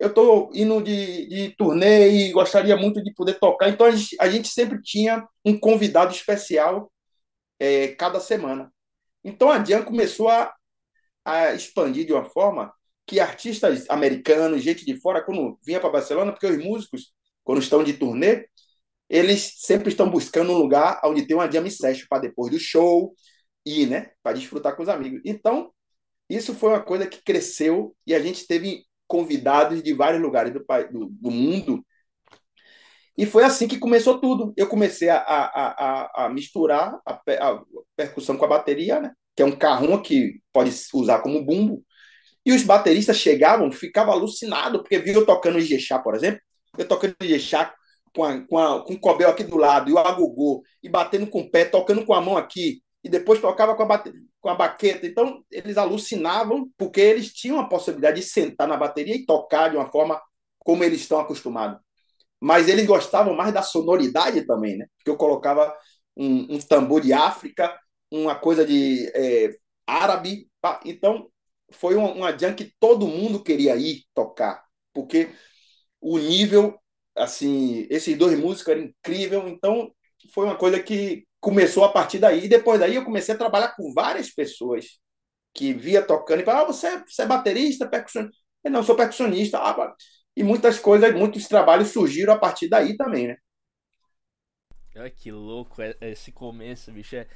eu 0.01 0.09
estou 0.09 0.51
indo 0.55 0.83
de, 0.83 1.27
de 1.29 1.57
turnê 1.57 2.09
e 2.11 2.33
gostaria 2.33 2.77
muito 2.77 3.03
de 3.05 3.13
poder 3.15 3.39
tocar. 3.39 3.69
Então 3.69 3.87
a 3.87 3.91
gente, 3.93 4.17
a 4.21 4.31
gente 4.31 4.49
sempre 4.49 4.83
tinha 4.83 5.29
um 5.45 5.59
convidado 5.59 6.13
especial 6.13 6.91
é, 7.61 7.89
cada 7.89 8.21
semana. 8.21 8.73
Então 9.25 9.51
a 9.51 9.63
Jam 9.65 9.85
começou 9.85 10.29
a, 10.29 10.55
a 11.25 11.55
expandir 11.55 12.07
de 12.07 12.13
uma 12.15 12.25
forma 12.25 12.73
que 13.07 13.21
artistas 13.21 13.89
americanos, 13.91 14.63
gente 14.63 14.87
de 14.87 15.01
fora, 15.01 15.23
quando 15.23 15.59
vinha 15.65 15.81
para 15.81 15.91
Barcelona, 15.91 16.33
porque 16.33 16.47
os 16.47 16.65
músicos, 16.65 17.13
quando 17.45 17.61
estão 17.61 17.85
de 17.85 17.95
turnê, 17.95 18.47
eles 19.09 19.55
sempre 19.59 19.91
estão 19.91 20.11
buscando 20.11 20.53
um 20.53 20.59
lugar 20.59 21.01
onde 21.05 21.27
tem 21.27 21.37
uma 21.37 21.51
jam 21.51 21.69
session 21.71 22.07
para 22.09 22.23
depois 22.23 22.51
do 22.53 22.59
show 22.59 23.15
ir, 23.67 23.87
né? 23.87 24.13
Para 24.23 24.37
desfrutar 24.37 24.77
com 24.77 24.83
os 24.83 24.89
amigos. 24.89 25.21
Então, 25.25 25.73
isso 26.29 26.55
foi 26.55 26.71
uma 26.71 26.83
coisa 26.83 27.07
que 27.07 27.23
cresceu 27.23 27.95
e 28.07 28.15
a 28.15 28.21
gente 28.21 28.47
teve 28.47 28.85
convidados 29.11 29.83
de 29.83 29.92
vários 29.92 30.23
lugares 30.23 30.53
do, 30.53 30.61
do, 30.61 31.07
do 31.11 31.31
mundo. 31.33 31.85
E 33.18 33.27
foi 33.27 33.42
assim 33.42 33.66
que 33.66 33.77
começou 33.77 34.20
tudo. 34.20 34.55
Eu 34.57 34.68
comecei 34.68 35.09
a, 35.09 35.18
a, 35.18 35.44
a, 35.44 36.25
a 36.25 36.29
misturar 36.29 36.96
a, 37.05 37.12
a, 37.12 37.62
percussão 37.96 38.37
com 38.37 38.44
a 38.44 38.49
bateria, 38.49 39.01
né? 39.01 39.12
que 39.35 39.42
é 39.42 39.44
um 39.44 39.51
carrão 39.51 40.01
que 40.01 40.40
pode 40.53 40.70
usar 40.94 41.18
como 41.18 41.44
bumbo. 41.44 41.85
E 42.46 42.53
os 42.53 42.62
bateristas 42.62 43.16
chegavam, 43.16 43.70
ficavam 43.73 44.14
alucinados, 44.14 44.81
porque 44.81 44.99
viam 45.01 45.16
eu 45.16 45.27
tocando 45.27 45.59
Ijexá, 45.59 45.99
por 45.99 46.14
exemplo. 46.14 46.40
Eu 46.79 46.87
tocando 46.87 47.16
Ijexá 47.20 47.75
com, 48.14 48.23
a, 48.23 48.40
com, 48.46 48.59
a, 48.59 48.85
com 48.85 48.94
o 48.94 49.01
cobel 49.01 49.29
aqui 49.29 49.42
do 49.42 49.57
lado 49.57 49.90
e 49.90 49.92
o 49.92 49.99
agogô, 49.99 50.62
e 50.83 50.88
batendo 50.88 51.27
com 51.27 51.40
o 51.40 51.51
pé, 51.51 51.64
tocando 51.64 52.07
com 52.07 52.14
a 52.14 52.20
mão 52.20 52.37
aqui, 52.37 52.81
e 53.03 53.09
depois 53.09 53.40
tocava 53.40 53.75
com 53.75 53.83
a, 53.83 53.87
bate... 53.87 54.12
com 54.40 54.48
a 54.48 54.55
baqueta. 54.55 55.07
Então, 55.07 55.44
eles 55.50 55.76
alucinavam, 55.76 56.70
porque 56.76 57.00
eles 57.00 57.33
tinham 57.33 57.61
a 57.61 57.68
possibilidade 57.68 58.20
de 58.20 58.26
sentar 58.26 58.66
na 58.66 58.76
bateria 58.76 59.14
e 59.14 59.26
tocar 59.26 59.68
de 59.68 59.76
uma 59.76 59.90
forma 59.90 60.20
como 60.59 60.85
eles 60.85 61.00
estão 61.00 61.20
acostumados. 61.20 61.81
Mas 62.40 62.68
eles 62.68 62.87
gostavam 62.87 63.35
mais 63.35 63.53
da 63.53 63.62
sonoridade 63.62 64.46
também, 64.46 64.79
né? 64.79 64.87
Porque 64.96 65.11
eu 65.11 65.16
colocava 65.16 65.74
um, 66.16 66.55
um 66.55 66.59
tambor 66.59 67.00
de 67.03 67.12
África, 67.12 67.79
uma 68.11 68.35
coisa 68.35 68.64
de 68.64 69.11
é, 69.14 69.50
árabe. 69.87 70.48
Então, 70.85 71.31
foi 71.72 71.94
uma 71.96 72.37
jam 72.37 72.55
que 72.55 72.72
todo 72.81 73.07
mundo 73.07 73.42
queria 73.42 73.76
ir 73.76 74.05
tocar, 74.14 74.64
porque 74.92 75.31
o 76.00 76.18
nível, 76.18 76.79
assim, 77.16 77.87
esses 77.90 78.16
dois 78.16 78.38
músicos 78.38 78.72
eram 78.72 78.83
incrível. 78.85 79.48
Então, 79.48 79.92
foi 80.35 80.46
uma 80.46 80.57
coisa 80.57 80.83
que 80.83 81.26
começou 81.40 81.85
a 81.85 81.92
partir 81.92 82.18
daí. 82.18 82.44
E 82.44 82.48
depois 82.48 82.79
daí 82.79 82.94
eu 82.94 83.05
comecei 83.05 83.35
a 83.35 83.38
trabalhar 83.38 83.74
com 83.74 83.92
várias 83.92 84.31
pessoas 84.31 85.00
que 85.55 85.72
via 85.72 86.03
tocando 86.03 86.42
e 86.42 86.44
falavam, 86.44 86.70
ah, 86.70 86.72
você, 86.72 86.87
é, 86.87 87.05
você 87.05 87.22
é 87.22 87.26
baterista, 87.26 87.88
percussionista? 87.88 88.37
Eu 88.62 88.70
não, 88.70 88.83
sou 88.83 88.94
percussionista. 88.94 89.59
Ah, 89.59 89.94
e 90.37 90.42
muitas 90.42 90.79
coisas, 90.79 91.12
muitos 91.14 91.48
trabalhos 91.48 91.88
surgiram 91.88 92.35
a 92.35 92.38
partir 92.38 92.68
daí 92.68 92.96
também, 92.96 93.29
né? 93.29 93.37
Olha 94.96 95.11
que 95.11 95.31
louco 95.31 95.76
esse 96.00 96.31
começo, 96.33 96.92
bicho. 96.92 97.16
É... 97.16 97.26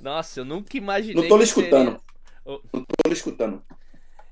Nossa, 0.00 0.40
eu 0.40 0.44
nunca 0.44 0.76
imaginei. 0.76 1.14
Não 1.14 1.28
tô 1.28 1.36
lhe 1.36 1.44
escutando. 1.44 2.00
Seria... 2.44 2.60
Não 2.72 2.84
tô 2.84 3.08
lhe 3.08 3.12
escutando. 3.12 3.64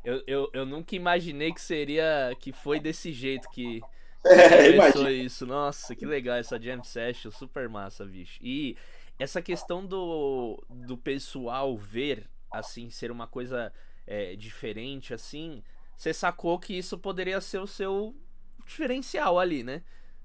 Eu, 0.05 0.23
eu, 0.27 0.51
eu 0.53 0.67
nunca 0.67 0.97
imaginei 0.97 1.53
que 1.53 1.61
seria. 1.61 2.35
que 2.41 2.53
foi 2.53 2.81
desse 2.81 3.13
jeito 3.13 3.49
que. 3.51 3.81
É, 4.23 4.73
começou 4.77 5.09
isso. 5.09 5.47
Nossa, 5.47 5.97
que 5.97 6.05
legal 6.05 6.37
essa 6.37 6.61
jam 6.61 6.85
session, 6.85 7.31
super 7.31 7.71
massa, 7.71 8.05
bicho. 8.05 8.39
E 8.43 8.77
essa 9.21 9.43
questão 9.43 9.85
do, 9.85 10.65
do 10.69 10.97
pessoal 10.97 11.77
ver, 11.77 12.27
assim, 12.51 12.89
ser 12.89 13.11
uma 13.11 13.27
coisa 13.27 13.71
é, 14.07 14.35
diferente, 14.35 15.13
assim, 15.13 15.63
você 15.95 16.15
sacou 16.15 16.59
que 16.59 16.73
isso 16.73 16.99
poderia 16.99 17.39
ser 17.43 17.59
o 17.59 17.67
seu 17.67 18.17
diferencial 18.65 19.39
ali, 19.39 19.63
né? 19.63 19.83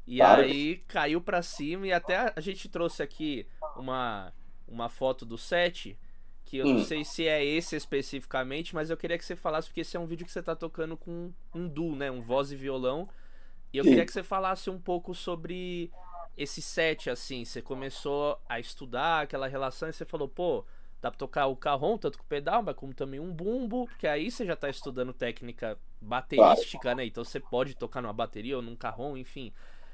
E 0.07 0.17
claro. 0.17 0.43
aí 0.43 0.77
caiu 0.87 1.19
pra 1.19 1.41
cima 1.41 1.87
e 1.87 1.91
até 1.91 2.31
a 2.33 2.39
gente 2.39 2.69
trouxe 2.69 3.03
aqui 3.03 3.45
uma, 3.75 4.31
uma 4.65 4.87
foto 4.87 5.25
do 5.25 5.37
set, 5.37 5.99
que 6.45 6.57
eu 6.57 6.65
hum. 6.65 6.73
não 6.75 6.83
sei 6.85 7.03
se 7.03 7.27
é 7.27 7.43
esse 7.43 7.75
especificamente, 7.75 8.73
mas 8.73 8.89
eu 8.89 8.95
queria 8.95 9.17
que 9.17 9.25
você 9.25 9.35
falasse, 9.35 9.67
porque 9.67 9.81
esse 9.81 9.97
é 9.97 9.99
um 9.99 10.05
vídeo 10.05 10.25
que 10.25 10.31
você 10.31 10.41
tá 10.41 10.55
tocando 10.55 10.95
com 10.95 11.33
um 11.53 11.67
duo, 11.67 11.95
né? 11.95 12.09
Um 12.09 12.21
voz 12.21 12.53
e 12.53 12.55
violão. 12.55 13.09
E 13.73 13.77
eu 13.77 13.83
Sim. 13.83 13.89
queria 13.89 14.05
que 14.05 14.13
você 14.13 14.23
falasse 14.23 14.69
um 14.69 14.79
pouco 14.79 15.13
sobre 15.13 15.91
esse 16.37 16.61
set, 16.61 17.09
assim, 17.09 17.45
você 17.45 17.61
começou 17.61 18.39
a 18.47 18.59
estudar 18.59 19.21
aquela 19.21 19.47
relação 19.47 19.89
e 19.89 19.93
você 19.93 20.05
falou, 20.05 20.27
pô, 20.27 20.65
dá 21.01 21.09
pra 21.09 21.17
tocar 21.17 21.47
o 21.47 21.55
carrom, 21.55 21.97
tanto 21.97 22.17
com 22.17 22.23
o 22.23 22.27
pedal, 22.27 22.63
mas 22.63 22.75
como 22.75 22.93
também 22.93 23.19
um 23.19 23.31
bumbo, 23.31 23.87
que 23.99 24.07
aí 24.07 24.29
você 24.29 24.45
já 24.45 24.55
tá 24.55 24.69
estudando 24.69 25.13
técnica 25.13 25.77
baterística, 26.01 26.93
né? 26.95 27.05
Então 27.05 27.23
você 27.23 27.39
pode 27.39 27.75
tocar 27.75 28.01
numa 28.01 28.13
bateria 28.13 28.57
ou 28.57 28.61
num 28.61 28.75
carrom, 28.75 29.15
enfim. 29.15 29.53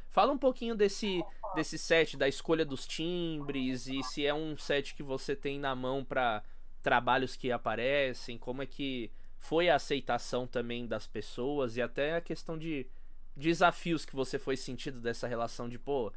Fala 0.10 0.32
um 0.32 0.38
pouquinho 0.38 0.75
desse, 0.75 1.23
desse 1.56 1.77
set, 1.77 2.17
da 2.17 2.27
escolha 2.27 2.65
dos 2.65 2.86
timbres 2.88 3.88
e 3.88 4.01
se 4.04 4.25
é 4.25 4.34
um 4.34 4.58
set 4.58 4.93
que 4.95 5.04
você 5.04 5.36
tem 5.36 5.60
na 5.60 5.75
mão 5.75 6.04
para 6.04 6.43
trabalhos 6.82 7.36
que 7.36 7.51
aparecem, 7.51 8.38
como 8.38 8.62
é 8.62 8.65
que 8.65 9.12
foi 9.38 9.69
a 9.69 9.75
aceitação 9.75 10.45
também 10.45 10.86
das 10.86 11.08
pessoas 11.08 11.77
e 11.77 11.82
até 11.82 12.15
a 12.15 12.21
questão 12.21 12.58
de 12.58 12.88
desafios 13.36 14.06
que 14.06 14.15
você 14.15 14.38
foi 14.38 14.58
sentindo 14.58 14.99
dessa 14.99 15.27
relação 15.27 15.69
de, 15.69 15.80
pô, 15.80 16.12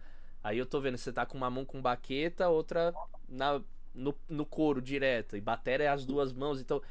Aí 0.45 0.59
eu 0.59 0.67
tô 0.67 0.79
vendo, 0.79 0.99
você 0.99 1.11
tá 1.11 1.25
com 1.25 1.39
uma 1.39 1.51
mão 1.51 1.65
com 1.65 1.81
baqueta, 1.81 2.51
outra 2.51 2.95
na, 3.27 3.63
no, 3.95 4.15
no 4.29 4.45
couro 4.45 4.83
direto. 4.83 5.39
E 5.39 5.41
bateria 5.41 5.87
é 5.87 5.89
as 5.89 6.05
duas 6.05 6.35
mãos. 6.35 6.61
Então, 6.61 6.83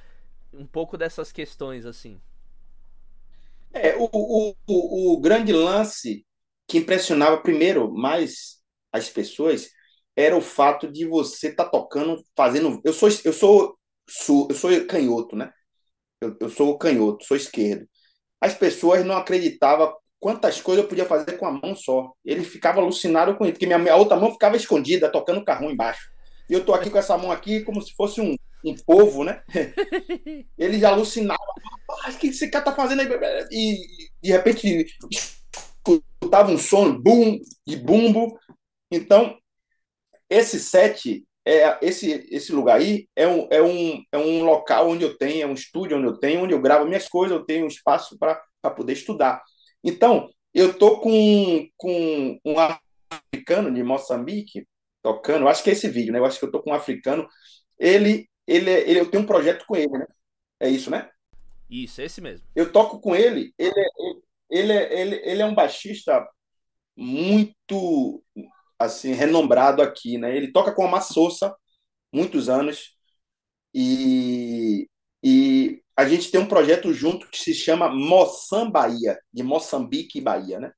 um 0.51 0.65
pouco 0.65 0.97
dessas 0.97 1.31
questões, 1.31 1.85
assim. 1.85 2.19
É, 3.71 3.95
o, 3.95 4.09
o, 4.11 4.55
o, 4.67 5.13
o 5.13 5.21
grande 5.21 5.53
lance 5.53 6.25
que 6.67 6.79
impressionava 6.79 7.41
primeiro 7.41 7.91
mais 7.93 8.61
as 8.91 9.09
pessoas 9.09 9.69
era 10.15 10.35
o 10.35 10.41
fato 10.41 10.91
de 10.91 11.05
você 11.07 11.53
tá 11.53 11.65
tocando, 11.65 12.23
fazendo. 12.35 12.81
Eu 12.83 12.93
sou, 12.93 13.09
eu 13.23 13.33
sou, 13.33 13.77
sou, 14.09 14.47
eu 14.49 14.55
sou 14.55 14.87
canhoto, 14.87 15.35
né? 15.35 15.51
Eu, 16.21 16.35
eu 16.41 16.49
sou 16.49 16.77
canhoto, 16.77 17.25
sou 17.25 17.37
esquerdo. 17.37 17.87
As 18.41 18.55
pessoas 18.55 19.05
não 19.05 19.15
acreditavam 19.15 19.95
quantas 20.23 20.62
coisas 20.62 20.81
eu 20.81 20.88
podia 20.88 21.03
fazer 21.03 21.33
com 21.33 21.45
a 21.45 21.51
mão 21.51 21.75
só. 21.75 22.13
Ele 22.23 22.45
ficava 22.45 22.79
alucinado 22.79 23.36
com 23.36 23.43
isso, 23.43 23.55
porque 23.55 23.65
minha, 23.65 23.77
minha 23.77 23.97
outra 23.97 24.15
mão 24.15 24.31
ficava 24.31 24.55
escondida, 24.55 25.12
tocando 25.12 25.43
carrão 25.43 25.69
embaixo. 25.69 26.09
E 26.49 26.53
eu 26.53 26.63
tô 26.63 26.73
aqui 26.73 26.89
com 26.89 26.97
essa 26.97 27.17
mão 27.17 27.29
aqui 27.29 27.59
como 27.59 27.81
se 27.81 27.93
fosse 27.93 28.21
um, 28.21 28.33
um 28.63 28.73
povo, 28.86 29.25
né? 29.25 29.43
Ele 30.57 30.79
já 30.79 30.91
alucinava. 30.91 31.38
o 32.07 32.17
que 32.17 32.27
esse 32.27 32.49
cara 32.49 32.63
tá 32.63 32.73
fazendo 32.73 33.01
aí? 33.01 33.09
E 33.51 33.77
de 34.21 34.31
repente 34.31 34.86
escutava 35.12 36.49
um 36.49 36.57
som 36.57 36.97
boom 36.97 37.41
e 37.67 37.75
bumbo. 37.75 38.39
Então, 38.89 39.38
esse 40.29 40.57
set, 40.57 41.25
é, 41.45 41.77
esse, 41.81 42.25
esse 42.31 42.53
lugar 42.53 42.77
aí 42.77 43.09
é 43.13 43.27
um, 43.27 43.45
é, 43.51 43.62
um, 43.62 44.01
é 44.09 44.17
um 44.17 44.45
local 44.45 44.89
onde 44.89 45.03
eu 45.03 45.17
tenho, 45.17 45.43
é 45.43 45.47
um 45.47 45.53
estúdio 45.53 45.97
onde 45.97 46.07
eu 46.07 46.17
tenho, 46.17 46.43
onde 46.43 46.53
eu 46.53 46.62
gravo 46.62 46.86
minhas 46.86 47.09
coisas, 47.09 47.38
eu 47.38 47.43
tenho 47.43 47.65
um 47.65 47.67
espaço 47.67 48.17
para 48.17 48.41
poder 48.73 48.93
estudar. 48.93 49.43
Então, 49.83 50.29
eu 50.53 50.77
tô 50.77 50.99
com, 50.99 51.67
com 51.77 52.39
um 52.45 52.55
africano 52.59 53.73
de 53.73 53.83
Moçambique 53.83 54.67
tocando, 55.01 55.47
acho 55.47 55.63
que 55.63 55.69
é 55.69 55.73
esse 55.73 55.89
vídeo, 55.89 56.13
né? 56.13 56.19
Eu 56.19 56.25
acho 56.25 56.39
que 56.39 56.45
eu 56.45 56.51
tô 56.51 56.61
com 56.61 56.71
um 56.71 56.73
africano. 56.73 57.27
Ele, 57.77 58.29
ele, 58.47 58.71
ele 58.71 58.99
eu 58.99 59.11
tenho 59.11 59.23
um 59.23 59.27
projeto 59.27 59.65
com 59.65 59.75
ele, 59.75 59.97
né? 59.97 60.05
É 60.59 60.69
isso, 60.69 60.89
né? 60.89 61.09
Isso, 61.69 62.01
é 62.01 62.05
esse 62.05 62.21
mesmo. 62.21 62.45
Eu 62.55 62.71
toco 62.71 62.99
com 62.99 63.15
ele, 63.15 63.53
ele, 63.57 63.73
ele, 63.99 64.21
ele, 64.49 64.73
ele, 64.73 65.15
ele 65.23 65.41
é 65.41 65.45
um 65.45 65.55
baixista 65.55 66.25
muito 66.95 68.23
assim 68.79 69.13
renombrado 69.13 69.81
aqui, 69.81 70.17
né? 70.17 70.35
Ele 70.35 70.51
toca 70.51 70.71
com 70.71 70.85
a 70.85 70.89
Massossa 70.91 71.55
muitos 72.11 72.47
anos 72.49 72.95
e, 73.73 74.87
e 75.23 75.82
a 75.95 76.08
gente 76.08 76.32
tem 76.32 76.39
um 76.39 76.47
projeto 76.47 76.93
junto 76.93 77.29
que 77.29 77.38
se 77.38 77.53
chama 77.53 77.89
Moçam 77.89 78.69
Bahia, 78.69 79.19
de 79.32 79.43
Moçambique 79.43 80.19
Bahia, 80.19 80.60
né? 80.60 80.71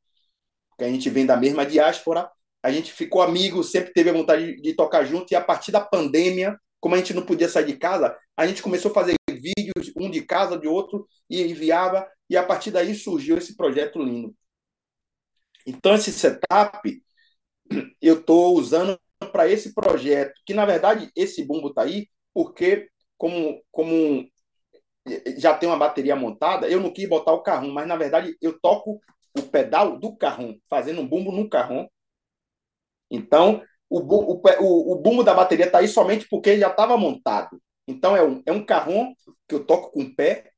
Porque 0.69 0.83
a 0.83 0.89
gente 0.89 1.09
vem 1.09 1.25
da 1.25 1.37
mesma 1.37 1.65
diáspora, 1.65 2.29
a 2.61 2.71
gente 2.71 2.91
ficou 2.91 3.21
amigo, 3.21 3.63
sempre 3.63 3.93
teve 3.93 4.09
a 4.09 4.13
vontade 4.13 4.59
de 4.61 4.73
tocar 4.73 5.05
junto, 5.05 5.31
e 5.31 5.35
a 5.35 5.41
partir 5.41 5.71
da 5.71 5.79
pandemia, 5.79 6.57
como 6.79 6.95
a 6.95 6.97
gente 6.97 7.13
não 7.13 7.25
podia 7.25 7.47
sair 7.47 7.65
de 7.65 7.77
casa, 7.77 8.17
a 8.35 8.45
gente 8.45 8.61
começou 8.61 8.91
a 8.91 8.93
fazer 8.93 9.15
vídeos, 9.29 9.91
um 9.97 10.09
de 10.09 10.21
casa, 10.21 10.57
de 10.57 10.67
outro, 10.67 11.07
e 11.29 11.41
enviava, 11.41 12.07
e 12.29 12.35
a 12.35 12.43
partir 12.43 12.71
daí 12.71 12.93
surgiu 12.95 13.37
esse 13.37 13.55
projeto 13.55 13.99
lindo. 14.01 14.35
Então, 15.65 15.95
esse 15.95 16.11
setup 16.11 17.01
eu 18.01 18.19
estou 18.19 18.55
usando 18.57 18.99
para 19.31 19.47
esse 19.47 19.73
projeto, 19.73 20.33
que 20.45 20.53
na 20.53 20.65
verdade 20.65 21.09
esse 21.15 21.43
bumbo 21.43 21.69
está 21.69 21.83
aí, 21.83 22.07
porque 22.33 22.89
como, 23.17 23.61
como 23.71 24.29
já 25.37 25.55
tem 25.55 25.69
uma 25.69 25.77
bateria 25.77 26.15
montada, 26.15 26.67
eu 26.67 26.79
não 26.79 26.91
quis 26.91 27.07
botar 27.07 27.33
o 27.33 27.43
carrão, 27.43 27.71
mas 27.71 27.87
na 27.87 27.95
verdade 27.95 28.35
eu 28.41 28.59
toco 28.59 28.99
o 29.37 29.41
pedal 29.43 29.99
do 29.99 30.15
carrão, 30.15 30.57
fazendo 30.69 31.01
um 31.01 31.07
bumbo 31.07 31.31
no 31.31 31.49
carrão. 31.49 31.89
Então, 33.11 33.61
o, 33.89 33.99
o, 33.99 34.41
o, 34.59 34.93
o 34.93 35.01
bumbo 35.01 35.23
da 35.23 35.33
bateria 35.33 35.65
está 35.65 35.79
aí 35.79 35.87
somente 35.87 36.27
porque 36.29 36.57
já 36.57 36.69
estava 36.69 36.97
montado. 36.97 37.61
Então, 37.87 38.15
é 38.15 38.23
um, 38.23 38.41
é 38.45 38.51
um 38.51 38.65
carrão 38.65 39.13
que 39.47 39.55
eu 39.55 39.63
toco 39.65 39.91
com 39.91 40.01
o 40.01 40.15
pé, 40.15 40.51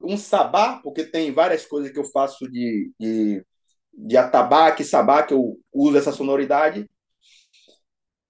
um 0.00 0.16
sabá, 0.16 0.80
porque 0.82 1.04
tem 1.04 1.32
várias 1.32 1.64
coisas 1.66 1.92
que 1.92 1.98
eu 1.98 2.04
faço 2.04 2.50
de, 2.50 2.92
de, 2.98 3.44
de 3.92 4.16
atabaque, 4.16 4.84
sabá, 4.84 5.22
que 5.22 5.32
eu 5.32 5.58
uso 5.72 5.96
essa 5.96 6.12
sonoridade, 6.12 6.88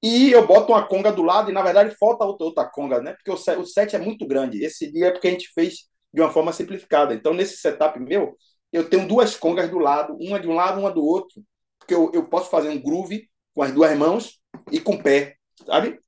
e 0.04 0.32
eu 0.32 0.46
boto 0.46 0.72
uma 0.72 0.86
conga 0.86 1.10
do 1.10 1.22
lado, 1.22 1.50
e 1.50 1.54
na 1.54 1.62
verdade 1.62 1.96
falta 1.98 2.26
outra, 2.26 2.44
outra 2.46 2.66
conga, 2.66 3.00
né? 3.00 3.14
Porque 3.14 3.30
o 3.30 3.36
set, 3.38 3.58
o 3.58 3.64
set 3.64 3.96
é 3.96 3.98
muito 3.98 4.26
grande. 4.26 4.62
Esse 4.62 4.92
dia 4.92 5.06
é 5.06 5.10
porque 5.10 5.28
a 5.28 5.30
gente 5.30 5.48
fez 5.54 5.88
de 6.12 6.20
uma 6.20 6.30
forma 6.30 6.52
simplificada. 6.52 7.14
Então, 7.14 7.32
nesse 7.32 7.56
setup 7.56 7.98
meu, 7.98 8.36
eu 8.70 8.88
tenho 8.90 9.08
duas 9.08 9.34
congas 9.36 9.70
do 9.70 9.78
lado, 9.78 10.14
uma 10.20 10.38
de 10.38 10.46
um 10.46 10.54
lado, 10.54 10.78
uma 10.80 10.90
do 10.90 11.02
outro, 11.02 11.42
porque 11.78 11.94
eu, 11.94 12.10
eu 12.12 12.28
posso 12.28 12.50
fazer 12.50 12.68
um 12.68 12.82
groove 12.82 13.26
com 13.54 13.62
as 13.62 13.72
duas 13.72 13.96
mãos 13.96 14.38
e 14.70 14.78
com 14.80 14.94
o 14.96 15.02
pé, 15.02 15.36
sabe? 15.66 15.98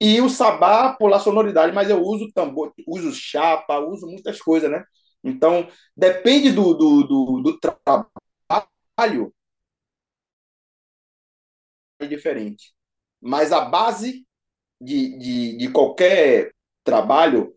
E 0.00 0.20
o 0.20 0.28
sabá 0.28 0.94
pular 0.94 1.20
sonoridade, 1.20 1.74
mas 1.74 1.90
eu 1.90 2.00
uso 2.02 2.30
tambor, 2.32 2.72
uso 2.86 3.12
chapa, 3.12 3.78
uso 3.80 4.06
muitas 4.06 4.40
coisas, 4.40 4.70
né? 4.70 4.84
Então, 5.24 5.68
depende 5.96 6.52
do, 6.52 6.74
do, 6.74 7.02
do, 7.02 7.42
do 7.42 7.58
trabalho, 7.58 9.32
é 11.98 12.06
diferente. 12.06 12.74
Mas 13.20 13.52
a 13.52 13.60
base 13.60 14.26
de, 14.80 15.18
de, 15.18 15.56
de 15.56 15.70
qualquer 15.70 16.52
trabalho 16.84 17.54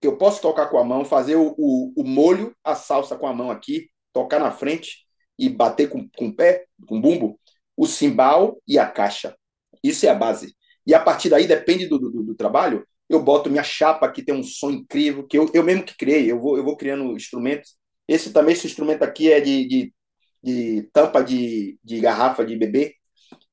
que 0.00 0.06
eu 0.06 0.16
posso 0.16 0.40
tocar 0.40 0.66
com 0.68 0.78
a 0.78 0.84
mão, 0.84 1.04
fazer 1.04 1.36
o, 1.36 1.54
o, 1.58 1.92
o, 1.94 2.04
molho, 2.04 2.54
a 2.64 2.74
salsa 2.74 3.16
com 3.16 3.26
a 3.26 3.34
mão 3.34 3.50
aqui, 3.50 3.90
tocar 4.12 4.40
na 4.40 4.50
frente 4.50 5.06
e 5.38 5.48
bater 5.48 5.88
com, 5.88 6.08
com 6.16 6.28
o 6.28 6.34
pé, 6.34 6.64
com 6.86 6.98
o 6.98 7.00
bumbo, 7.00 7.38
o 7.76 7.86
cimbal 7.86 8.60
e 8.66 8.78
a 8.78 8.86
caixa. 8.86 9.36
Isso 9.82 10.06
é 10.06 10.08
a 10.08 10.14
base. 10.14 10.54
E 10.86 10.94
a 10.94 11.00
partir 11.00 11.28
daí, 11.28 11.46
depende 11.46 11.86
do, 11.86 11.98
do, 11.98 12.22
do 12.22 12.34
trabalho, 12.34 12.86
eu 13.08 13.22
boto 13.22 13.50
minha 13.50 13.62
chapa 13.62 14.10
que 14.10 14.22
tem 14.22 14.34
um 14.34 14.42
som 14.42 14.70
incrível, 14.70 15.26
que 15.26 15.36
eu, 15.36 15.50
eu 15.52 15.62
mesmo 15.62 15.84
que 15.84 15.96
criei, 15.96 16.30
eu 16.30 16.40
vou, 16.40 16.56
eu 16.56 16.64
vou 16.64 16.76
criando 16.76 17.16
instrumentos. 17.16 17.76
Esse 18.08 18.32
também, 18.32 18.54
esse 18.54 18.66
instrumento 18.66 19.02
aqui 19.02 19.30
é 19.30 19.40
de, 19.40 19.66
de, 19.66 19.94
de 20.42 20.82
tampa 20.92 21.22
de, 21.22 21.78
de 21.82 22.00
garrafa 22.00 22.44
de 22.44 22.56
bebê, 22.56 22.94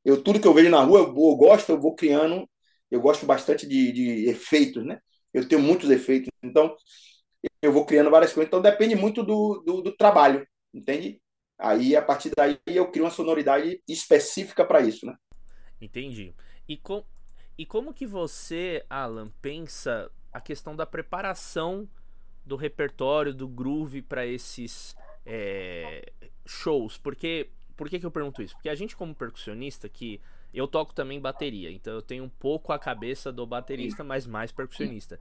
eu 0.08 0.24
tudo 0.24 0.40
que 0.40 0.48
eu 0.48 0.54
vejo 0.54 0.70
na 0.70 0.82
rua, 0.82 1.00
eu, 1.00 1.08
eu 1.08 1.36
gosto, 1.36 1.70
eu 1.70 1.78
vou 1.82 1.94
criando, 1.94 2.50
eu 2.90 3.02
gosto 3.02 3.26
bastante 3.26 3.68
de, 3.68 3.92
de 3.92 4.30
efeitos, 4.30 4.86
né? 4.86 5.02
Eu 5.34 5.46
tenho 5.46 5.62
muitos 5.62 5.90
efeitos, 5.90 6.30
então 6.42 6.74
eu 7.62 7.74
vou 7.74 7.86
criando 7.86 8.10
várias 8.10 8.32
coisas. 8.32 8.48
Então 8.48 8.62
depende 8.62 8.96
muito 8.96 9.22
do, 9.22 9.62
do, 9.66 9.82
do 9.82 9.92
trabalho, 9.98 10.48
entende? 10.74 11.22
Aí 11.60 11.94
a 11.94 12.02
partir 12.02 12.32
daí 12.38 12.58
eu 12.66 12.90
crio 12.90 13.04
uma 13.04 13.12
sonoridade 13.12 13.84
específica 13.86 14.64
para 14.64 14.80
isso, 14.80 15.06
né? 15.06 15.14
Entendi. 15.82 16.34
E, 16.70 16.78
com, 16.78 17.04
e 17.58 17.66
como 17.66 17.94
que 17.94 18.06
você, 18.06 18.86
Alan, 18.90 19.30
pensa 19.42 20.10
a 20.32 20.40
questão 20.40 20.74
da 20.74 20.86
preparação 20.86 21.86
do 22.46 22.56
repertório, 22.56 23.34
do 23.34 23.46
groove 23.46 24.02
para 24.02 24.26
esses 24.26 24.96
é, 25.26 26.14
shows? 26.46 26.98
Porque 26.98 27.50
por 27.78 27.88
que, 27.88 28.00
que 28.00 28.06
eu 28.06 28.12
pergunto 28.12 28.42
isso? 28.42 28.56
Porque 28.56 28.70
a 28.70 28.76
gente, 28.76 28.96
como 28.96 29.14
percussionista, 29.14 29.88
que 29.88 30.20
eu 30.54 30.68
toco 30.68 30.94
também 30.94 31.22
bateria, 31.22 31.72
então 31.72 31.94
eu 31.94 32.02
tenho 32.02 32.24
um 32.24 32.30
pouco 32.30 32.74
a 32.74 32.80
cabeça 32.80 33.32
do 33.32 33.46
baterista, 33.46 34.04
mas 34.04 34.26
mais 34.26 34.52
percussionista. 34.52 35.20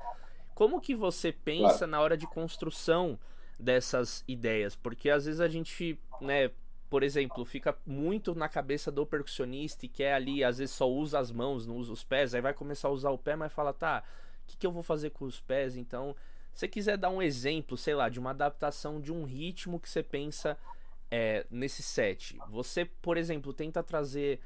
Como 0.54 0.80
que 0.80 0.94
você 0.94 1.30
pensa 1.30 1.86
na 1.86 2.00
hora 2.00 2.16
de 2.16 2.26
construção 2.26 3.18
dessas 3.60 4.24
ideias? 4.26 4.74
Porque 4.74 5.10
às 5.10 5.26
vezes 5.26 5.40
a 5.40 5.48
gente, 5.48 5.98
né, 6.18 6.50
por 6.88 7.02
exemplo, 7.02 7.44
fica 7.44 7.76
muito 7.84 8.34
na 8.34 8.48
cabeça 8.48 8.90
do 8.90 9.04
percussionista 9.04 9.84
e 9.84 9.88
quer 9.88 10.14
ali, 10.14 10.42
às 10.42 10.56
vezes 10.56 10.74
só 10.74 10.90
usa 10.90 11.18
as 11.18 11.30
mãos, 11.30 11.66
não 11.66 11.76
usa 11.76 11.92
os 11.92 12.02
pés, 12.02 12.34
aí 12.34 12.40
vai 12.40 12.54
começar 12.54 12.88
a 12.88 12.92
usar 12.92 13.10
o 13.10 13.18
pé, 13.18 13.36
mas 13.36 13.52
fala, 13.52 13.74
tá, 13.74 14.02
o 14.44 14.46
que, 14.46 14.56
que 14.56 14.66
eu 14.66 14.72
vou 14.72 14.82
fazer 14.82 15.10
com 15.10 15.26
os 15.26 15.40
pés? 15.40 15.76
Então, 15.76 16.16
se 16.54 16.60
você 16.60 16.68
quiser 16.68 16.96
dar 16.96 17.10
um 17.10 17.20
exemplo, 17.20 17.76
sei 17.76 17.94
lá, 17.94 18.08
de 18.08 18.18
uma 18.18 18.30
adaptação 18.30 18.98
de 18.98 19.12
um 19.12 19.24
ritmo 19.24 19.78
que 19.78 19.90
você 19.90 20.02
pensa 20.02 20.56
é, 21.10 21.46
nesse 21.50 21.82
set, 21.82 22.36
você, 22.48 22.84
por 22.84 23.16
exemplo, 23.16 23.52
tenta 23.52 23.82
trazer 23.82 24.40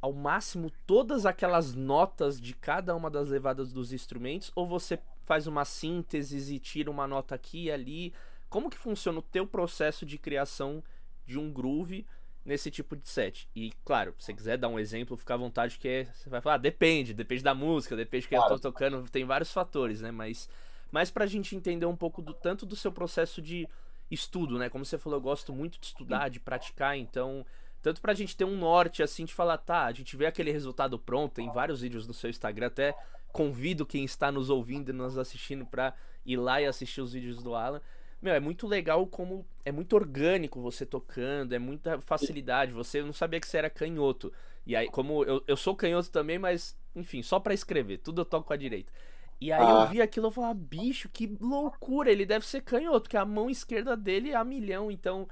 ao 0.00 0.12
máximo 0.12 0.70
todas 0.86 1.26
aquelas 1.26 1.74
notas 1.74 2.40
de 2.40 2.54
cada 2.54 2.96
uma 2.96 3.10
das 3.10 3.28
levadas 3.28 3.72
dos 3.72 3.92
instrumentos 3.92 4.50
ou 4.54 4.66
você 4.66 4.98
faz 5.24 5.46
uma 5.46 5.64
síntese 5.64 6.54
e 6.54 6.58
tira 6.58 6.90
uma 6.90 7.06
nota 7.06 7.34
aqui 7.34 7.64
e 7.64 7.70
ali? 7.70 8.14
Como 8.48 8.70
que 8.70 8.78
funciona 8.78 9.18
o 9.18 9.22
teu 9.22 9.46
processo 9.46 10.04
de 10.06 10.18
criação 10.18 10.82
de 11.26 11.38
um 11.38 11.52
groove 11.52 12.06
nesse 12.44 12.70
tipo 12.70 12.96
de 12.96 13.06
set? 13.06 13.48
E 13.54 13.72
claro, 13.84 14.14
se 14.18 14.24
você 14.24 14.34
quiser 14.34 14.56
dar 14.56 14.68
um 14.68 14.78
exemplo, 14.78 15.16
fica 15.16 15.34
à 15.34 15.36
vontade 15.36 15.78
que 15.78 16.08
você 16.12 16.30
vai 16.30 16.40
falar, 16.40 16.54
ah, 16.54 16.58
depende, 16.58 17.12
depende 17.12 17.44
da 17.44 17.54
música, 17.54 17.94
depende 17.94 18.26
do 18.26 18.28
que 18.30 18.36
claro. 18.36 18.54
eu 18.54 18.58
tô 18.58 18.72
tocando, 18.72 19.08
tem 19.10 19.24
vários 19.24 19.52
fatores, 19.52 20.00
né? 20.00 20.10
Mas 20.10 20.48
mas 20.90 21.10
pra 21.10 21.26
gente 21.26 21.54
entender 21.54 21.86
um 21.86 21.94
pouco 21.94 22.20
do 22.20 22.34
tanto 22.34 22.66
do 22.66 22.74
seu 22.74 22.90
processo 22.90 23.40
de 23.40 23.68
estudo, 24.10 24.58
né? 24.58 24.68
Como 24.68 24.84
você 24.84 24.98
falou, 24.98 25.18
eu 25.18 25.22
gosto 25.22 25.52
muito 25.52 25.78
de 25.78 25.86
estudar, 25.86 26.28
de 26.28 26.40
praticar, 26.40 26.96
então. 26.96 27.44
Tanto 27.82 28.00
pra 28.02 28.12
gente 28.12 28.36
ter 28.36 28.44
um 28.44 28.58
norte, 28.58 29.02
assim, 29.02 29.24
de 29.24 29.32
falar, 29.32 29.56
tá, 29.56 29.86
a 29.86 29.92
gente 29.92 30.14
vê 30.16 30.26
aquele 30.26 30.52
resultado 30.52 30.98
pronto, 30.98 31.34
tem 31.34 31.50
vários 31.50 31.80
vídeos 31.80 32.06
no 32.06 32.12
seu 32.12 32.28
Instagram, 32.28 32.66
até 32.66 32.94
convido 33.32 33.86
quem 33.86 34.04
está 34.04 34.30
nos 34.30 34.50
ouvindo 34.50 34.90
e 34.90 34.92
nos 34.92 35.16
assistindo 35.16 35.64
pra 35.64 35.94
ir 36.26 36.36
lá 36.36 36.60
e 36.60 36.66
assistir 36.66 37.00
os 37.00 37.14
vídeos 37.14 37.42
do 37.42 37.54
Alan. 37.54 37.80
Meu, 38.20 38.34
é 38.34 38.40
muito 38.40 38.66
legal 38.66 39.06
como 39.06 39.46
é 39.64 39.72
muito 39.72 39.94
orgânico 39.94 40.60
você 40.60 40.84
tocando, 40.84 41.54
é 41.54 41.58
muita 41.58 41.98
facilidade. 42.02 42.72
Você 42.72 43.02
não 43.02 43.14
sabia 43.14 43.40
que 43.40 43.46
você 43.46 43.56
era 43.56 43.70
canhoto. 43.70 44.30
E 44.66 44.76
aí, 44.76 44.88
como 44.90 45.24
eu, 45.24 45.42
eu 45.46 45.56
sou 45.56 45.74
canhoto 45.74 46.10
também, 46.10 46.38
mas, 46.38 46.76
enfim, 46.94 47.22
só 47.22 47.40
para 47.40 47.54
escrever, 47.54 47.98
tudo 47.98 48.20
eu 48.20 48.24
toco 48.26 48.48
com 48.48 48.52
a 48.52 48.58
direita. 48.58 48.92
E 49.40 49.50
aí 49.50 49.64
ah. 49.64 49.84
eu 49.84 49.88
vi 49.88 50.02
aquilo 50.02 50.28
e 50.28 50.32
falei, 50.32 50.54
bicho, 50.54 51.08
que 51.08 51.26
loucura, 51.40 52.10
ele 52.10 52.26
deve 52.26 52.46
ser 52.46 52.60
canhoto, 52.60 53.02
porque 53.02 53.16
a 53.16 53.24
mão 53.24 53.48
esquerda 53.48 53.96
dele 53.96 54.30
é 54.30 54.36
a 54.36 54.44
milhão, 54.44 54.90
então 54.90 55.26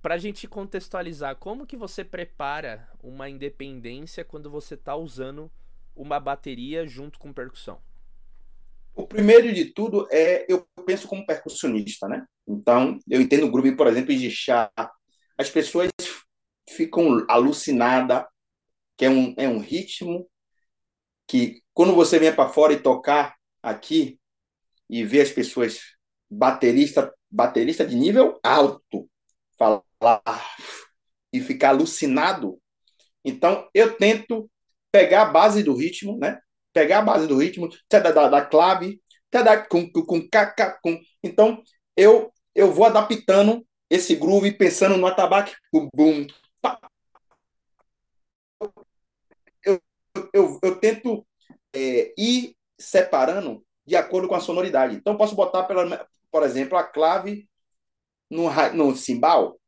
pra 0.00 0.18
gente 0.18 0.46
contextualizar, 0.46 1.36
como 1.36 1.66
que 1.66 1.76
você 1.76 2.04
prepara 2.04 2.88
uma 3.02 3.28
independência 3.28 4.24
quando 4.24 4.50
você 4.50 4.76
tá 4.76 4.94
usando 4.94 5.50
uma 5.96 6.20
bateria 6.20 6.86
junto 6.86 7.18
com 7.18 7.32
percussão? 7.32 7.80
O 8.94 9.06
primeiro 9.06 9.52
de 9.52 9.66
tudo 9.66 10.06
é 10.10 10.44
eu 10.46 10.66
penso 10.86 11.08
como 11.08 11.26
percussionista, 11.26 12.06
né? 12.06 12.26
Então, 12.46 12.98
eu 13.08 13.20
entendo 13.20 13.46
o 13.46 13.50
groove, 13.50 13.76
por 13.76 13.86
exemplo, 13.86 14.14
de 14.14 14.30
chá. 14.30 14.70
As 15.38 15.50
pessoas 15.50 15.90
ficam 16.68 17.24
alucinadas 17.28 18.24
que 18.96 19.06
é 19.06 19.10
um, 19.10 19.34
é 19.38 19.48
um 19.48 19.58
ritmo 19.58 20.28
que 21.26 21.63
quando 21.74 21.94
você 21.94 22.18
vem 22.18 22.34
para 22.34 22.48
fora 22.48 22.72
e 22.72 22.80
tocar 22.80 23.36
aqui 23.62 24.18
e 24.88 25.04
ver 25.04 25.22
as 25.22 25.32
pessoas 25.32 25.80
baterista 26.30 27.12
baterista 27.30 27.84
de 27.84 27.96
nível 27.96 28.38
alto 28.42 29.10
falar 29.58 30.22
e 31.32 31.40
ficar 31.40 31.70
alucinado, 31.70 32.60
então 33.24 33.68
eu 33.74 33.96
tento 33.96 34.48
pegar 34.92 35.22
a 35.22 35.32
base 35.32 35.64
do 35.64 35.74
ritmo, 35.74 36.16
né? 36.16 36.38
Pegar 36.72 37.00
a 37.00 37.02
base 37.02 37.26
do 37.26 37.36
ritmo, 37.36 37.68
da, 37.90 37.98
da, 37.98 38.28
da 38.28 38.44
clave, 38.44 39.00
da, 39.30 39.66
com, 39.66 39.90
com, 39.90 40.04
com, 40.04 41.00
então 41.22 41.62
eu 41.96 42.32
eu 42.54 42.72
vou 42.72 42.86
adaptando 42.86 43.66
esse 43.90 44.14
groove 44.14 44.52
pensando 44.52 44.96
no 44.96 45.06
atabaque, 45.06 45.54
bum, 45.72 46.24
eu, 49.64 49.82
eu, 50.32 50.58
eu 50.62 50.76
tento 50.80 51.26
é, 51.74 52.12
ir 52.16 52.56
separando 52.78 53.64
de 53.86 53.96
acordo 53.96 54.28
com 54.28 54.34
a 54.34 54.40
sonoridade. 54.40 54.96
Então, 54.96 55.16
posso 55.16 55.34
botar, 55.34 55.64
pela, 55.64 56.06
por 56.30 56.42
exemplo, 56.42 56.78
a 56.78 56.84
clave 56.84 57.48
no, 58.30 58.48
no 58.72 58.96
cimbal. 58.96 59.58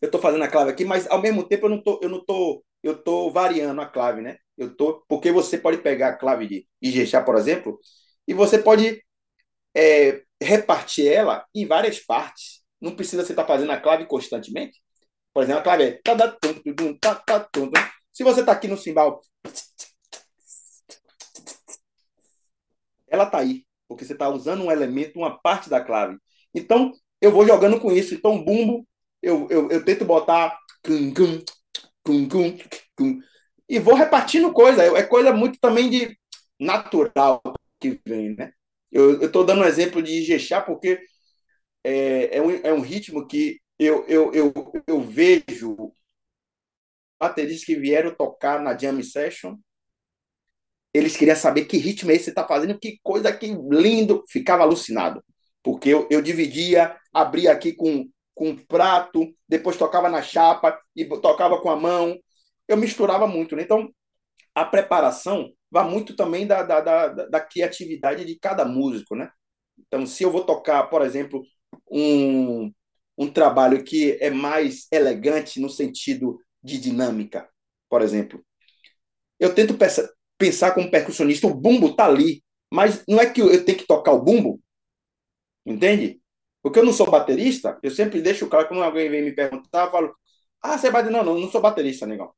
Eu 0.00 0.06
estou 0.06 0.20
fazendo 0.20 0.44
a 0.44 0.48
clave 0.48 0.70
aqui, 0.70 0.84
mas 0.84 1.08
ao 1.10 1.20
mesmo 1.20 1.44
tempo 1.44 1.66
eu 1.66 1.70
não 1.70 1.82
tô, 1.82 2.00
eu 2.02 2.08
não 2.08 2.24
tô, 2.24 2.64
eu 2.82 3.02
tô 3.02 3.30
variando 3.30 3.80
a 3.80 3.86
clave, 3.86 4.20
né? 4.20 4.36
Eu 4.56 4.76
tô, 4.76 5.04
porque 5.08 5.30
você 5.32 5.56
pode 5.58 5.78
pegar 5.78 6.08
a 6.08 6.16
clave 6.16 6.46
de 6.46 6.68
Ijexá, 6.82 7.22
por 7.22 7.36
exemplo, 7.36 7.78
e 8.26 8.34
você 8.34 8.58
pode 8.58 9.02
é, 9.74 10.22
repartir 10.42 11.08
ela 11.08 11.46
em 11.54 11.66
várias 11.66 12.00
partes. 12.00 12.62
Não 12.80 12.96
precisa 12.96 13.24
você 13.24 13.32
estar 13.32 13.44
tá 13.44 13.48
fazendo 13.48 13.72
a 13.72 13.80
clave 13.80 14.06
constantemente. 14.06 14.80
Por 15.32 15.42
exemplo, 15.44 15.60
a 15.60 15.64
clave 15.64 15.84
é. 15.84 16.00
Se 18.12 18.22
você 18.22 18.40
está 18.40 18.52
aqui 18.52 18.68
no 18.68 18.76
cimbal 18.76 19.20
ela 23.12 23.24
está 23.24 23.38
aí, 23.38 23.64
porque 23.86 24.04
você 24.04 24.14
está 24.14 24.28
usando 24.30 24.64
um 24.64 24.72
elemento, 24.72 25.18
uma 25.18 25.38
parte 25.38 25.68
da 25.68 25.84
clave. 25.84 26.18
Então, 26.54 26.92
eu 27.20 27.30
vou 27.30 27.46
jogando 27.46 27.78
com 27.78 27.92
isso. 27.92 28.14
Então, 28.14 28.42
bumbo, 28.42 28.88
eu, 29.22 29.46
eu, 29.50 29.70
eu 29.70 29.84
tento 29.84 30.04
botar. 30.04 30.58
Cum, 30.84 31.14
cum, 31.14 31.44
cum, 32.02 32.28
cum, 32.28 32.58
cum. 32.96 33.20
e 33.68 33.78
vou 33.78 33.94
repartindo 33.94 34.52
coisa. 34.52 34.82
É 34.82 35.02
coisa 35.04 35.32
muito 35.32 35.58
também 35.60 35.88
de 35.90 36.18
natural 36.58 37.40
que 37.78 38.00
vem, 38.06 38.34
né? 38.34 38.52
Eu 38.90 39.22
estou 39.24 39.44
dando 39.44 39.62
um 39.62 39.66
exemplo 39.66 40.02
de 40.02 40.20
Ijexá 40.20 40.60
porque 40.60 41.00
é, 41.84 42.38
é, 42.38 42.42
um, 42.42 42.50
é 42.50 42.72
um 42.72 42.80
ritmo 42.80 43.26
que 43.26 43.60
eu, 43.78 44.04
eu, 44.06 44.32
eu, 44.32 44.52
eu 44.86 45.00
vejo 45.00 45.92
bateristas 47.18 47.64
que 47.64 47.76
vieram 47.76 48.14
tocar 48.14 48.60
na 48.60 48.76
Jam 48.76 49.02
Session 49.02 49.56
eles 50.94 51.16
queriam 51.16 51.36
saber 51.36 51.64
que 51.64 51.78
ritmo 51.78 52.10
é 52.10 52.14
esse 52.14 52.24
que 52.24 52.30
está 52.30 52.46
fazendo, 52.46 52.78
que 52.78 52.98
coisa 53.02 53.32
que 53.32 53.46
lindo. 53.70 54.24
Ficava 54.28 54.62
alucinado. 54.62 55.24
Porque 55.62 55.88
eu, 55.88 56.06
eu 56.10 56.20
dividia, 56.20 56.96
abria 57.12 57.52
aqui 57.52 57.72
com, 57.72 58.08
com 58.34 58.50
um 58.50 58.56
prato, 58.56 59.32
depois 59.48 59.76
tocava 59.76 60.08
na 60.08 60.22
chapa 60.22 60.78
e 60.94 61.04
tocava 61.04 61.60
com 61.60 61.70
a 61.70 61.76
mão. 61.76 62.18
Eu 62.68 62.76
misturava 62.76 63.26
muito. 63.26 63.56
Né? 63.56 63.62
Então, 63.62 63.90
a 64.54 64.64
preparação 64.64 65.50
vai 65.70 65.88
muito 65.88 66.14
também 66.14 66.46
da, 66.46 66.62
da, 66.62 66.80
da, 66.80 67.08
da 67.08 67.40
criatividade 67.40 68.24
de 68.24 68.38
cada 68.38 68.64
músico. 68.64 69.14
Né? 69.16 69.30
Então, 69.78 70.06
se 70.06 70.22
eu 70.22 70.30
vou 70.30 70.44
tocar, 70.44 70.84
por 70.84 71.02
exemplo, 71.02 71.42
um, 71.90 72.70
um 73.16 73.30
trabalho 73.30 73.82
que 73.82 74.18
é 74.20 74.30
mais 74.30 74.86
elegante 74.92 75.60
no 75.60 75.70
sentido 75.70 76.38
de 76.62 76.78
dinâmica, 76.78 77.48
por 77.88 78.02
exemplo, 78.02 78.44
eu 79.38 79.54
tento 79.54 79.76
pensar 80.42 80.72
como 80.72 80.90
percussionista, 80.90 81.46
o 81.46 81.54
bumbo 81.54 81.94
tá 81.94 82.04
ali, 82.06 82.42
mas 82.68 83.04
não 83.06 83.20
é 83.20 83.30
que 83.30 83.40
eu 83.40 83.64
tenho 83.64 83.78
que 83.78 83.86
tocar 83.86 84.10
o 84.10 84.20
bumbo, 84.20 84.60
entende? 85.64 86.20
Porque 86.60 86.80
eu 86.80 86.84
não 86.84 86.92
sou 86.92 87.08
baterista, 87.08 87.78
eu 87.80 87.92
sempre 87.92 88.20
deixo 88.20 88.48
claro, 88.48 88.66
quando 88.66 88.82
alguém 88.82 89.08
vem 89.08 89.22
me 89.22 89.32
perguntar, 89.32 89.84
eu 89.84 89.90
falo, 89.92 90.12
ah, 90.60 90.76
você 90.76 90.88
é 90.88 90.90
baterista? 90.90 91.22
Não, 91.22 91.34
não, 91.34 91.40
não 91.40 91.48
sou 91.48 91.60
baterista, 91.60 92.06
negão. 92.06 92.32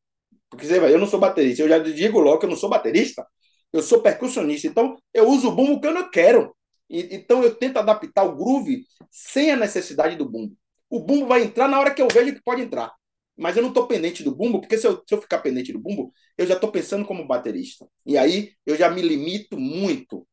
Porque 0.50 0.66
você 0.66 0.78
vai, 0.78 0.92
eu 0.92 0.98
não 0.98 1.06
sou 1.06 1.18
baterista, 1.18 1.62
eu 1.62 1.68
já 1.68 1.78
digo 1.78 2.20
logo 2.20 2.40
que 2.40 2.44
eu 2.44 2.50
não 2.50 2.58
sou 2.58 2.68
baterista, 2.68 3.26
eu 3.72 3.82
sou 3.82 4.02
percussionista, 4.02 4.68
então 4.68 4.98
eu 5.14 5.26
uso 5.26 5.48
o 5.48 5.52
bumbo 5.52 5.80
que 5.80 5.86
eu 5.86 5.94
não 5.94 6.10
quero. 6.10 6.54
E, 6.90 7.16
então 7.16 7.42
eu 7.42 7.54
tento 7.54 7.78
adaptar 7.78 8.24
o 8.24 8.36
groove 8.36 8.84
sem 9.10 9.50
a 9.50 9.56
necessidade 9.56 10.14
do 10.14 10.28
bumbo. 10.28 10.54
O 10.90 11.00
bumbo 11.00 11.26
vai 11.26 11.42
entrar 11.42 11.68
na 11.68 11.80
hora 11.80 11.94
que 11.94 12.02
eu 12.02 12.08
vejo 12.08 12.34
que 12.34 12.42
pode 12.42 12.60
entrar. 12.60 12.92
Mas 13.36 13.56
eu 13.56 13.62
não 13.62 13.70
estou 13.70 13.86
pendente 13.86 14.22
do 14.22 14.34
bumbo, 14.34 14.60
porque 14.60 14.78
se 14.78 14.86
eu, 14.86 15.02
se 15.06 15.14
eu 15.14 15.20
ficar 15.20 15.40
pendente 15.40 15.72
do 15.72 15.78
bumbo, 15.78 16.12
eu 16.38 16.46
já 16.46 16.54
estou 16.54 16.70
pensando 16.70 17.04
como 17.04 17.26
baterista. 17.26 17.86
E 18.06 18.16
aí 18.16 18.52
eu 18.64 18.76
já 18.76 18.90
me 18.90 19.02
limito 19.02 19.58
muito. 19.58 20.26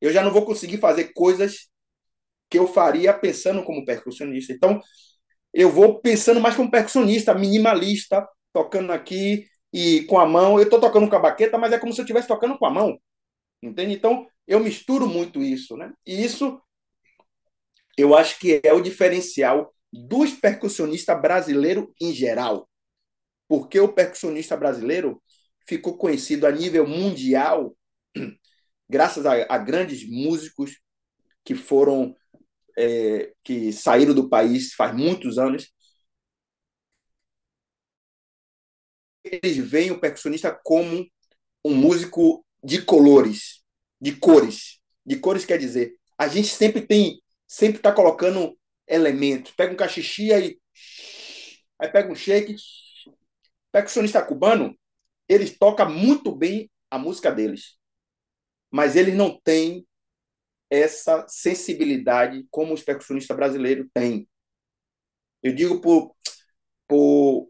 Eu 0.00 0.12
já 0.12 0.22
não 0.22 0.32
vou 0.32 0.44
conseguir 0.44 0.78
fazer 0.78 1.12
coisas 1.12 1.68
que 2.50 2.58
eu 2.58 2.66
faria 2.66 3.12
pensando 3.14 3.62
como 3.64 3.84
percussionista. 3.84 4.52
Então, 4.52 4.80
eu 5.52 5.70
vou 5.70 6.00
pensando 6.00 6.40
mais 6.40 6.56
como 6.56 6.70
percussionista, 6.70 7.34
minimalista, 7.34 8.26
tocando 8.52 8.92
aqui 8.92 9.46
e 9.72 10.02
com 10.04 10.18
a 10.18 10.26
mão. 10.26 10.58
Eu 10.58 10.64
estou 10.64 10.80
tocando 10.80 11.08
com 11.08 11.16
a 11.16 11.20
baqueta, 11.20 11.58
mas 11.58 11.72
é 11.72 11.78
como 11.78 11.92
se 11.92 12.00
eu 12.00 12.04
estivesse 12.04 12.28
tocando 12.28 12.58
com 12.58 12.66
a 12.66 12.70
mão. 12.70 12.98
Entende? 13.62 13.94
Então, 13.94 14.26
eu 14.46 14.60
misturo 14.60 15.06
muito 15.08 15.42
isso, 15.42 15.76
né? 15.76 15.92
E 16.06 16.24
isso 16.24 16.60
eu 17.96 18.14
acho 18.16 18.38
que 18.38 18.60
é 18.64 18.72
o 18.72 18.80
diferencial 18.80 19.72
dos 19.92 20.32
percussionistas 20.32 21.20
brasileiros 21.20 21.86
em 22.00 22.12
geral. 22.12 22.68
Porque 23.48 23.80
o 23.80 23.92
percussionista 23.92 24.56
brasileiro 24.56 25.22
ficou 25.66 25.96
conhecido 25.96 26.46
a 26.46 26.52
nível 26.52 26.86
mundial 26.86 27.76
graças 28.88 29.26
a, 29.26 29.46
a 29.48 29.58
grandes 29.58 30.08
músicos 30.08 30.80
que 31.44 31.54
foram 31.54 32.14
é, 32.76 33.32
que 33.42 33.72
saíram 33.72 34.14
do 34.14 34.28
país 34.28 34.72
faz 34.74 34.94
muitos 34.94 35.38
anos. 35.38 35.72
Eles 39.24 39.56
veem 39.58 39.90
o 39.90 40.00
percussionista 40.00 40.58
como 40.64 41.06
um 41.64 41.74
músico 41.74 42.44
de 42.62 42.82
colores, 42.82 43.62
de 44.00 44.16
cores. 44.16 44.80
De 45.04 45.16
cores 45.16 45.44
quer 45.44 45.58
dizer, 45.58 45.94
a 46.16 46.28
gente 46.28 46.48
sempre 46.48 46.86
tem, 46.86 47.20
sempre 47.46 47.78
está 47.78 47.92
colocando 47.92 48.58
elementos. 48.90 49.52
Pega 49.52 49.72
um 49.72 49.76
cachixi 49.76 50.32
aí, 50.32 50.58
aí 51.78 51.88
pega 51.88 52.10
um 52.10 52.14
shake. 52.14 52.56
Percussionista 53.72 54.20
cubano, 54.20 54.76
eles 55.28 55.56
tocam 55.56 55.88
muito 55.88 56.34
bem 56.34 56.68
a 56.90 56.98
música 56.98 57.30
deles, 57.30 57.78
mas 58.70 58.96
eles 58.96 59.14
não 59.14 59.40
têm 59.40 59.86
essa 60.68 61.26
sensibilidade 61.28 62.44
como 62.50 62.74
os 62.74 62.82
percussionistas 62.82 63.36
brasileiros 63.36 63.86
têm. 63.94 64.28
Eu 65.42 65.54
digo 65.54 65.80
por, 65.80 66.14
por 66.88 67.48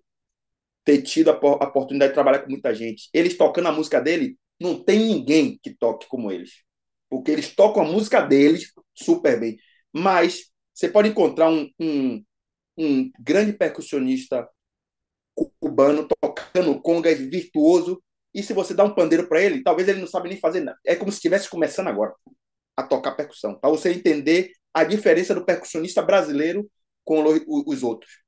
ter 0.84 1.02
tido 1.02 1.30
a, 1.30 1.34
a 1.34 1.68
oportunidade 1.68 2.10
de 2.10 2.14
trabalhar 2.14 2.40
com 2.40 2.50
muita 2.50 2.74
gente. 2.74 3.08
Eles 3.12 3.36
tocando 3.36 3.68
a 3.68 3.72
música 3.72 4.00
dele, 4.00 4.38
não 4.60 4.82
tem 4.82 4.98
ninguém 4.98 5.58
que 5.62 5.74
toque 5.74 6.06
como 6.08 6.30
eles. 6.30 6.62
Porque 7.08 7.30
eles 7.30 7.54
tocam 7.54 7.82
a 7.82 7.86
música 7.86 8.20
deles 8.20 8.72
super 8.94 9.38
bem. 9.40 9.58
Mas 9.92 10.50
você 10.74 10.88
pode 10.88 11.08
encontrar 11.08 11.50
um, 11.50 11.68
um, 11.78 12.24
um 12.78 13.10
grande 13.20 13.52
percussionista 13.52 14.48
cubano 15.34 16.06
tocando 16.20 16.80
congas 16.80 17.18
virtuoso, 17.18 18.02
e 18.34 18.42
se 18.42 18.52
você 18.52 18.74
dá 18.74 18.84
um 18.84 18.94
pandeiro 18.94 19.28
para 19.28 19.40
ele, 19.40 19.62
talvez 19.62 19.88
ele 19.88 20.00
não 20.00 20.06
sabe 20.06 20.28
nem 20.28 20.38
fazer 20.38 20.60
nada. 20.60 20.78
É 20.84 20.94
como 20.94 21.10
se 21.10 21.16
estivesse 21.16 21.48
começando 21.48 21.88
agora 21.88 22.14
a 22.76 22.82
tocar 22.82 23.12
percussão, 23.12 23.58
para 23.58 23.70
você 23.70 23.92
entender 23.92 24.52
a 24.72 24.84
diferença 24.84 25.34
do 25.34 25.44
percussionista 25.44 26.00
brasileiro 26.02 26.70
com 27.04 27.24
os 27.66 27.82
outros. 27.82 28.22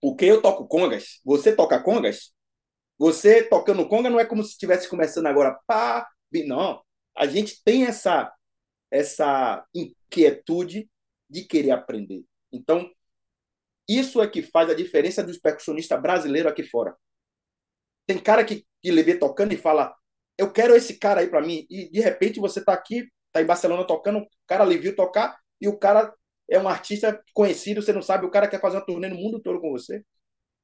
Porque 0.00 0.24
eu 0.24 0.40
toco 0.40 0.66
congas, 0.66 1.20
você 1.24 1.54
toca 1.54 1.80
congas, 1.82 2.32
você 2.98 3.42
tocando 3.42 3.86
conga 3.88 4.08
não 4.08 4.20
é 4.20 4.24
como 4.24 4.42
se 4.42 4.50
estivesse 4.50 4.88
começando 4.88 5.26
agora, 5.26 5.58
pá, 5.66 6.08
não. 6.46 6.82
A 7.16 7.26
gente 7.26 7.62
tem 7.62 7.84
essa 7.84 8.32
essa 8.90 9.64
inquietude 9.74 10.88
de 11.34 11.42
querer 11.44 11.72
aprender. 11.72 12.24
Então, 12.52 12.88
isso 13.88 14.22
é 14.22 14.28
que 14.28 14.40
faz 14.40 14.70
a 14.70 14.74
diferença 14.74 15.22
dos 15.22 15.36
percussionistas 15.36 16.00
brasileiros 16.00 16.50
aqui 16.50 16.62
fora. 16.62 16.96
Tem 18.06 18.18
cara 18.18 18.44
que, 18.44 18.64
que 18.80 18.90
lhe 18.92 19.02
vê 19.02 19.18
tocando 19.18 19.52
e 19.52 19.56
fala: 19.56 19.92
Eu 20.38 20.52
quero 20.52 20.76
esse 20.76 20.96
cara 20.96 21.20
aí 21.20 21.28
para 21.28 21.42
mim. 21.42 21.66
E 21.68 21.90
de 21.90 22.00
repente 22.00 22.38
você 22.38 22.60
está 22.60 22.72
aqui, 22.72 23.08
está 23.26 23.42
em 23.42 23.46
Barcelona 23.46 23.84
tocando, 23.84 24.20
o 24.20 24.28
cara 24.46 24.64
lhe 24.64 24.78
viu 24.78 24.94
tocar 24.94 25.36
e 25.60 25.66
o 25.66 25.76
cara 25.76 26.14
é 26.48 26.58
um 26.58 26.68
artista 26.68 27.20
conhecido, 27.32 27.82
você 27.82 27.92
não 27.92 28.02
sabe, 28.02 28.26
o 28.26 28.30
cara 28.30 28.46
quer 28.46 28.60
fazer 28.60 28.76
uma 28.76 28.86
turnê 28.86 29.08
no 29.08 29.16
mundo 29.16 29.40
todo 29.40 29.60
com 29.60 29.72
você. 29.72 30.04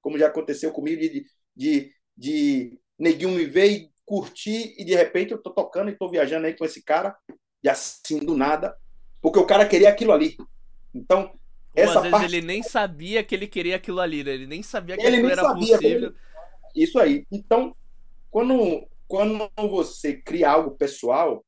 Como 0.00 0.18
já 0.18 0.28
aconteceu 0.28 0.70
comigo, 0.72 1.00
de, 1.00 1.24
de, 1.56 1.92
de 2.16 2.78
neguinho 2.98 3.30
me 3.30 3.44
ver 3.44 3.66
e 3.70 3.90
curtir, 4.04 4.74
e 4.78 4.84
de 4.84 4.94
repente 4.94 5.32
eu 5.32 5.42
tô 5.42 5.50
tocando 5.50 5.90
e 5.90 5.96
tô 5.96 6.08
viajando 6.08 6.46
aí 6.46 6.56
com 6.56 6.64
esse 6.64 6.84
cara, 6.84 7.16
e 7.62 7.68
assim 7.68 8.18
do 8.18 8.36
nada, 8.36 8.76
porque 9.20 9.38
o 9.38 9.46
cara 9.46 9.66
queria 9.66 9.88
aquilo 9.88 10.12
ali. 10.12 10.36
Então, 10.94 11.38
essa 11.74 11.98
às 11.98 12.02
vezes 12.02 12.10
parte... 12.10 12.24
ele 12.26 12.46
nem 12.46 12.62
sabia 12.62 13.22
que 13.22 13.34
ele 13.34 13.46
queria 13.46 13.76
aquilo 13.76 14.00
ali, 14.00 14.24
né? 14.24 14.32
Ele 14.32 14.46
nem 14.46 14.62
sabia 14.62 14.96
que 14.96 15.06
ele 15.06 15.16
aquilo 15.16 15.30
era 15.30 15.54
possível. 15.54 16.14
Isso 16.74 16.98
aí. 16.98 17.26
Então, 17.30 17.74
quando, 18.30 18.86
quando 19.06 19.50
você 19.56 20.20
cria 20.20 20.50
algo 20.50 20.76
pessoal, 20.76 21.44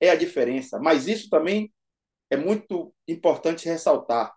é 0.00 0.10
a 0.10 0.16
diferença. 0.16 0.78
Mas 0.78 1.06
isso 1.06 1.28
também 1.28 1.72
é 2.30 2.36
muito 2.36 2.94
importante 3.06 3.68
ressaltar. 3.68 4.32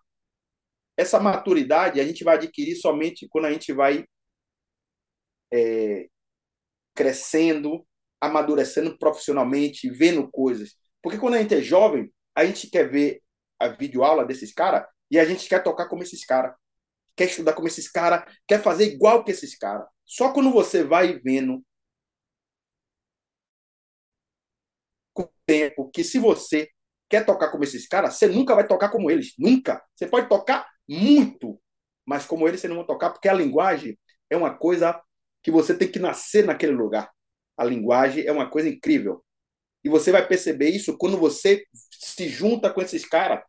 Essa 0.96 1.18
maturidade 1.18 2.00
a 2.00 2.04
gente 2.04 2.22
vai 2.22 2.36
adquirir 2.36 2.76
somente 2.76 3.26
quando 3.28 3.46
a 3.46 3.52
gente 3.52 3.72
vai 3.72 4.04
é, 5.52 6.08
crescendo, 6.94 7.86
amadurecendo 8.20 8.96
profissionalmente, 8.98 9.90
vendo 9.90 10.30
coisas. 10.30 10.76
Porque 11.02 11.18
quando 11.18 11.34
a 11.34 11.42
gente 11.42 11.54
é 11.54 11.60
jovem, 11.60 12.12
a 12.34 12.44
gente 12.44 12.70
quer 12.70 12.88
ver 12.88 13.20
a 13.64 13.68
videoaula 13.68 14.24
desses 14.24 14.52
caras 14.52 14.84
e 15.10 15.18
a 15.18 15.24
gente 15.24 15.48
quer 15.48 15.62
tocar 15.62 15.88
como 15.88 16.02
esses 16.02 16.24
caras, 16.24 16.54
quer 17.16 17.26
estudar 17.26 17.54
como 17.54 17.68
esses 17.68 17.90
caras, 17.90 18.24
quer 18.46 18.62
fazer 18.62 18.86
igual 18.92 19.24
que 19.24 19.32
esses 19.32 19.56
caras. 19.56 19.86
Só 20.04 20.32
quando 20.32 20.50
você 20.52 20.82
vai 20.84 21.18
vendo 21.20 21.64
com 25.12 25.22
o 25.24 25.30
tempo 25.46 25.90
que 25.90 26.04
se 26.04 26.18
você 26.18 26.68
quer 27.08 27.24
tocar 27.24 27.50
como 27.50 27.64
esses 27.64 27.86
caras, 27.86 28.14
você 28.16 28.26
nunca 28.26 28.54
vai 28.54 28.66
tocar 28.66 28.90
como 28.90 29.10
eles, 29.10 29.34
nunca. 29.38 29.82
Você 29.94 30.06
pode 30.06 30.28
tocar 30.28 30.66
muito, 30.88 31.60
mas 32.04 32.26
como 32.26 32.48
eles 32.48 32.60
você 32.60 32.68
não 32.68 32.76
vai 32.76 32.86
tocar 32.86 33.10
porque 33.10 33.28
a 33.28 33.34
linguagem 33.34 33.98
é 34.30 34.36
uma 34.36 34.56
coisa 34.56 35.00
que 35.42 35.50
você 35.50 35.76
tem 35.76 35.90
que 35.90 35.98
nascer 35.98 36.44
naquele 36.44 36.72
lugar. 36.72 37.10
A 37.56 37.64
linguagem 37.64 38.26
é 38.26 38.32
uma 38.32 38.50
coisa 38.50 38.68
incrível. 38.68 39.24
E 39.84 39.88
você 39.88 40.10
vai 40.10 40.26
perceber 40.26 40.70
isso 40.70 40.96
quando 40.98 41.18
você 41.18 41.64
se 41.92 42.28
junta 42.28 42.72
com 42.72 42.80
esses 42.82 43.06
caras. 43.06 43.44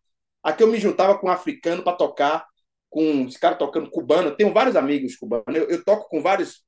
Aqui 0.45 0.61
eu 0.61 0.67
me 0.67 0.77
juntava 0.79 1.17
com 1.17 1.25
um 1.25 1.31
africano 1.31 1.83
para 1.83 1.97
tocar, 1.97 2.47
com 2.87 3.25
os 3.25 3.35
caras 3.35 3.57
tocando 3.57 3.89
cubano. 3.89 4.35
Tenho 4.35 4.53
vários 4.53 4.75
amigos 4.75 5.15
cubanos. 5.15 5.43
Eu, 5.55 5.67
eu, 5.67 5.83
toco 5.83 6.07
com 6.07 6.21
vários 6.21 6.63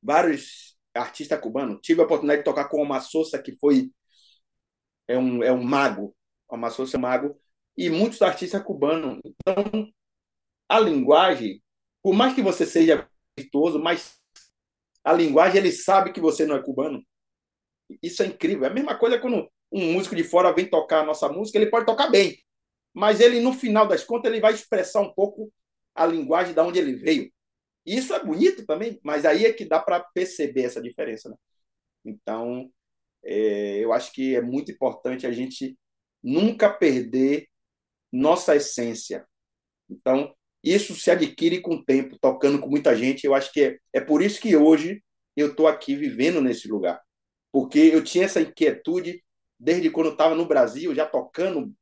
vários 0.00 0.76
artistas 0.94 1.40
cubanos. 1.40 1.80
Tive 1.82 2.00
a 2.00 2.04
oportunidade 2.04 2.42
de 2.42 2.44
tocar 2.44 2.68
com 2.68 2.88
o 2.88 3.00
Sousa, 3.00 3.42
que 3.42 3.56
foi 3.58 3.90
é 5.08 5.18
um, 5.18 5.42
é 5.42 5.52
um 5.52 5.60
mago. 5.60 6.14
O 6.48 6.70
Sousa 6.70 6.96
é 6.96 6.98
um 6.98 7.02
mago. 7.02 7.36
E 7.76 7.90
muitos 7.90 8.22
artistas 8.22 8.62
cubanos. 8.62 9.20
Então, 9.24 9.92
a 10.68 10.78
linguagem, 10.78 11.60
por 12.00 12.14
mais 12.14 12.32
que 12.32 12.42
você 12.42 12.64
seja 12.64 13.08
virtuoso, 13.36 13.80
mas 13.80 14.20
a 15.02 15.12
linguagem, 15.12 15.58
ele 15.58 15.72
sabe 15.72 16.12
que 16.12 16.20
você 16.20 16.46
não 16.46 16.54
é 16.54 16.62
cubano. 16.62 17.04
Isso 18.00 18.22
é 18.22 18.26
incrível. 18.26 18.66
É 18.66 18.68
a 18.68 18.72
mesma 18.74 18.96
coisa 18.96 19.18
quando 19.18 19.50
um 19.72 19.94
músico 19.94 20.14
de 20.14 20.22
fora 20.22 20.52
vem 20.52 20.70
tocar 20.70 21.00
a 21.00 21.06
nossa 21.06 21.28
música, 21.28 21.58
ele 21.58 21.70
pode 21.70 21.86
tocar 21.86 22.08
bem, 22.08 22.38
mas 22.94 23.20
ele, 23.20 23.40
no 23.40 23.52
final 23.52 23.86
das 23.86 24.04
contas, 24.04 24.30
ele 24.30 24.40
vai 24.40 24.52
expressar 24.52 25.00
um 25.00 25.12
pouco 25.12 25.52
a 25.94 26.06
linguagem 26.06 26.54
da 26.54 26.64
onde 26.64 26.78
ele 26.78 26.94
veio. 26.94 27.32
E 27.84 27.96
isso 27.96 28.14
é 28.14 28.24
bonito 28.24 28.64
também, 28.66 29.00
mas 29.02 29.24
aí 29.24 29.44
é 29.44 29.52
que 29.52 29.64
dá 29.64 29.80
para 29.80 30.00
perceber 30.00 30.62
essa 30.62 30.80
diferença. 30.80 31.28
Né? 31.28 31.36
Então, 32.04 32.70
é, 33.24 33.78
eu 33.78 33.92
acho 33.92 34.12
que 34.12 34.34
é 34.36 34.40
muito 34.40 34.70
importante 34.70 35.26
a 35.26 35.32
gente 35.32 35.76
nunca 36.22 36.70
perder 36.70 37.48
nossa 38.12 38.54
essência. 38.54 39.26
Então, 39.88 40.34
isso 40.62 40.94
se 40.94 41.10
adquire 41.10 41.60
com 41.60 41.74
o 41.74 41.84
tempo, 41.84 42.18
tocando 42.20 42.60
com 42.60 42.68
muita 42.68 42.94
gente. 42.96 43.24
Eu 43.24 43.34
acho 43.34 43.52
que 43.52 43.62
é, 43.62 43.78
é 43.92 44.00
por 44.00 44.22
isso 44.22 44.40
que 44.40 44.56
hoje 44.56 45.02
eu 45.36 45.50
estou 45.50 45.66
aqui 45.66 45.96
vivendo 45.96 46.40
nesse 46.40 46.68
lugar. 46.68 47.00
Porque 47.50 47.78
eu 47.78 48.02
tinha 48.04 48.24
essa 48.26 48.40
inquietude 48.40 49.22
desde 49.58 49.90
quando 49.90 50.10
estava 50.10 50.34
no 50.34 50.46
Brasil, 50.46 50.94
já 50.94 51.06
tocando 51.06 51.72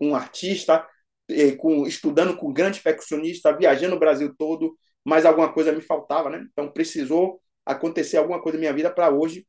com 0.00 0.08
um 0.08 0.14
artista, 0.16 0.86
eh, 1.28 1.52
com, 1.52 1.86
estudando 1.86 2.34
com 2.38 2.52
grandes 2.52 2.80
percussionistas, 2.80 3.56
viajando 3.58 3.96
o 3.96 3.98
Brasil 3.98 4.34
todo, 4.36 4.74
mas 5.04 5.26
alguma 5.26 5.52
coisa 5.52 5.72
me 5.72 5.82
faltava, 5.82 6.30
né? 6.30 6.42
Então 6.50 6.72
precisou 6.72 7.38
acontecer 7.66 8.16
alguma 8.16 8.40
coisa 8.40 8.56
na 8.56 8.60
minha 8.60 8.72
vida 8.72 8.90
para 8.90 9.10
hoje 9.10 9.46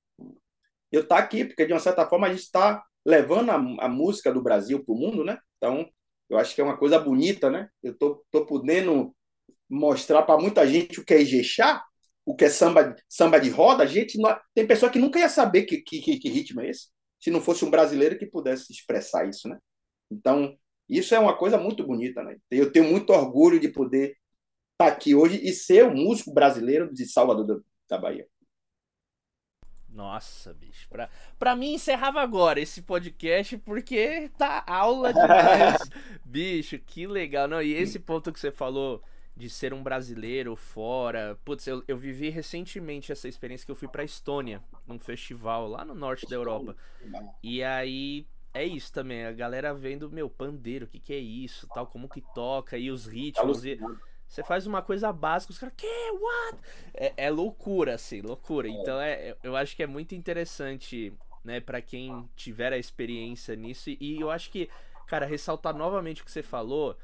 eu 0.92 1.02
estar 1.04 1.16
tá 1.16 1.22
aqui, 1.24 1.46
porque 1.46 1.66
de 1.66 1.72
uma 1.72 1.80
certa 1.80 2.06
forma 2.06 2.28
a 2.28 2.32
gente 2.32 2.44
está 2.44 2.84
levando 3.06 3.50
a, 3.50 3.86
a, 3.86 3.90
música 3.90 4.32
do 4.32 4.42
Brasil 4.42 4.84
para 4.84 4.94
o 4.94 4.98
mundo, 4.98 5.24
né? 5.24 5.40
Então 5.58 5.90
eu 6.30 6.38
acho 6.38 6.54
que 6.54 6.60
é 6.60 6.64
uma 6.64 6.78
coisa 6.78 7.00
bonita, 7.00 7.50
né? 7.50 7.70
Eu 7.82 7.98
tô, 7.98 8.26
tô 8.30 8.46
podendo 8.46 9.16
mostrar 9.70 10.24
para 10.24 10.38
muita 10.38 10.68
gente 10.68 11.00
o 11.00 11.06
que 11.06 11.14
é 11.14 11.22
Ijexá, 11.22 11.82
o 12.26 12.36
que 12.36 12.46
é 12.46 12.50
samba, 12.50 12.94
samba 13.08 13.40
de 13.40 13.50
roda. 13.50 13.88
Gente 13.88 14.18
não, 14.18 14.38
tem 14.54 14.68
pessoa 14.68 14.92
que 14.92 15.00
nunca 15.00 15.20
ia 15.20 15.30
saber 15.30 15.64
que, 15.64 15.78
que, 15.82 16.20
que 16.20 16.30
ritmo 16.30 16.60
é 16.62 16.70
esse, 16.70 16.90
se 17.22 17.32
não 17.32 17.40
fosse 17.40 17.64
um 17.64 17.70
brasileiro 17.70 18.18
que 18.18 18.26
pudesse 18.26 18.72
expressar 18.72 19.28
isso, 19.28 19.48
né? 19.48 19.58
Então 20.12 20.58
isso 20.90 21.16
é 21.16 21.20
uma 21.20 21.38
coisa 21.38 21.58
muito 21.58 21.86
bonita, 21.86 22.22
né? 22.22 22.38
Eu 22.52 22.72
tenho 22.72 22.90
muito 22.90 23.12
orgulho 23.12 23.60
de 23.60 23.70
poder 23.70 24.18
estar 24.74 24.86
tá 24.86 24.88
aqui 24.88 25.16
hoje 25.16 25.40
e 25.42 25.54
ser 25.54 25.86
o 25.86 25.96
músico 25.96 26.34
brasileiro 26.34 26.94
de 26.94 27.06
Salvador 27.06 27.64
da 27.90 27.98
Bahia. 27.98 28.28
Nossa, 29.94 30.54
bicho. 30.54 30.88
Pra, 30.90 31.10
pra 31.38 31.56
mim 31.56 31.74
encerrava 31.74 32.22
agora 32.22 32.60
esse 32.60 32.82
podcast 32.82 33.58
porque 33.60 34.30
tá 34.38 34.64
aula 34.68 35.14
demais. 35.14 35.82
bicho, 36.24 36.78
que 36.80 37.08
legal. 37.08 37.48
Não, 37.48 37.62
e 37.62 37.74
esse 37.74 38.00
ponto 38.00 38.32
que 38.32 38.40
você 38.40 38.52
falou 38.52 39.02
de 39.36 39.50
ser 39.50 39.74
um 39.74 39.82
brasileiro 39.82 40.56
fora. 40.56 41.38
Putz, 41.44 41.68
eu, 41.68 41.84
eu 41.88 41.98
vivi 41.98 42.30
recentemente 42.30 43.12
essa 43.12 43.28
experiência 43.28 43.66
que 43.66 43.72
eu 43.72 43.76
fui 43.76 43.88
pra 43.88 44.04
Estônia, 44.04 44.62
num 44.86 45.00
festival 45.00 45.68
lá 45.68 45.84
no 45.86 45.96
norte 45.96 46.28
da 46.28 46.36
Europa. 46.36 46.76
E 47.42 47.64
aí 47.64 48.28
é 48.54 48.66
isso 48.66 48.92
também, 48.92 49.26
a 49.26 49.32
galera 49.32 49.74
vendo, 49.74 50.10
meu, 50.10 50.30
pandeiro, 50.30 50.86
o 50.86 50.88
que, 50.88 51.00
que 51.00 51.14
é 51.14 51.18
isso, 51.18 51.68
tal, 51.74 51.88
como 51.88 52.10
que 52.10 52.22
toca, 52.34 52.78
e 52.78 52.92
os 52.92 53.06
ritmos. 53.06 53.64
E 53.64 53.80
você 54.28 54.44
faz 54.44 54.66
uma 54.66 54.82
coisa 54.82 55.12
básica, 55.12 55.52
os 55.52 55.60
caras, 55.60 55.76
que? 55.76 55.88
What? 55.88 56.60
É, 56.94 57.14
é, 57.18 57.30
loucura, 57.30 57.96
assim, 57.96 58.22
loucura. 58.22 58.68
É. 58.68 58.72
Então 58.72 59.00
é, 59.00 59.36
eu 59.44 59.56
acho 59.56 59.76
que 59.76 59.84
é 59.84 59.88
muito 59.88 60.16
interessante, 60.16 61.14
né, 61.44 61.60
para 61.60 61.82
quem 61.82 62.30
tiver 62.36 62.72
a 62.72 62.78
experiência 62.78 63.56
nisso. 63.56 63.90
E 63.90 64.20
eu 64.20 64.30
acho 64.30 64.50
que, 64.50 64.70
cara, 65.08 65.26
ressaltar 65.26 65.76
novamente 65.76 66.22
o 66.22 66.26
que 66.26 66.32
você 66.32 66.44
falou 66.44 66.98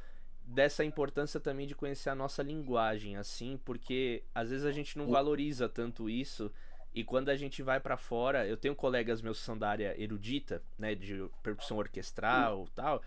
dessa 0.47 0.85
importância 0.85 1.39
também 1.39 1.67
de 1.67 1.75
conhecer 1.75 2.09
a 2.09 2.15
nossa 2.15 2.41
linguagem, 2.41 3.17
assim, 3.17 3.59
porque 3.65 4.23
às 4.33 4.49
vezes 4.49 4.65
a 4.65 4.71
gente 4.71 4.97
não 4.97 5.07
valoriza 5.09 5.67
tanto 5.67 6.09
isso. 6.09 6.49
E 6.97 7.03
quando 7.03 7.29
a 7.29 7.35
gente 7.35 7.61
vai 7.61 7.79
para 7.79 7.95
fora, 7.95 8.47
eu 8.47 8.57
tenho 8.57 8.75
colegas 8.75 9.21
meus 9.21 9.39
que 9.39 9.45
são 9.45 9.57
da 9.57 9.69
área 9.69 9.93
erudita, 10.01 10.63
né, 10.79 10.95
de 10.95 11.29
percussão 11.43 11.77
orquestral, 11.77 12.65
e 12.67 12.71
tal, 12.71 13.03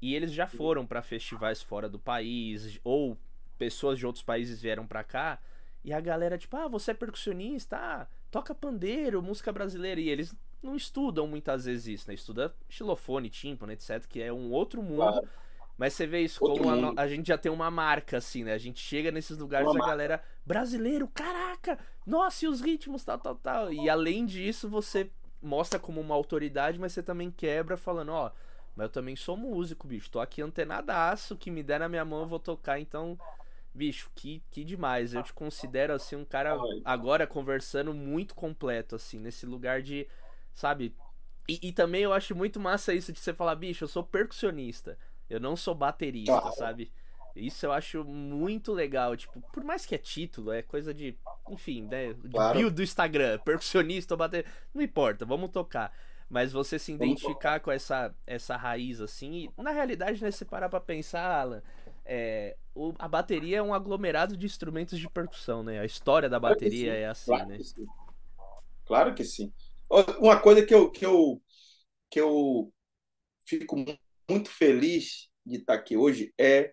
e 0.00 0.14
eles 0.14 0.32
já 0.32 0.46
foram 0.46 0.86
para 0.86 1.02
festivais 1.02 1.60
fora 1.62 1.88
do 1.88 1.98
país 1.98 2.78
ou 2.84 3.18
pessoas 3.58 3.98
de 3.98 4.06
outros 4.06 4.22
países 4.22 4.60
vieram 4.62 4.86
pra 4.86 5.02
cá 5.02 5.40
e 5.84 5.92
a 5.92 6.00
galera, 6.00 6.38
tipo, 6.38 6.56
ah, 6.56 6.66
você 6.66 6.92
é 6.92 6.94
percussionista, 6.94 7.76
ah, 7.76 8.06
toca 8.30 8.54
pandeiro, 8.54 9.22
música 9.22 9.52
brasileira. 9.52 10.00
E 10.00 10.08
eles 10.08 10.34
não 10.62 10.74
estudam 10.74 11.26
muitas 11.26 11.66
vezes 11.66 11.86
isso, 11.86 12.08
né? 12.08 12.14
Estuda 12.14 12.54
xilofone, 12.70 13.28
tímpano, 13.28 13.70
etc., 13.70 14.06
que 14.08 14.22
é 14.22 14.32
um 14.32 14.50
outro 14.50 14.82
mundo. 14.82 14.96
Claro. 14.96 15.28
Mas 15.76 15.94
você 15.94 16.06
vê 16.06 16.20
isso 16.20 16.44
outro 16.44 16.62
como 16.62 16.94
a, 16.96 17.02
a, 17.02 17.08
gente 17.08 17.26
já 17.26 17.36
tem 17.36 17.50
uma 17.50 17.70
marca, 17.70 18.18
assim, 18.18 18.44
né? 18.44 18.52
A 18.52 18.58
gente 18.58 18.80
chega 18.80 19.10
nesses 19.10 19.36
lugares 19.36 19.72
e 19.72 19.76
a 19.76 19.86
galera, 19.86 20.22
brasileiro, 20.46 21.08
caraca, 21.08 21.78
nossa, 22.06 22.44
e 22.44 22.48
os 22.48 22.60
ritmos, 22.60 23.04
tal, 23.04 23.18
tal, 23.18 23.34
tal. 23.34 23.72
E 23.72 23.90
além 23.90 24.24
disso, 24.24 24.68
você 24.68 25.10
mostra 25.42 25.78
como 25.78 26.00
uma 26.00 26.14
autoridade, 26.14 26.78
mas 26.78 26.92
você 26.92 27.02
também 27.02 27.30
quebra 27.30 27.76
falando, 27.76 28.12
ó, 28.12 28.30
mas 28.76 28.84
eu 28.84 28.90
também 28.90 29.16
sou 29.16 29.36
músico, 29.36 29.86
bicho. 29.86 30.10
Tô 30.10 30.20
aqui 30.20 30.40
antenadaço, 30.40 31.36
que 31.36 31.50
me 31.50 31.62
der 31.62 31.80
na 31.80 31.88
minha 31.88 32.04
mão 32.04 32.20
eu 32.20 32.26
vou 32.26 32.38
tocar, 32.38 32.78
então 32.78 33.18
Bicho, 33.74 34.08
que, 34.14 34.40
que 34.52 34.62
demais. 34.62 35.14
Eu 35.14 35.22
te 35.24 35.32
considero, 35.32 35.92
assim, 35.92 36.14
um 36.14 36.24
cara 36.24 36.56
agora 36.84 37.26
conversando 37.26 37.92
muito 37.92 38.32
completo, 38.32 38.94
assim, 38.94 39.18
nesse 39.18 39.44
lugar 39.44 39.82
de, 39.82 40.06
sabe? 40.52 40.94
E, 41.48 41.58
e, 41.60 41.72
também 41.72 42.04
eu 42.04 42.12
acho 42.12 42.36
muito 42.36 42.60
massa 42.60 42.94
isso 42.94 43.12
de 43.12 43.18
você 43.18 43.34
falar, 43.34 43.56
bicho, 43.56 43.82
eu 43.82 43.88
sou 43.88 44.04
percussionista. 44.04 44.96
Eu 45.28 45.40
não 45.40 45.56
sou 45.56 45.74
baterista, 45.74 46.40
claro. 46.40 46.56
sabe? 46.56 46.92
Isso 47.34 47.66
eu 47.66 47.72
acho 47.72 48.04
muito 48.04 48.72
legal. 48.72 49.16
Tipo, 49.16 49.40
por 49.52 49.64
mais 49.64 49.84
que 49.84 49.94
é 49.94 49.98
título, 49.98 50.52
é 50.52 50.62
coisa 50.62 50.94
de. 50.94 51.18
Enfim, 51.50 51.82
né? 51.82 52.12
De 52.12 52.28
claro. 52.30 52.58
bio 52.58 52.70
do 52.70 52.82
Instagram, 52.82 53.38
percussionista 53.44 54.14
ou 54.14 54.18
baterista. 54.18 54.50
Não 54.72 54.82
importa, 54.82 55.24
vamos 55.24 55.50
tocar. 55.50 55.92
Mas 56.28 56.52
você 56.52 56.78
se 56.78 56.92
identificar 56.92 57.60
com 57.60 57.70
essa, 57.70 58.14
essa 58.26 58.56
raiz, 58.56 59.00
assim. 59.00 59.50
E, 59.58 59.62
na 59.62 59.72
realidade, 59.72 60.22
né, 60.22 60.30
se 60.30 60.44
parar 60.44 60.68
pra 60.68 60.80
pensar, 60.80 61.40
Alan 61.40 61.62
é, 62.04 62.56
o, 62.74 62.92
a 62.98 63.08
bateria 63.08 63.58
é 63.58 63.62
um 63.62 63.72
aglomerado 63.72 64.36
de 64.36 64.44
instrumentos 64.44 64.98
de 64.98 65.08
percussão, 65.08 65.62
né? 65.62 65.80
A 65.80 65.84
história 65.84 66.28
da 66.28 66.38
claro 66.38 66.54
bateria 66.54 66.92
é 66.92 67.06
assim, 67.06 67.26
claro 67.26 67.48
né? 67.48 67.58
Que. 67.58 67.86
Claro 68.84 69.14
que 69.14 69.24
sim. 69.24 69.52
Uma 70.18 70.38
coisa 70.38 70.64
que 70.64 70.74
eu, 70.74 70.90
que 70.90 71.06
eu, 71.06 71.40
que 72.10 72.20
eu 72.20 72.70
fico 73.46 73.76
muito 74.28 74.50
feliz 74.50 75.28
de 75.44 75.56
estar 75.58 75.74
aqui 75.74 75.96
hoje 75.96 76.32
é 76.38 76.72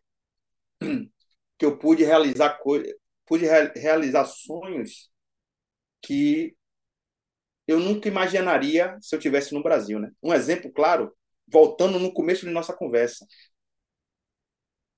que 1.58 1.66
eu 1.66 1.78
pude 1.78 2.04
realizar 2.04 2.60
coisas, 2.60 2.93
pude 3.26 3.45
realizar 3.76 4.26
sonhos 4.26 5.10
que 6.02 6.56
eu 7.68 7.80
nunca 7.80 8.08
imaginaria 8.08 8.97
se 9.02 9.16
eu 9.16 9.20
tivesse 9.20 9.54
no 9.54 9.64
Brasil, 9.64 9.99
né? 9.99 10.12
Um 10.22 10.34
exemplo 10.34 10.72
claro, 10.72 11.14
voltando 11.47 11.99
no 11.99 12.14
começo 12.14 12.45
de 12.45 12.52
nossa 12.52 12.74
conversa, 12.74 13.26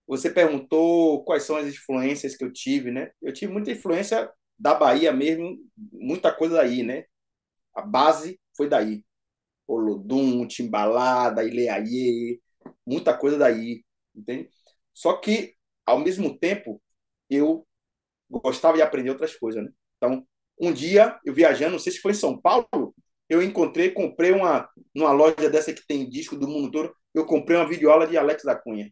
você 0.08 0.30
perguntou 0.30 1.24
quais 1.24 1.44
são 1.44 1.56
as 1.56 1.68
influências 1.68 2.36
que 2.36 2.44
eu 2.44 2.52
tive, 2.52 2.92
né? 2.92 3.12
Eu 3.22 3.34
tive 3.34 3.52
muita 3.52 3.72
influência 3.72 4.30
da 4.58 4.74
Bahia 4.74 5.12
mesmo, 5.14 5.58
muita 5.92 6.32
coisa 6.34 6.56
daí, 6.56 6.84
né? 6.84 7.06
A 7.76 7.82
base 7.82 8.40
foi 8.58 8.70
daí. 8.70 9.04
Olodum, 9.74 10.48
Timbalada, 10.48 11.44
Ileaie, 11.44 12.40
muita 12.86 13.18
coisa 13.18 13.38
daí, 13.38 13.84
entende? 14.16 14.50
Só 14.94 15.14
que, 15.18 15.56
ao 15.86 16.00
mesmo 16.00 16.38
tempo, 16.38 16.82
eu 17.30 17.66
gostava 18.30 18.78
de 18.78 18.84
aprender 18.84 19.10
outras 19.10 19.36
coisas, 19.36 19.64
né? 19.64 19.72
Então, 19.98 20.26
um 20.60 20.72
dia, 20.74 21.20
eu 21.26 21.34
viajando, 21.34 21.74
não 21.74 21.80
sei 21.80 21.92
se 21.94 22.00
foi 22.00 22.12
em 22.12 22.16
São 22.16 22.40
Paulo, 22.40 22.96
eu 23.30 23.42
encontrei, 23.42 23.92
comprei 23.92 24.32
uma, 24.32 24.70
numa 24.94 25.12
loja 25.12 25.50
dessa 25.50 25.74
que 25.74 25.86
tem 25.88 26.10
disco 26.10 26.36
do 26.38 26.48
mundo 26.48 26.72
todo, 26.72 26.96
eu 27.14 27.26
comprei 27.26 27.58
uma 27.58 27.68
videoaula 27.68 28.08
de 28.08 28.18
Alex 28.18 28.44
da 28.44 28.56
Cunha 28.56 28.92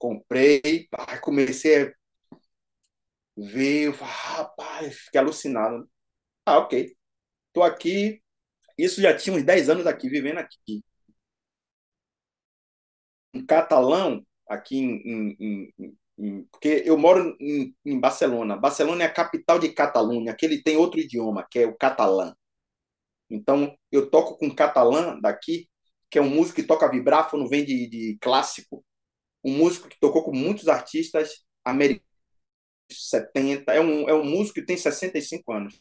comprei, 0.00 0.88
comecei 1.20 1.84
a 1.88 1.92
ver, 3.36 3.90
rapaz, 3.92 4.98
fiquei 5.00 5.20
alucinado. 5.20 5.88
Ah, 6.46 6.58
ok. 6.58 6.96
Tô 7.52 7.62
aqui, 7.62 8.22
isso 8.84 9.00
já 9.00 9.16
tinha 9.16 9.36
uns 9.36 9.44
10 9.44 9.68
anos 9.70 9.86
aqui, 9.86 10.08
vivendo 10.08 10.38
aqui. 10.38 10.82
Em 13.32 13.44
catalão, 13.46 14.24
aqui 14.48 14.76
em, 14.78 15.36
em, 15.40 15.72
em, 15.78 15.94
em 16.18 16.44
porque 16.50 16.82
eu 16.84 16.98
moro 16.98 17.36
em, 17.40 17.98
Barcelona. 18.00 18.56
Barcelona 18.56 19.04
é 19.04 19.06
a 19.06 19.12
capital 19.12 19.58
de 19.58 19.70
Catalunha, 19.72 20.34
que 20.36 20.44
ele 20.44 20.62
tem 20.62 20.76
outro 20.76 21.00
idioma, 21.00 21.46
que 21.50 21.60
é 21.60 21.66
o 21.66 21.76
catalã. 21.76 22.34
Então, 23.30 23.76
eu 23.92 24.10
toco 24.10 24.36
com 24.38 24.54
catalã 24.54 25.18
daqui, 25.20 25.68
que 26.10 26.18
é 26.18 26.22
um 26.22 26.28
músico 26.30 26.56
que 26.56 26.66
toca 26.66 26.90
vibráfono, 26.90 27.48
vem 27.48 27.64
de, 27.64 27.88
de 27.88 28.18
clássico, 28.20 28.84
um 29.44 29.56
músico 29.56 29.88
que 29.88 29.98
tocou 30.00 30.24
com 30.24 30.32
muitos 30.34 30.68
artistas 30.68 31.44
americanos 31.64 32.04
70, 32.90 33.72
é 33.72 33.80
um, 33.80 34.08
é 34.08 34.14
um 34.14 34.24
músico 34.24 34.54
que 34.60 34.66
tem 34.66 34.76
65 34.76 35.52
anos. 35.52 35.78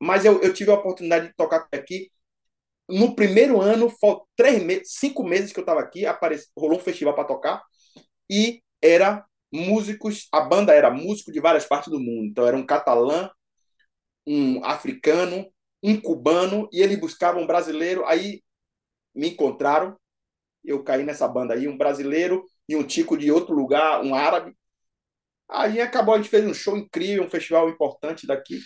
Mas 0.00 0.24
eu, 0.24 0.40
eu 0.42 0.52
tive 0.52 0.70
a 0.70 0.74
oportunidade 0.74 1.28
de 1.28 1.34
tocar 1.34 1.68
aqui. 1.72 2.10
No 2.92 3.14
primeiro 3.16 3.60
ano, 3.60 3.90
três 4.36 4.62
meses, 4.62 4.92
cinco 4.98 5.24
meses 5.24 5.50
que 5.52 5.58
eu 5.58 5.62
estava 5.62 5.80
aqui, 5.80 6.04
apareci, 6.04 6.48
rolou 6.56 6.78
um 6.78 6.82
festival 6.82 7.14
para 7.14 7.24
tocar 7.24 7.62
e 8.30 8.62
era 8.82 9.24
músicos, 9.52 10.28
a 10.32 10.42
banda 10.42 10.74
era 10.74 10.90
músico 10.90 11.32
de 11.32 11.40
várias 11.40 11.66
partes 11.66 11.90
do 11.90 11.98
mundo. 12.00 12.26
Então 12.26 12.46
era 12.46 12.56
um 12.56 12.66
catalã, 12.66 13.30
um 14.26 14.64
africano, 14.64 15.46
um 15.82 16.00
cubano, 16.00 16.68
e 16.72 16.80
eles 16.82 16.98
buscavam 16.98 17.42
um 17.42 17.46
brasileiro. 17.46 18.04
Aí 18.06 18.42
me 19.14 19.30
encontraram, 19.30 19.96
eu 20.64 20.84
caí 20.84 21.04
nessa 21.04 21.28
banda 21.28 21.54
aí, 21.54 21.68
um 21.68 21.78
brasileiro 21.78 22.44
e 22.68 22.76
um 22.76 22.84
tico 22.84 23.16
de 23.16 23.32
outro 23.32 23.54
lugar, 23.54 24.02
um 24.04 24.14
árabe. 24.14 24.56
Aí 25.48 25.80
acabou, 25.80 26.14
a 26.14 26.18
gente 26.18 26.30
fez 26.30 26.44
um 26.46 26.54
show 26.54 26.76
incrível, 26.76 27.24
um 27.24 27.30
festival 27.30 27.68
importante 27.68 28.26
daqui. 28.26 28.60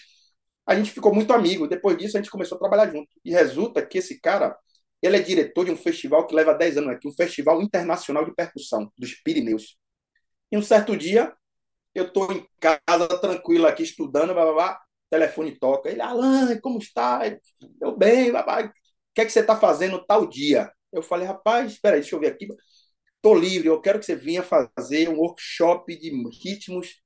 A 0.66 0.74
gente 0.74 0.90
ficou 0.90 1.14
muito 1.14 1.32
amigo. 1.32 1.68
Depois 1.68 1.96
disso, 1.96 2.16
a 2.16 2.20
gente 2.20 2.30
começou 2.30 2.56
a 2.56 2.58
trabalhar 2.58 2.90
junto. 2.90 3.08
E 3.24 3.30
resulta 3.30 3.84
que 3.84 3.98
esse 3.98 4.20
cara, 4.20 4.56
ele 5.02 5.16
é 5.16 5.20
diretor 5.20 5.64
de 5.64 5.70
um 5.70 5.76
festival 5.76 6.26
que 6.26 6.34
leva 6.34 6.54
10 6.54 6.78
anos 6.78 6.90
aqui, 6.90 7.08
um 7.08 7.12
festival 7.12 7.62
internacional 7.62 8.24
de 8.24 8.34
percussão 8.34 8.90
dos 8.98 9.14
Pirineus. 9.14 9.76
E 10.50 10.56
um 10.56 10.62
certo 10.62 10.96
dia, 10.96 11.32
eu 11.94 12.06
estou 12.06 12.32
em 12.32 12.46
casa, 12.60 13.08
tranquilo 13.20 13.66
aqui, 13.66 13.82
estudando, 13.82 14.34
blá, 14.34 14.44
blá, 14.44 14.52
blá, 14.52 14.80
telefone 15.10 15.58
toca. 15.58 15.90
Ele, 15.90 16.00
Alan, 16.00 16.58
como 16.60 16.78
está? 16.78 17.22
Eu, 17.80 17.96
bem, 17.96 18.30
blá, 18.30 18.42
blá. 18.42 18.66
o 18.66 18.72
que 19.14 19.22
é 19.22 19.24
que 19.24 19.32
você 19.32 19.40
está 19.40 19.56
fazendo 19.58 20.04
tal 20.04 20.26
dia? 20.26 20.70
Eu 20.92 21.02
falei, 21.02 21.26
rapaz, 21.26 21.72
espera 21.72 21.96
aí, 21.96 22.00
deixa 22.00 22.16
eu 22.16 22.20
ver 22.20 22.28
aqui. 22.28 22.48
Estou 23.16 23.34
livre, 23.38 23.68
eu 23.68 23.80
quero 23.80 23.98
que 23.98 24.06
você 24.06 24.14
venha 24.14 24.42
fazer 24.42 25.08
um 25.08 25.18
workshop 25.18 25.96
de 25.98 26.10
ritmos 26.42 27.00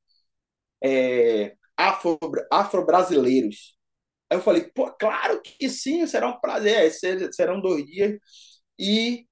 é, 0.83 1.57
afro-brasileiros. 2.51 3.77
Aí 4.31 4.39
eu 4.39 4.43
falei, 4.43 4.71
pô, 4.75 4.91
claro 4.93 5.43
que 5.43 5.69
sim, 5.69 6.07
será 6.07 6.29
um 6.29 6.41
prazer. 6.41 6.87
É, 6.87 6.91
serão 7.33 7.61
dois 7.61 7.85
dias. 7.85 8.17
E 8.79 9.27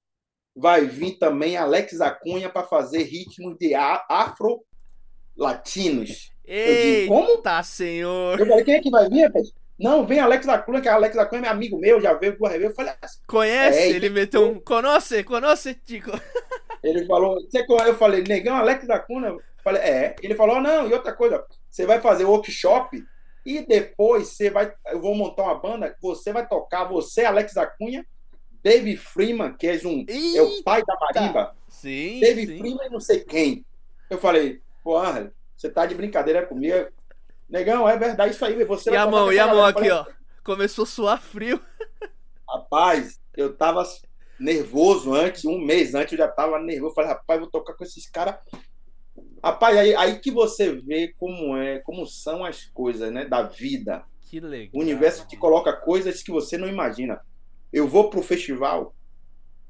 vai 0.56 0.84
vir 0.84 1.16
também 1.18 1.56
Alex 1.56 2.00
Acunha 2.00 2.50
para 2.50 2.66
fazer 2.66 3.04
ritmos 3.04 3.56
de 3.58 3.74
afro-latinos. 3.74 6.32
Eita, 6.44 7.08
como? 7.08 7.38
Tá, 7.38 7.62
senhor! 7.62 8.40
Eu 8.40 8.46
falei, 8.46 8.64
quem 8.64 8.74
é 8.74 8.80
que 8.80 8.90
vai 8.90 9.08
vir, 9.08 9.22
rapaz? 9.24 9.52
Não, 9.78 10.04
vem 10.04 10.18
Alex 10.18 10.48
Acunha, 10.48 10.80
que 10.80 10.88
Alex 10.88 11.16
Acunha 11.16 11.38
é 11.38 11.42
meu 11.42 11.52
amigo 11.52 11.78
meu, 11.78 12.00
já 12.00 12.12
veio 12.14 12.36
pro 12.36 12.50
Eu 12.50 12.74
falei, 12.74 12.92
assim, 13.00 13.20
conhece? 13.28 13.78
É, 13.78 13.90
ele 13.90 14.08
meteu 14.08 14.50
um. 14.50 14.58
Conoce, 14.58 15.22
conoce, 15.22 15.72
Tico. 15.74 16.10
Ele 16.82 17.06
falou, 17.06 17.38
eu 17.86 17.96
falei, 17.96 18.24
negão, 18.24 18.56
Alex 18.56 18.90
Acunha. 18.90 19.36
Eu 19.58 19.62
falei, 19.62 19.82
é. 19.82 20.16
Ele 20.22 20.34
falou, 20.34 20.60
não, 20.60 20.88
e 20.88 20.92
outra 20.92 21.12
coisa, 21.12 21.44
você 21.70 21.84
vai 21.84 22.00
fazer 22.00 22.24
workshop 22.24 23.04
e 23.44 23.60
depois 23.60 24.28
você 24.28 24.50
vai. 24.50 24.72
Eu 24.86 25.00
vou 25.00 25.14
montar 25.14 25.42
uma 25.44 25.54
banda, 25.54 25.96
você 26.00 26.32
vai 26.32 26.46
tocar, 26.46 26.84
você, 26.84 27.24
Alex 27.24 27.56
Acunha, 27.56 28.04
Dave 28.62 28.96
Freeman, 28.96 29.54
que 29.54 29.66
é 29.66 29.80
um. 29.84 30.04
Eita. 30.08 30.38
É 30.38 30.42
o 30.42 30.62
pai 30.62 30.82
da 30.84 30.96
marimba. 31.00 31.56
Sim. 31.68 32.20
Dave 32.20 32.46
sim. 32.46 32.58
Freeman 32.58 32.86
e 32.86 32.90
não 32.90 33.00
sei 33.00 33.20
quem. 33.20 33.64
Eu 34.10 34.18
falei, 34.18 34.60
pô, 34.82 34.98
Angel, 34.98 35.30
você 35.56 35.70
tá 35.70 35.86
de 35.86 35.94
brincadeira 35.94 36.46
comigo. 36.46 36.88
Negão, 37.48 37.88
é 37.88 37.96
verdade 37.96 38.34
isso 38.34 38.44
aí. 38.44 38.62
Você 38.64 38.90
e 38.90 38.96
a 38.96 39.06
mão, 39.06 39.32
e 39.32 39.38
a 39.38 39.46
mão 39.46 39.64
aqui, 39.64 39.90
ó. 39.90 40.04
Começou 40.44 40.84
a 40.84 40.86
suar 40.86 41.20
frio. 41.20 41.60
Rapaz, 42.48 43.20
eu 43.36 43.54
tava 43.54 43.82
nervoso 44.38 45.14
antes, 45.14 45.44
um 45.44 45.58
mês 45.58 45.94
antes 45.94 46.12
eu 46.12 46.18
já 46.18 46.28
tava 46.28 46.58
nervoso. 46.58 46.94
Falei, 46.94 47.10
rapaz, 47.10 47.40
vou 47.40 47.50
tocar 47.50 47.74
com 47.74 47.84
esses 47.84 48.08
caras. 48.08 48.36
Rapaz, 49.42 49.76
aí, 49.76 49.94
aí 49.94 50.18
que 50.18 50.30
você 50.30 50.74
vê 50.74 51.14
como 51.18 51.56
é, 51.56 51.78
como 51.80 52.06
são 52.06 52.44
as 52.44 52.64
coisas, 52.64 53.12
né, 53.12 53.24
da 53.24 53.42
vida. 53.42 54.04
Que 54.22 54.40
legal. 54.40 54.70
O 54.74 54.80
universo 54.80 55.26
te 55.26 55.36
coloca 55.36 55.72
coisas 55.72 56.22
que 56.22 56.30
você 56.30 56.58
não 56.58 56.68
imagina. 56.68 57.20
Eu 57.72 57.86
vou 57.86 58.10
pro 58.10 58.22
festival, 58.22 58.94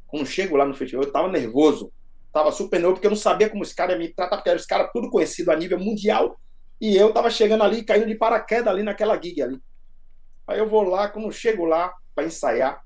quando 0.06 0.26
chego 0.26 0.56
lá 0.56 0.64
no 0.64 0.74
festival, 0.74 1.04
eu 1.04 1.12
tava 1.12 1.28
nervoso. 1.28 1.92
Tava 2.32 2.50
super 2.50 2.76
nervoso, 2.78 2.94
porque 2.94 3.06
eu 3.06 3.12
não 3.12 3.16
sabia 3.16 3.48
como 3.48 3.62
os 3.62 3.72
caras 3.72 3.94
iam 3.94 4.00
me 4.00 4.12
tratar, 4.12 4.36
porque 4.36 4.48
eram 4.48 4.60
os 4.60 4.66
caras 4.66 4.90
tudo 4.92 5.10
conhecido 5.10 5.50
a 5.50 5.56
nível 5.56 5.78
mundial. 5.78 6.38
E 6.80 6.96
eu 6.96 7.12
tava 7.12 7.30
chegando 7.30 7.62
ali, 7.62 7.84
caindo 7.84 8.06
de 8.06 8.14
paraquedas 8.14 8.68
ali 8.68 8.82
naquela 8.82 9.20
gig 9.20 9.40
ali. 9.42 9.60
Aí 10.46 10.58
eu 10.58 10.68
vou 10.68 10.82
lá, 10.82 11.08
quando 11.08 11.30
chego 11.30 11.64
lá 11.64 11.92
para 12.14 12.26
ensaiar, 12.26 12.82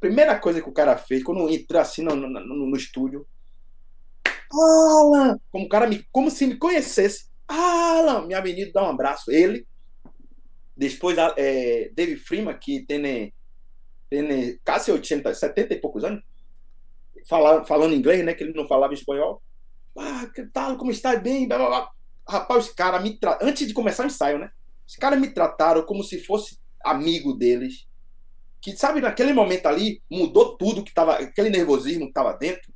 primeira 0.00 0.38
coisa 0.38 0.60
que 0.60 0.68
o 0.68 0.72
cara 0.72 0.96
fez, 0.96 1.22
quando 1.22 1.48
entrou 1.48 1.80
assim 1.80 2.02
no, 2.02 2.16
no, 2.16 2.28
no, 2.28 2.66
no 2.66 2.76
estúdio, 2.76 3.26
Alan! 4.52 5.40
Como, 5.50 5.68
cara 5.68 5.86
me, 5.86 6.06
como 6.12 6.30
se 6.30 6.46
me 6.46 6.56
conhecesse. 6.56 7.26
Alan! 7.48 8.26
Minha 8.26 8.40
menina 8.40 8.70
dá 8.72 8.84
um 8.84 8.90
abraço. 8.90 9.30
Ele. 9.30 9.66
Depois, 10.76 11.16
é, 11.36 11.90
Dave 11.94 12.16
Freeman, 12.16 12.58
que 12.58 12.84
tem, 12.86 13.32
tem 14.10 14.60
quase 14.64 14.90
80, 14.90 15.32
70 15.34 15.74
e 15.74 15.80
poucos 15.80 16.02
anos, 16.02 16.22
falando, 17.28 17.66
falando 17.66 17.94
inglês, 17.94 18.24
né? 18.24 18.34
Que 18.34 18.44
ele 18.44 18.54
não 18.54 18.66
falava 18.66 18.94
espanhol. 18.94 19.42
Ah, 19.96 20.26
que 20.34 20.44
tal? 20.46 20.76
Como 20.76 20.90
está? 20.90 21.14
Bem? 21.16 21.46
Blá, 21.46 21.58
blá, 21.58 21.68
blá. 21.68 21.90
Rapaz, 22.28 22.66
os 22.66 22.72
caras 22.72 23.02
me. 23.02 23.18
Antes 23.40 23.66
de 23.66 23.74
começar 23.74 24.04
o 24.04 24.06
ensaio, 24.06 24.38
né? 24.38 24.50
Os 24.86 24.96
caras 24.96 25.20
me 25.20 25.28
trataram 25.28 25.84
como 25.84 26.02
se 26.02 26.24
fosse 26.24 26.58
amigo 26.84 27.34
deles. 27.34 27.86
Que, 28.60 28.76
sabe, 28.76 29.00
naquele 29.00 29.32
momento 29.32 29.66
ali, 29.66 30.00
mudou 30.10 30.56
tudo 30.56 30.84
que 30.84 30.94
tava. 30.94 31.16
Aquele 31.16 31.50
nervosismo 31.50 32.06
que 32.06 32.12
tava 32.12 32.32
dentro 32.34 32.72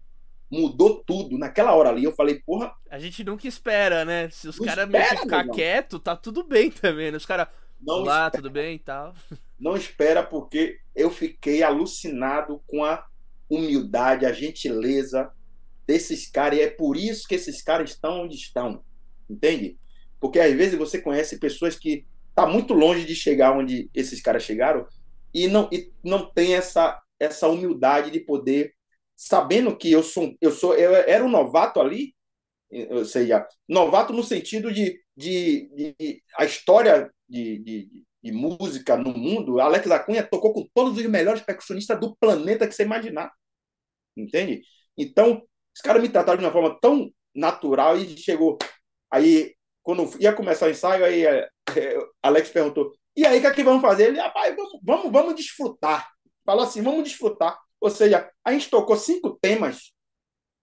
mudou 0.50 1.02
tudo. 1.04 1.38
Naquela 1.38 1.74
hora 1.74 1.90
ali, 1.90 2.04
eu 2.04 2.12
falei, 2.12 2.40
porra. 2.40 2.72
A 2.90 2.98
gente 2.98 3.24
nunca 3.24 3.46
espera, 3.46 4.04
né? 4.04 4.28
Se 4.30 4.48
os 4.48 4.58
caras 4.58 4.88
meio 4.88 5.08
que 5.08 5.16
ficar 5.16 5.48
quieto, 5.48 5.98
tá 5.98 6.16
tudo 6.16 6.44
bem 6.44 6.70
também, 6.70 7.10
né? 7.10 7.16
Os 7.16 7.26
caras. 7.26 7.48
Olá, 7.86 8.30
tudo 8.30 8.50
bem 8.50 8.76
e 8.76 8.78
tal. 8.78 9.14
Não 9.58 9.76
espera, 9.76 10.22
porque 10.22 10.78
eu 10.94 11.10
fiquei 11.10 11.62
alucinado 11.62 12.62
com 12.66 12.84
a 12.84 13.04
humildade, 13.48 14.26
a 14.26 14.32
gentileza 14.32 15.30
desses 15.86 16.28
caras. 16.30 16.58
E 16.58 16.62
é 16.62 16.70
por 16.70 16.96
isso 16.96 17.28
que 17.28 17.34
esses 17.34 17.62
caras 17.62 17.90
estão 17.90 18.22
onde 18.22 18.34
estão. 18.34 18.82
Entende? 19.28 19.78
Porque 20.20 20.40
às 20.40 20.52
vezes 20.54 20.78
você 20.78 21.00
conhece 21.00 21.38
pessoas 21.38 21.76
que 21.76 22.06
tá 22.34 22.46
muito 22.46 22.74
longe 22.74 23.04
de 23.04 23.14
chegar 23.14 23.56
onde 23.56 23.90
esses 23.94 24.20
caras 24.20 24.42
chegaram 24.42 24.86
e 25.32 25.48
não, 25.48 25.68
e 25.72 25.92
não 26.02 26.30
tem 26.30 26.54
essa, 26.54 27.00
essa 27.18 27.48
humildade 27.48 28.10
de 28.10 28.20
poder 28.20 28.74
sabendo 29.16 29.76
que 29.76 29.90
eu 29.90 30.02
sou, 30.02 30.34
eu 30.40 30.52
sou, 30.52 30.74
eu 30.74 30.94
era 30.94 31.24
um 31.24 31.28
novato 31.28 31.80
ali, 31.80 32.14
ou 32.90 33.04
seja, 33.04 33.46
novato 33.68 34.12
no 34.12 34.22
sentido 34.22 34.72
de, 34.72 35.00
de, 35.16 35.68
de 35.74 36.22
a 36.36 36.44
história 36.44 37.10
de, 37.28 37.58
de, 37.60 38.04
de, 38.22 38.32
música 38.32 38.96
no 38.96 39.12
mundo, 39.16 39.60
Alex 39.60 39.90
Acunha 39.90 40.22
tocou 40.26 40.52
com 40.52 40.68
todos 40.74 40.98
os 40.98 41.06
melhores 41.06 41.42
percussionistas 41.42 41.98
do 41.98 42.16
planeta 42.16 42.66
que 42.66 42.74
você 42.74 42.82
imaginar, 42.82 43.32
entende? 44.16 44.62
Então, 44.96 45.42
os 45.74 45.80
caras 45.80 46.02
me 46.02 46.08
trataram 46.08 46.38
de 46.38 46.44
uma 46.44 46.52
forma 46.52 46.78
tão 46.80 47.10
natural 47.34 47.96
e 47.98 48.16
chegou, 48.18 48.58
aí, 49.10 49.54
quando 49.82 50.10
ia 50.20 50.32
começar 50.32 50.66
o 50.66 50.70
ensaio, 50.70 51.04
aí 51.04 51.24
é, 51.24 51.48
é, 51.76 51.98
Alex 52.22 52.50
perguntou, 52.50 52.92
e 53.16 53.24
aí, 53.24 53.38
o 53.38 53.40
que 53.40 53.46
é 53.46 53.54
que 53.54 53.64
vamos 53.64 53.80
fazer? 53.80 54.08
Ele, 54.08 54.20
rapaz, 54.20 54.54
vamos, 54.54 54.80
vamos, 54.82 55.12
vamos 55.12 55.34
desfrutar. 55.34 56.06
Falou 56.44 56.64
assim, 56.64 56.82
vamos 56.82 57.04
desfrutar. 57.04 57.58
Ou 57.80 57.90
seja, 57.90 58.30
a 58.44 58.52
gente 58.52 58.70
tocou 58.70 58.96
cinco 58.96 59.38
temas, 59.40 59.92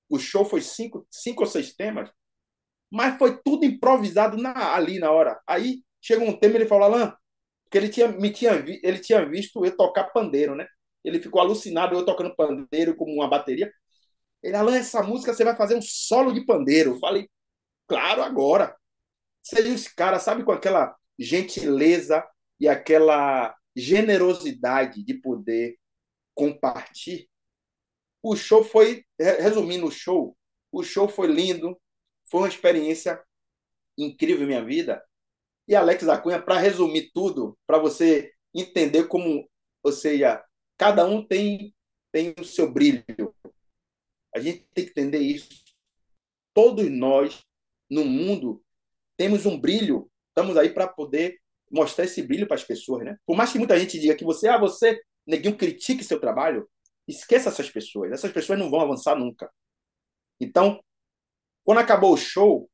o 0.10 0.20
show 0.20 0.46
foi 0.46 0.62
cinco, 0.62 1.08
cinco 1.10 1.44
ou 1.44 1.48
seis 1.48 1.74
temas, 1.76 2.10
mas 2.92 3.18
foi 3.18 3.42
tudo 3.44 3.66
improvisado 3.66 4.38
na, 4.38 4.76
ali 4.76 5.00
na 5.00 5.12
hora. 5.12 5.42
Aí 5.48 5.84
chegou 6.02 6.28
um 6.28 6.38
tema 6.38 6.56
ele 6.56 6.68
falou, 6.68 6.86
Alain, 6.86 7.12
que 7.72 7.78
ele 7.78 7.90
tinha, 7.90 8.08
me 8.08 8.32
tinha, 8.32 8.54
ele 8.84 9.00
tinha 9.00 9.28
visto 9.28 9.66
eu 9.66 9.76
tocar 9.76 10.06
pandeiro, 10.06 10.56
né? 10.56 10.68
Ele 11.04 11.20
ficou 11.20 11.42
alucinado 11.42 11.96
eu 11.96 12.06
tocando 12.06 12.36
pandeiro 12.36 12.96
como 12.96 13.14
uma 13.14 13.28
bateria. 13.28 13.72
Ele, 14.44 14.56
Alain, 14.56 14.78
essa 14.78 15.02
música 15.02 15.34
você 15.34 15.44
vai 15.44 15.56
fazer 15.56 15.76
um 15.76 15.82
solo 15.82 16.32
de 16.32 16.46
pandeiro. 16.46 16.92
Eu 16.92 17.00
falei, 17.00 17.28
claro, 17.88 18.22
agora. 18.22 18.76
Seja 19.42 19.74
os 19.74 19.88
caras, 19.88 20.22
sabe, 20.24 20.44
com 20.44 20.52
aquela 20.52 20.96
gentileza 21.18 22.26
e 22.60 22.68
aquela 22.68 23.56
generosidade 23.76 25.04
de 25.04 25.16
poder 25.16 25.78
compartilhar. 26.34 27.26
O 28.22 28.36
show 28.36 28.64
foi, 28.64 29.06
resumindo 29.20 29.86
o 29.86 29.92
show, 29.92 30.38
o 30.72 30.82
show 30.82 31.10
foi 31.10 31.28
lindo, 31.28 31.80
foi 32.26 32.42
uma 32.42 32.48
experiência 32.48 33.22
incrível 33.98 34.44
em 34.44 34.48
minha 34.48 34.64
vida. 34.64 35.04
E 35.68 35.76
Alex 35.76 36.08
Acunha, 36.08 36.42
para 36.42 36.58
resumir 36.58 37.12
tudo, 37.14 37.58
para 37.68 37.78
você 37.78 38.34
entender 38.54 39.08
como, 39.08 39.50
ou 39.84 39.92
seja, 39.92 40.44
cada 40.78 41.06
um 41.06 41.26
tem, 41.26 41.74
tem 42.12 42.34
o 42.40 42.44
seu 42.44 42.72
brilho. 42.72 43.04
A 44.34 44.40
gente 44.40 44.66
tem 44.74 44.86
que 44.86 44.92
entender 44.92 45.20
isso. 45.20 45.50
Todos 46.54 46.90
nós, 46.90 47.44
no 47.90 48.04
mundo, 48.04 48.64
temos 49.18 49.46
um 49.46 49.60
brilho. 49.60 50.10
Estamos 50.30 50.58
aí 50.58 50.70
para 50.70 50.88
poder 50.88 51.40
mostrar 51.72 52.06
esse 52.06 52.22
brilho 52.22 52.48
para 52.48 52.56
as 52.56 52.64
pessoas, 52.64 53.04
né? 53.04 53.18
Por 53.26 53.36
mais 53.36 53.52
que 53.52 53.58
muita 53.58 53.80
gente 53.80 54.00
diga 54.00 54.16
que 54.16 54.24
você, 54.24 54.48
ah, 54.48 54.58
você 54.58 55.02
neguinho 55.26 55.58
critique 55.58 56.04
seu 56.04 56.20
trabalho, 56.20 56.70
esqueça 57.08 57.50
essas 57.50 57.70
pessoas. 57.70 58.12
Essas 58.12 58.32
pessoas 58.32 58.60
não 58.60 58.70
vão 58.70 58.82
avançar 58.82 59.16
nunca. 59.16 59.52
Então, 60.40 60.82
quando 61.64 61.80
acabou 61.80 62.14
o 62.14 62.18
show, 62.18 62.70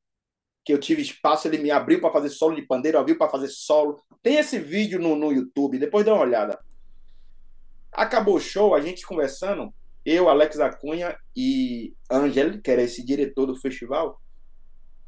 que 0.64 0.74
eu 0.74 0.80
tive 0.80 1.02
espaço, 1.02 1.47
ele 1.47 1.58
me 1.58 1.72
abriu 1.72 2.00
para 2.02 2.12
fazer 2.12 2.30
solo 2.30 2.56
de 2.56 2.62
pandeiro, 2.62 3.00
abriu 3.00 3.18
para 3.18 3.30
fazer 3.30 3.47
solo. 3.47 4.00
Tem 4.22 4.38
esse 4.38 4.60
vídeo 4.60 5.00
no, 5.00 5.16
no 5.16 5.32
YouTube, 5.32 5.80
depois 5.80 6.06
dá 6.06 6.14
uma 6.14 6.24
olhada. 6.24 6.60
Acabou 7.91 8.36
o 8.36 8.41
show, 8.41 8.76
a 8.76 8.82
gente 8.82 9.06
conversando, 9.06 9.74
eu, 10.06 10.30
Alex 10.30 10.60
Acunha 10.60 11.18
e 11.36 11.93
Angel, 12.10 12.62
que 12.62 12.70
era 12.70 12.84
esse 12.84 13.04
diretor 13.04 13.45
do 13.45 13.60
festival, 13.60 14.22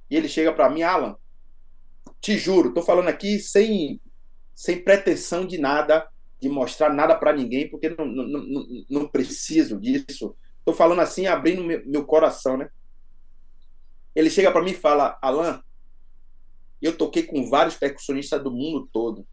e 0.10 0.16
ele 0.16 0.28
chega 0.28 0.52
para 0.52 0.70
mim, 0.70 0.82
Alan, 0.82 1.16
te 2.20 2.38
juro, 2.38 2.74
tô 2.74 2.82
falando 2.82 3.08
aqui 3.08 3.40
sem, 3.40 4.02
sem 4.56 4.84
pretensão 4.84 5.46
de 5.46 5.58
nada, 5.58 6.08
de 6.42 6.50
mostrar 6.50 6.92
nada 6.92 7.16
para 7.16 7.34
ninguém, 7.34 7.70
porque 7.70 7.90
não, 7.90 8.06
não, 8.06 8.28
não, 8.28 8.66
não 8.90 9.08
preciso 9.08 9.80
disso. 9.80 10.36
Tô 10.66 10.74
falando 10.74 11.00
assim, 11.02 11.28
abrindo 11.28 11.64
meu, 11.64 11.86
meu 11.86 12.06
coração, 12.06 12.58
né? 12.58 12.70
Ele 14.16 14.30
chega 14.30 14.52
para 14.52 14.64
mim 14.64 14.72
e 14.72 14.76
fala: 14.76 15.18
Alan, 15.22 15.62
eu 16.82 16.98
toquei 16.98 17.24
com 17.24 17.48
vários 17.50 17.76
percussionistas 17.76 18.44
do 18.44 18.52
mundo 18.52 18.90
todo. 18.92 19.26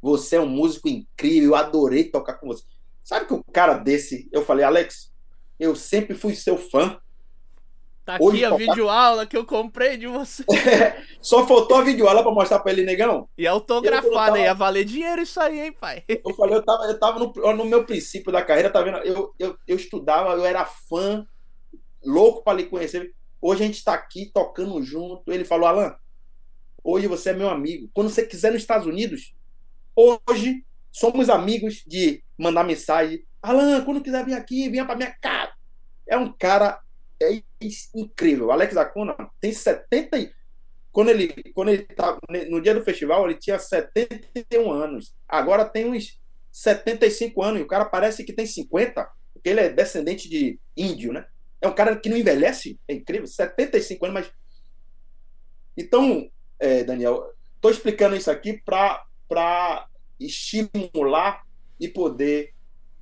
Você 0.00 0.36
é 0.36 0.40
um 0.40 0.48
músico 0.48 0.88
incrível, 0.88 1.50
eu 1.50 1.56
adorei 1.56 2.04
tocar 2.04 2.34
com 2.34 2.46
você. 2.46 2.64
Sabe 3.02 3.26
que 3.26 3.34
o 3.34 3.44
cara 3.44 3.74
desse, 3.74 4.28
eu 4.32 4.44
falei, 4.44 4.64
Alex, 4.64 5.12
eu 5.58 5.74
sempre 5.74 6.14
fui 6.14 6.34
seu 6.34 6.56
fã. 6.56 7.00
Tá 8.04 8.16
aqui 8.16 8.24
Hoje, 8.24 8.44
a 8.44 8.54
videoaula 8.54 9.26
que 9.26 9.36
eu 9.36 9.46
comprei 9.46 9.96
de 9.96 10.06
você. 10.06 10.44
Só 11.22 11.46
faltou 11.46 11.78
a 11.78 11.82
videoaula 11.82 12.22
pra 12.22 12.32
mostrar 12.32 12.58
pra 12.58 12.70
ele, 12.70 12.84
negão. 12.84 13.26
E 13.36 13.46
autografada, 13.46 14.12
tava... 14.12 14.38
ia 14.40 14.52
valer 14.52 14.84
dinheiro 14.84 15.22
isso 15.22 15.40
aí, 15.40 15.60
hein, 15.60 15.72
pai? 15.72 16.04
Eu 16.06 16.34
falei, 16.34 16.56
eu 16.56 16.62
tava, 16.62 16.84
eu 16.84 16.98
tava 16.98 17.18
no, 17.18 17.32
no 17.54 17.64
meu 17.64 17.84
princípio 17.84 18.30
da 18.30 18.42
carreira, 18.42 18.68
tá 18.68 18.82
vendo? 18.82 18.98
Eu, 18.98 19.32
eu, 19.38 19.56
eu 19.66 19.76
estudava, 19.76 20.34
eu 20.34 20.44
era 20.44 20.66
fã, 20.66 21.26
louco 22.04 22.44
para 22.44 22.58
lhe 22.58 22.64
conhecer. 22.64 23.14
Hoje 23.40 23.64
a 23.64 23.66
gente 23.66 23.82
tá 23.82 23.94
aqui 23.94 24.30
tocando 24.34 24.82
junto. 24.82 25.32
Ele 25.32 25.44
falou, 25.44 25.66
Alan, 25.66 25.96
hoje 26.82 27.06
você 27.06 27.30
é 27.30 27.34
meu 27.34 27.48
amigo. 27.48 27.88
Quando 27.94 28.10
você 28.10 28.26
quiser 28.26 28.52
nos 28.52 28.60
Estados 28.60 28.86
Unidos, 28.86 29.34
hoje 29.96 30.62
somos 30.92 31.30
amigos 31.30 31.82
de 31.86 32.22
mandar 32.36 32.64
mensagem. 32.64 33.24
Alan, 33.42 33.82
quando 33.82 34.02
quiser 34.02 34.26
vir 34.26 34.34
aqui, 34.34 34.68
venha 34.68 34.84
pra 34.84 34.94
minha 34.94 35.14
casa. 35.22 35.52
É 36.06 36.18
um 36.18 36.30
cara 36.30 36.83
é 37.22 37.42
incrível. 37.94 38.46
O 38.46 38.50
Alex 38.52 38.76
Acuna 38.76 39.16
tem 39.40 39.52
70 39.52 40.32
quando 40.94 41.08
ele 41.08 41.28
quando 41.52 41.70
ele 41.70 41.82
tá 41.82 42.16
no 42.48 42.60
dia 42.60 42.72
do 42.72 42.84
festival, 42.84 43.28
ele 43.28 43.38
tinha 43.38 43.58
71 43.58 44.70
anos. 44.70 45.14
Agora 45.28 45.64
tem 45.64 45.90
uns 45.90 46.20
75 46.52 47.42
anos 47.42 47.60
e 47.60 47.64
o 47.64 47.66
cara 47.66 47.84
parece 47.84 48.22
que 48.22 48.32
tem 48.32 48.46
50, 48.46 49.10
porque 49.32 49.48
ele 49.48 49.60
é 49.60 49.68
descendente 49.68 50.28
de 50.28 50.58
índio, 50.76 51.12
né? 51.12 51.26
É 51.60 51.66
um 51.66 51.74
cara 51.74 51.96
que 51.96 52.08
não 52.08 52.16
envelhece, 52.16 52.78
é 52.86 52.94
incrível, 52.94 53.26
75 53.26 54.04
anos, 54.04 54.14
mas 54.14 54.32
então, 55.76 56.30
é, 56.60 56.84
Daniel, 56.84 57.32
estou 57.56 57.70
explicando 57.72 58.14
isso 58.14 58.30
aqui 58.30 58.62
para 58.64 59.88
estimular 60.20 61.44
e 61.80 61.88
poder 61.88 62.54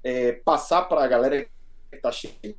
é, 0.03 0.33
passar 0.33 0.83
para 0.85 1.05
a 1.05 1.09
galera 1.09 1.45
que 1.45 1.51
está 1.97 2.11
chegando 2.11 2.57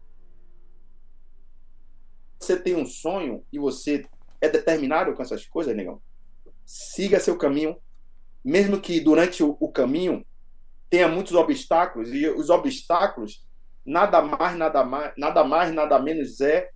você 2.43 2.57
tem 2.57 2.75
um 2.75 2.85
sonho 2.85 3.43
e 3.51 3.59
você 3.59 4.05
é 4.41 4.49
determinado 4.49 5.13
com 5.13 5.21
essas 5.21 5.45
coisas, 5.45 5.75
negão, 5.75 6.01
siga 6.65 7.19
seu 7.19 7.37
caminho, 7.37 7.77
mesmo 8.43 8.79
que 8.79 8.99
durante 8.99 9.43
o, 9.43 9.57
o 9.59 9.71
caminho 9.71 10.25
tenha 10.89 11.07
muitos 11.07 11.33
obstáculos, 11.33 12.13
e 12.13 12.27
os 12.27 12.49
obstáculos 12.49 13.43
nada 13.85 14.21
mais, 14.21 14.57
nada 14.57 14.83
mais, 14.83 15.13
nada 15.17 15.43
mais, 15.43 15.73
nada 15.73 15.99
menos 15.99 16.39
é 16.39 16.69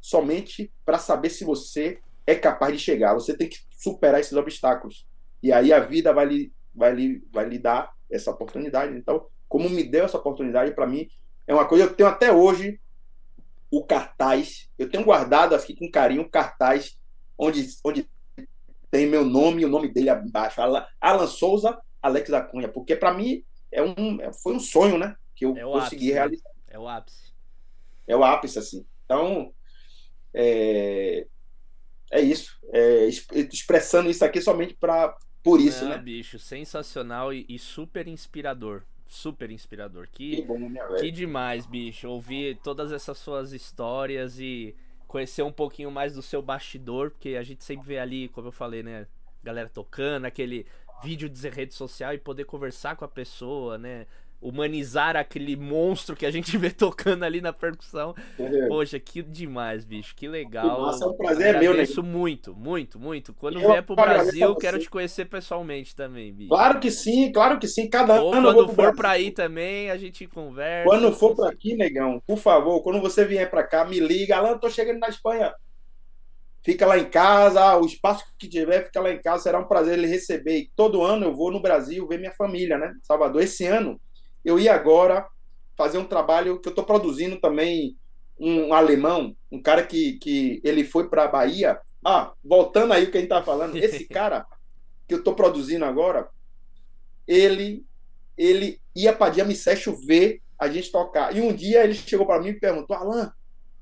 somente 0.00 0.72
para 0.84 0.98
saber 0.98 1.30
se 1.30 1.44
você 1.44 2.00
é 2.26 2.34
capaz 2.34 2.72
de 2.72 2.78
chegar. 2.78 3.14
Você 3.14 3.36
tem 3.36 3.48
que 3.48 3.58
superar 3.70 4.20
esses 4.20 4.34
obstáculos. 4.34 5.06
E 5.42 5.52
aí 5.52 5.72
a 5.72 5.80
vida 5.80 6.12
vai 6.12 6.26
lhe, 6.26 6.52
vai 6.74 6.94
lhe, 6.94 7.24
vai 7.32 7.48
lhe 7.48 7.58
dar 7.58 7.92
essa 8.10 8.30
oportunidade. 8.30 8.96
Então, 8.96 9.26
como 9.48 9.68
me 9.68 9.82
deu 9.82 10.04
essa 10.04 10.18
oportunidade, 10.18 10.72
para 10.72 10.86
mim, 10.86 11.08
é 11.46 11.54
uma 11.54 11.64
coisa 11.64 11.86
que 11.86 11.92
eu 11.92 11.96
tenho 11.96 12.08
até 12.08 12.32
hoje 12.32 12.80
o 13.70 13.84
cartaz. 13.84 14.68
Eu 14.78 14.88
tenho 14.90 15.04
guardado 15.04 15.54
aqui 15.54 15.74
com 15.74 15.90
carinho 15.90 16.22
o 16.22 16.30
cartaz 16.30 16.98
onde, 17.38 17.66
onde 17.84 18.08
tem 18.90 19.06
meu 19.06 19.24
nome 19.24 19.62
e 19.62 19.64
o 19.64 19.68
nome 19.68 19.88
dele 19.88 20.10
abaixo. 20.10 20.60
Alan 21.00 21.26
Souza, 21.26 21.78
Alex 22.00 22.30
da 22.30 22.42
Cunha. 22.42 22.68
Porque 22.68 22.96
para 22.96 23.12
mim 23.12 23.44
é 23.70 23.82
um, 23.82 24.20
é, 24.20 24.32
foi 24.32 24.54
um 24.54 24.60
sonho, 24.60 24.98
né? 24.98 25.16
Que 25.34 25.44
eu 25.44 25.56
é 25.56 25.62
consegui 25.62 26.06
ápice, 26.06 26.08
né? 26.08 26.14
realizar. 26.14 26.50
É 26.68 26.78
o 26.78 26.88
ápice. 26.88 27.32
É 28.06 28.16
o 28.16 28.24
ápice, 28.24 28.58
assim. 28.58 28.86
Então, 29.04 29.52
é, 30.32 31.26
é 32.12 32.20
isso. 32.20 32.56
É, 32.72 33.06
expressando 33.52 34.10
isso 34.10 34.24
aqui 34.24 34.40
somente 34.40 34.74
pra, 34.74 35.16
por 35.42 35.60
isso, 35.60 35.84
Não, 35.84 35.90
né? 35.90 35.98
bicho, 35.98 36.38
sensacional 36.38 37.32
e, 37.32 37.44
e 37.48 37.58
super 37.58 38.08
inspirador 38.08 38.82
super 39.06 39.50
inspirador. 39.50 40.08
Que, 40.10 40.36
que, 40.36 40.42
bom, 40.42 40.58
que 40.98 41.10
demais, 41.10 41.66
bicho. 41.66 42.08
Ouvir 42.08 42.58
todas 42.62 42.92
essas 42.92 43.18
suas 43.18 43.52
histórias 43.52 44.38
e 44.38 44.74
conhecer 45.06 45.42
um 45.42 45.52
pouquinho 45.52 45.90
mais 45.90 46.14
do 46.14 46.22
seu 46.22 46.42
bastidor, 46.42 47.10
porque 47.10 47.36
a 47.36 47.42
gente 47.42 47.64
sempre 47.64 47.86
vê 47.86 47.98
ali, 47.98 48.28
como 48.28 48.48
eu 48.48 48.52
falei, 48.52 48.82
né? 48.82 49.06
Galera 49.42 49.68
tocando, 49.68 50.24
aquele 50.24 50.66
vídeo 51.02 51.28
de 51.28 51.48
rede 51.48 51.74
social 51.74 52.12
e 52.14 52.18
poder 52.18 52.44
conversar 52.44 52.96
com 52.96 53.04
a 53.04 53.08
pessoa, 53.08 53.78
né? 53.78 54.06
Humanizar 54.40 55.16
aquele 55.16 55.56
monstro 55.56 56.14
que 56.14 56.26
a 56.26 56.30
gente 56.30 56.56
vê 56.58 56.70
tocando 56.70 57.24
ali 57.24 57.40
na 57.40 57.52
percussão. 57.52 58.14
É. 58.38 58.66
Poxa, 58.68 58.98
que 59.00 59.22
demais, 59.22 59.84
bicho. 59.84 60.14
Que 60.14 60.28
legal. 60.28 60.82
Nossa, 60.82 61.04
é 61.04 61.08
um 61.08 61.16
prazer 61.16 61.58
meu, 61.58 61.74
né? 61.74 61.82
Isso 61.82 62.02
muito, 62.02 62.54
muito, 62.54 62.98
muito. 62.98 63.34
Quando 63.34 63.60
eu 63.60 63.68
vier 63.68 63.82
pro 63.82 63.96
Brasil, 63.96 64.54
quero 64.56 64.78
te 64.78 64.90
conhecer 64.90 65.24
pessoalmente 65.24 65.94
também, 65.94 66.32
bicho. 66.32 66.50
Claro 66.50 66.80
que 66.80 66.90
sim, 66.90 67.32
claro 67.32 67.58
que 67.58 67.66
sim. 67.66 67.88
Cada 67.88 68.20
Ou 68.20 68.32
ano 68.32 68.52
quando 68.52 68.74
for 68.74 68.94
para 68.94 69.10
aí 69.10 69.30
também, 69.30 69.90
a 69.90 69.96
gente 69.96 70.26
conversa. 70.26 70.88
Quando 70.88 71.12
for 71.12 71.34
para 71.34 71.50
aqui, 71.50 71.74
negão, 71.74 72.22
por 72.26 72.38
favor, 72.38 72.82
quando 72.82 73.00
você 73.00 73.24
vier 73.24 73.50
para 73.50 73.64
cá, 73.64 73.84
me 73.84 73.98
liga. 73.98 74.36
Alan, 74.36 74.58
tô 74.58 74.68
chegando 74.68 74.98
na 74.98 75.08
Espanha. 75.08 75.52
Fica 76.62 76.84
lá 76.84 76.98
em 76.98 77.08
casa, 77.08 77.76
o 77.76 77.86
espaço 77.86 78.24
que 78.36 78.48
tiver, 78.48 78.86
fica 78.86 79.00
lá 79.00 79.12
em 79.12 79.22
casa. 79.22 79.44
Será 79.44 79.60
um 79.60 79.68
prazer 79.68 79.96
ele 79.96 80.08
receber. 80.08 80.58
E 80.58 80.70
todo 80.74 81.02
ano 81.02 81.26
eu 81.26 81.34
vou 81.34 81.52
no 81.52 81.62
Brasil 81.62 82.06
ver 82.08 82.18
minha 82.18 82.32
família, 82.32 82.76
né? 82.76 82.92
Salvador. 83.04 83.40
Esse 83.40 83.64
ano 83.64 84.00
eu 84.46 84.60
ia 84.60 84.72
agora 84.72 85.26
fazer 85.76 85.98
um 85.98 86.04
trabalho 86.04 86.60
que 86.60 86.68
eu 86.68 86.70
estou 86.70 86.84
produzindo 86.84 87.36
também 87.40 87.98
um 88.38 88.72
alemão, 88.72 89.36
um 89.50 89.60
cara 89.60 89.84
que, 89.84 90.12
que 90.18 90.60
ele 90.62 90.84
foi 90.84 91.08
para 91.10 91.24
a 91.24 91.28
Bahia. 91.28 91.80
Ah, 92.04 92.32
voltando 92.44 92.92
aí 92.92 93.04
o 93.04 93.10
que 93.10 93.18
a 93.18 93.20
gente 93.20 93.28
tá 93.28 93.42
falando, 93.42 93.74
esse 93.76 94.06
cara 94.06 94.46
que 95.08 95.14
eu 95.14 95.18
estou 95.18 95.34
produzindo 95.34 95.84
agora, 95.84 96.28
ele 97.26 97.84
ele 98.38 98.78
ia 98.94 99.14
para 99.14 99.32
Diame 99.32 99.54
Session 99.54 99.94
ver 100.06 100.42
a 100.58 100.68
gente 100.68 100.92
tocar. 100.92 101.34
E 101.34 101.40
um 101.40 101.52
dia 101.52 101.82
ele 101.82 101.94
chegou 101.94 102.26
para 102.26 102.40
mim 102.40 102.50
e 102.50 102.60
perguntou: 102.60 102.94
Alan, 102.94 103.32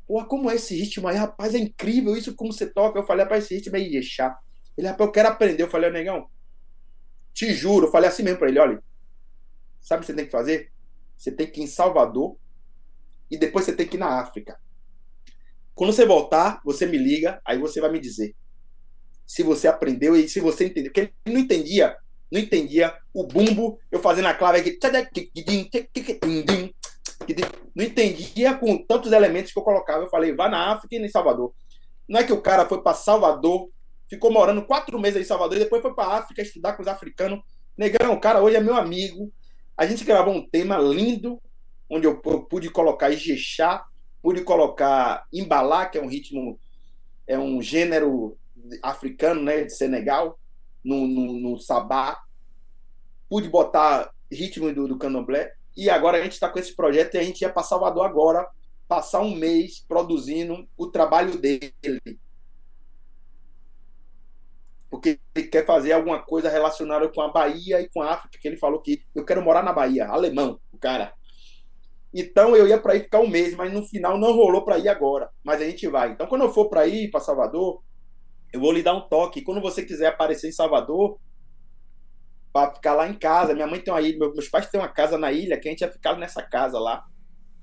pô, 0.06 0.24
como 0.24 0.50
é 0.50 0.54
esse 0.54 0.74
ritmo 0.74 1.08
aí? 1.08 1.16
Rapaz, 1.16 1.54
é 1.54 1.58
incrível 1.58 2.16
isso 2.16 2.34
como 2.34 2.52
você 2.52 2.66
toca. 2.66 2.98
Eu 2.98 3.04
falei: 3.04 3.24
rapaz, 3.24 3.44
esse 3.44 3.56
ritmo 3.56 3.76
é 3.76 3.80
Ijexá. 3.80 4.38
Ele, 4.78 4.86
rapaz, 4.86 5.06
eu 5.06 5.12
quero 5.12 5.28
aprender. 5.28 5.62
Eu 5.64 5.70
falei: 5.70 5.90
negão, 5.90 6.26
te 7.34 7.52
juro. 7.52 7.88
Eu 7.88 7.90
falei 7.90 8.08
assim 8.08 8.22
mesmo 8.22 8.38
para 8.38 8.48
ele: 8.48 8.60
olha, 8.60 8.82
Sabe 9.84 9.98
o 9.98 10.00
que 10.00 10.06
você 10.06 10.14
tem 10.14 10.24
que 10.24 10.32
fazer? 10.32 10.72
Você 11.14 11.30
tem 11.30 11.46
que 11.46 11.60
ir 11.60 11.64
em 11.64 11.66
Salvador 11.66 12.38
e 13.30 13.36
depois 13.36 13.66
você 13.66 13.76
tem 13.76 13.86
que 13.86 13.98
ir 13.98 14.00
na 14.00 14.18
África. 14.18 14.58
Quando 15.74 15.92
você 15.92 16.06
voltar, 16.06 16.62
você 16.64 16.86
me 16.86 16.96
liga, 16.96 17.38
aí 17.44 17.58
você 17.58 17.82
vai 17.82 17.92
me 17.92 18.00
dizer 18.00 18.34
se 19.26 19.42
você 19.42 19.68
aprendeu 19.68 20.16
e 20.16 20.26
se 20.26 20.40
você 20.40 20.64
entendeu. 20.64 20.90
Porque 20.90 21.12
ele 21.26 21.34
não 21.34 21.42
entendia, 21.42 21.96
não 22.32 22.40
entendia 22.40 22.96
o 23.12 23.26
bumbo, 23.26 23.78
eu 23.92 24.00
fazendo 24.00 24.28
a 24.28 24.34
clave 24.34 24.60
aqui. 24.60 24.78
Não 27.74 27.84
entendia 27.84 28.54
com 28.54 28.78
tantos 28.86 29.12
elementos 29.12 29.52
que 29.52 29.58
eu 29.58 29.62
colocava. 29.62 30.04
Eu 30.04 30.10
falei, 30.10 30.34
vá 30.34 30.48
na 30.48 30.72
África 30.72 30.96
e 30.96 30.98
em 30.98 31.08
Salvador. 31.10 31.52
Não 32.08 32.20
é 32.20 32.24
que 32.24 32.32
o 32.32 32.40
cara 32.40 32.66
foi 32.66 32.82
para 32.82 32.94
Salvador, 32.94 33.68
ficou 34.08 34.32
morando 34.32 34.64
quatro 34.64 34.98
meses 34.98 35.20
em 35.20 35.24
Salvador 35.24 35.58
e 35.58 35.60
depois 35.60 35.82
foi 35.82 35.94
para 35.94 36.16
África 36.16 36.40
estudar 36.40 36.72
com 36.72 36.82
os 36.82 36.88
africanos. 36.88 37.40
Negão, 37.76 38.14
o 38.14 38.20
cara 38.20 38.40
hoje 38.40 38.56
é 38.56 38.60
meu 38.60 38.76
amigo, 38.76 39.30
a 39.76 39.86
gente 39.86 40.04
gravou 40.04 40.34
um 40.34 40.46
tema 40.46 40.78
lindo, 40.78 41.40
onde 41.90 42.06
eu, 42.06 42.18
pude 42.18 42.70
colocar 42.70 43.10
Ijexá, 43.10 43.84
pude 44.22 44.42
colocar 44.42 45.26
Imbalá, 45.32 45.86
que 45.86 45.98
é 45.98 46.02
um 46.02 46.08
ritmo, 46.08 46.58
é 47.26 47.38
um 47.38 47.60
gênero 47.60 48.36
africano, 48.82 49.42
né, 49.42 49.64
de 49.64 49.72
Senegal, 49.72 50.38
no, 50.82 51.06
no, 51.06 51.32
no 51.40 51.58
Sabá. 51.58 52.22
Pude 53.28 53.48
botar 53.48 54.10
ritmo 54.30 54.72
do, 54.72 54.88
do 54.88 54.98
candomblé. 54.98 55.52
E 55.76 55.90
agora 55.90 56.18
a 56.18 56.22
gente 56.22 56.32
está 56.32 56.48
com 56.48 56.58
esse 56.58 56.74
projeto 56.74 57.14
e 57.14 57.18
a 57.18 57.22
gente 57.22 57.40
ia 57.40 57.50
para 57.50 57.62
Salvador 57.62 58.06
agora, 58.06 58.48
passar 58.86 59.20
um 59.22 59.34
mês 59.34 59.84
produzindo 59.86 60.68
o 60.76 60.86
trabalho 60.86 61.36
dele 61.38 61.72
porque 64.94 65.18
ele 65.34 65.48
quer 65.48 65.66
fazer 65.66 65.90
alguma 65.90 66.22
coisa 66.22 66.48
relacionada 66.48 67.08
com 67.08 67.20
a 67.20 67.26
Bahia 67.26 67.80
e 67.80 67.88
com 67.88 68.00
a 68.00 68.12
África, 68.12 68.38
que 68.40 68.46
ele 68.46 68.56
falou 68.56 68.80
que 68.80 69.02
eu 69.12 69.24
quero 69.24 69.42
morar 69.42 69.60
na 69.60 69.72
Bahia, 69.72 70.06
alemão, 70.06 70.60
o 70.70 70.78
cara. 70.78 71.12
Então 72.14 72.54
eu 72.54 72.68
ia 72.68 72.78
para 72.78 72.94
ir 72.94 73.02
ficar 73.02 73.18
um 73.18 73.26
mês, 73.26 73.56
mas 73.56 73.72
no 73.72 73.84
final 73.84 74.16
não 74.16 74.32
rolou 74.32 74.64
para 74.64 74.78
ir 74.78 74.88
agora, 74.88 75.28
mas 75.42 75.60
a 75.60 75.64
gente 75.64 75.88
vai. 75.88 76.12
Então 76.12 76.28
quando 76.28 76.42
eu 76.42 76.52
for 76.52 76.68
para 76.68 76.86
ir 76.86 77.10
para 77.10 77.18
Salvador, 77.18 77.82
eu 78.52 78.60
vou 78.60 78.70
lhe 78.70 78.84
dar 78.84 78.94
um 78.94 79.08
toque. 79.08 79.42
Quando 79.42 79.60
você 79.60 79.82
quiser 79.82 80.06
aparecer 80.06 80.46
em 80.46 80.52
Salvador, 80.52 81.18
para 82.52 82.72
ficar 82.72 82.94
lá 82.94 83.08
em 83.08 83.14
casa, 83.14 83.52
minha 83.52 83.66
mãe 83.66 83.80
tem 83.80 83.92
uma 83.92 84.00
ilha, 84.00 84.16
meus 84.16 84.48
pais 84.48 84.68
têm 84.68 84.80
uma 84.80 84.88
casa 84.88 85.18
na 85.18 85.32
ilha, 85.32 85.58
que 85.58 85.66
a 85.66 85.72
gente 85.72 85.80
ia 85.80 85.90
ficar 85.90 86.16
nessa 86.16 86.40
casa 86.40 86.78
lá. 86.78 87.02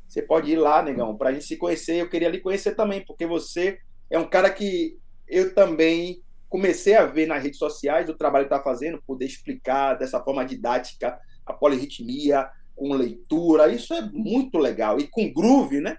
Você 0.05 0.21
pode 0.21 0.51
ir 0.51 0.57
lá, 0.57 0.83
negão, 0.83 1.15
para 1.15 1.29
a 1.29 1.31
gente 1.31 1.45
se 1.45 1.55
conhecer. 1.55 1.95
Eu 1.95 2.09
queria 2.09 2.27
lhe 2.27 2.41
conhecer 2.41 2.75
também, 2.75 3.05
porque 3.05 3.25
você 3.25 3.79
é 4.09 4.19
um 4.19 4.27
cara 4.29 4.49
que 4.49 4.99
eu 5.29 5.55
também 5.55 6.21
comecei 6.51 6.95
a 6.95 7.05
ver 7.05 7.27
nas 7.27 7.41
redes 7.41 7.57
sociais 7.57 8.09
o 8.09 8.13
trabalho 8.13 8.45
que 8.45 8.53
está 8.53 8.61
fazendo, 8.61 9.01
poder 9.01 9.25
explicar 9.25 9.93
dessa 9.93 10.21
forma 10.21 10.43
didática 10.43 11.17
a 11.45 11.53
polirritmia, 11.53 12.51
com 12.75 12.93
leitura, 12.93 13.71
isso 13.71 13.93
é 13.93 14.01
muito 14.01 14.57
legal. 14.57 14.99
E 14.99 15.07
com 15.07 15.31
groove, 15.31 15.79
né? 15.79 15.97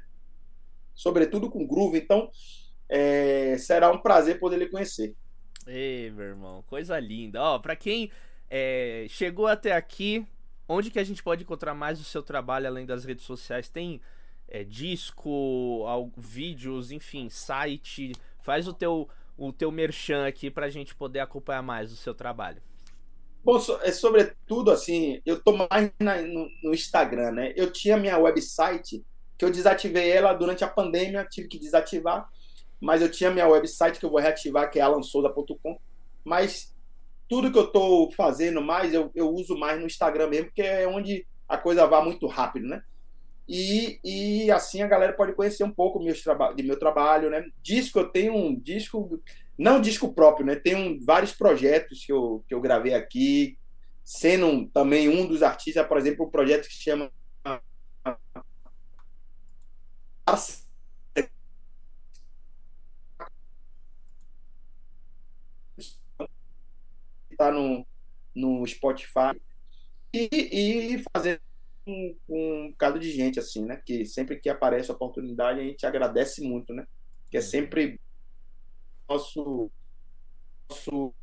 Sobretudo 0.95 1.51
com 1.51 1.67
groove. 1.67 1.99
Então, 1.99 2.31
é, 2.87 3.57
será 3.59 3.91
um 3.91 3.97
prazer 3.97 4.39
poder 4.39 4.59
lhe 4.59 4.69
conhecer. 4.69 5.15
Ei, 5.67 6.11
meu 6.11 6.27
irmão, 6.27 6.63
coisa 6.67 7.01
linda. 7.01 7.41
Ó, 7.41 7.59
para 7.59 7.75
quem 7.75 8.11
é, 8.51 9.07
chegou 9.09 9.47
até 9.47 9.73
aqui, 9.73 10.27
onde 10.69 10.91
que 10.91 10.99
a 10.99 11.05
gente 11.05 11.23
pode 11.23 11.45
encontrar 11.45 11.73
mais 11.73 11.99
o 11.99 12.05
seu 12.05 12.23
trabalho 12.23 12.67
além 12.67 12.85
das 12.85 13.07
redes 13.07 13.25
sociais? 13.25 13.71
Tem 13.71 14.03
é, 14.49 14.63
disco, 14.65 15.87
vídeos, 16.15 16.93
enfim, 16.93 17.31
site. 17.31 18.13
Faz 18.43 18.69
o 18.69 18.75
teu 18.75 19.09
o 19.37 19.53
teu 19.53 19.71
merchan 19.71 20.27
aqui 20.27 20.51
pra 20.51 20.71
gente 20.71 20.95
poder 20.95 21.21
acompanhar 21.21 21.63
mais 21.63 21.93
o 21.93 21.97
seu 21.97 22.15
trabalho. 22.15 22.63
Bom, 23.45 23.59
é 23.83 23.91
sobretudo 23.91 24.71
assim, 24.71 25.21
eu 25.27 25.41
tô 25.41 25.53
mais 25.53 25.91
na, 25.99 26.23
no, 26.23 26.49
no, 26.63 26.73
Instagram, 26.73 27.33
né? 27.33 27.53
Eu 27.57 27.73
tinha 27.73 27.97
minha 27.97 28.17
website 28.17 29.05
que 29.37 29.45
eu 29.45 29.51
desativei 29.51 30.11
ela 30.11 30.33
durante 30.33 30.63
a 30.63 30.69
pandemia, 30.69 31.27
tive 31.29 31.49
que 31.49 31.59
desativar, 31.59 32.29
mas 32.81 33.03
eu 33.03 33.11
tinha 33.11 33.33
minha 33.33 33.49
website 33.49 33.99
que 33.99 34.05
eu 34.05 34.11
vou 34.11 34.21
reativar, 34.21 34.71
que 34.71 34.79
é 34.79 34.83
alansouza.com. 34.83 35.79
Mas 36.25 36.73
tudo 37.29 37.51
que 37.51 37.59
eu 37.59 37.67
tô 37.67 38.11
fazendo 38.17 38.63
mais, 38.63 38.95
eu, 38.95 39.11
eu 39.13 39.29
uso 39.29 39.59
mais 39.59 39.81
no 39.81 39.87
Instagram 39.87 40.29
mesmo, 40.29 40.47
porque 40.47 40.63
é 40.63 40.87
onde 40.87 41.27
a 41.49 41.59
coisa 41.59 41.87
vai 41.87 42.05
muito 42.05 42.27
rápido, 42.29 42.69
né? 42.69 42.83
E, 43.49 43.99
e 44.05 44.51
assim 44.51 44.83
a 44.83 44.87
galera 44.87 45.13
pode 45.13 45.33
conhecer 45.33 45.65
um 45.65 45.71
pouco 45.71 46.03
meus 46.03 46.23
de 46.57 46.63
meu 46.63 46.79
trabalho, 46.79 47.31
né? 47.31 47.45
Disco, 47.63 47.99
eu 47.99 48.09
tenho 48.09 48.35
um 48.35 48.55
disco, 48.55 49.21
não 49.59 49.81
disco 49.81 50.13
próprio, 50.13 50.47
né? 50.47 50.57
Tenho 50.57 50.99
vários 51.05 51.33
projetos 51.33 52.05
que 52.05 52.13
eu, 52.13 52.45
que 52.49 52.55
eu 52.55 52.61
gravei 52.61 52.95
aqui, 52.95 53.59
sendo 54.05 54.67
também 54.69 55.09
um 55.09 55.27
dos 55.27 55.43
artistas, 55.43 55.87
por 55.87 55.99
exemplo, 55.99 56.27
um 56.27 56.31
projeto 56.31 56.69
que 56.69 56.75
se 56.75 56.83
chama 56.83 57.11
está 67.43 67.51
no, 67.51 67.85
no 68.35 68.67
Spotify 68.67 69.41
e, 70.13 70.29
e 70.95 71.05
fazendo 71.13 71.41
com, 71.85 72.17
um 72.29 72.71
bocado 72.71 72.99
de 72.99 73.11
gente, 73.11 73.39
assim, 73.39 73.65
né? 73.65 73.81
Que 73.85 74.05
sempre 74.05 74.39
que 74.39 74.49
aparece 74.49 74.91
a 74.91 74.95
oportunidade, 74.95 75.61
a 75.61 75.65
gente 75.65 75.87
agradece 75.87 76.43
muito, 76.43 76.73
né? 76.73 76.87
Que 77.31 77.37
é 77.37 77.41
uhum. 77.41 77.47
sempre 77.47 78.01
nosso. 79.09 79.71
nosso... 80.69 81.15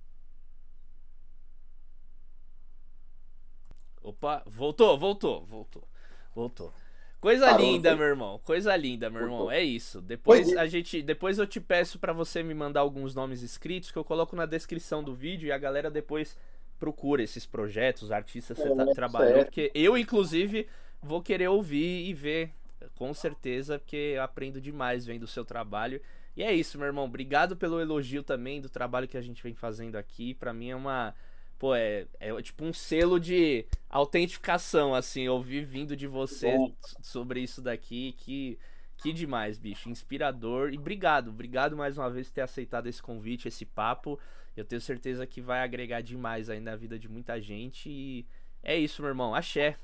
Opa, 4.01 4.43
voltou, 4.45 4.97
voltou, 4.97 5.45
voltou, 5.45 5.87
voltou. 6.33 6.73
Coisa 7.19 7.47
Parou, 7.47 7.65
linda, 7.65 7.95
meu 7.97 8.05
irmão. 8.05 8.39
Coisa 8.39 8.75
linda, 8.77 9.09
meu 9.09 9.23
irmão. 9.23 9.51
É 9.51 9.61
isso. 9.61 10.01
Depois 10.01 10.55
a 10.55 10.65
gente, 10.67 11.01
depois 11.01 11.37
eu 11.37 11.45
te 11.45 11.59
peço 11.59 11.99
para 11.99 12.13
você 12.13 12.41
me 12.41 12.53
mandar 12.53 12.79
alguns 12.79 13.13
nomes 13.13 13.41
escritos 13.41 13.91
que 13.91 13.97
eu 13.97 14.05
coloco 14.05 14.37
na 14.37 14.45
descrição 14.45 15.03
do 15.03 15.13
vídeo 15.13 15.47
e 15.47 15.51
a 15.51 15.57
galera 15.57 15.91
depois 15.91 16.37
procura 16.79 17.21
esses 17.21 17.45
projetos, 17.45 18.03
os 18.03 18.11
artistas 18.11 18.57
que 18.57 18.63
você 18.63 18.75
tá, 18.75 18.83
é, 18.83 18.93
trabalhou, 18.93 19.43
porque 19.43 19.69
eu, 19.75 19.97
inclusive, 19.97 20.67
vou 21.01 21.21
querer 21.21 21.49
ouvir 21.49 22.07
e 22.07 22.13
ver, 22.13 22.51
com 22.95 23.13
certeza, 23.13 23.77
porque 23.77 24.13
eu 24.15 24.23
aprendo 24.23 24.61
demais 24.61 25.05
vendo 25.05 25.23
o 25.23 25.27
seu 25.27 25.43
trabalho. 25.43 26.01
E 26.35 26.43
é 26.43 26.53
isso, 26.53 26.77
meu 26.77 26.87
irmão. 26.87 27.05
Obrigado 27.05 27.57
pelo 27.57 27.81
elogio 27.81 28.23
também 28.23 28.61
do 28.61 28.69
trabalho 28.69 29.07
que 29.07 29.17
a 29.17 29.21
gente 29.21 29.43
vem 29.43 29.53
fazendo 29.53 29.97
aqui. 29.97 30.33
Para 30.33 30.53
mim 30.53 30.69
é 30.69 30.75
uma. 30.75 31.13
Pô, 31.57 31.75
é, 31.75 32.07
é 32.17 32.41
tipo 32.41 32.63
um 32.63 32.71
selo 32.71 33.19
de 33.19 33.65
autentificação, 33.89 34.95
assim, 34.95 35.27
ouvir 35.27 35.65
vindo 35.65 35.97
de 35.97 36.07
você 36.07 36.55
sobre 37.01 37.41
isso 37.41 37.61
daqui, 37.61 38.13
que. 38.17 38.57
Que 39.01 39.13
demais, 39.13 39.57
bicho. 39.57 39.89
Inspirador. 39.89 40.73
E 40.73 40.77
obrigado, 40.77 41.29
obrigado 41.29 41.75
mais 41.75 41.97
uma 41.97 42.09
vez 42.09 42.27
por 42.27 42.33
ter 42.35 42.41
aceitado 42.41 42.87
esse 42.87 43.01
convite, 43.01 43.47
esse 43.47 43.65
papo. 43.65 44.19
Eu 44.55 44.65
tenho 44.65 44.81
certeza 44.81 45.25
que 45.25 45.41
vai 45.41 45.61
agregar 45.61 46.01
demais 46.01 46.49
aí 46.49 46.59
na 46.59 46.75
vida 46.75 46.97
de 46.97 47.07
muita 47.07 47.41
gente. 47.41 47.89
E 47.89 48.25
é 48.63 48.77
isso, 48.77 49.01
meu 49.01 49.09
irmão. 49.09 49.33
Axé. 49.33 49.77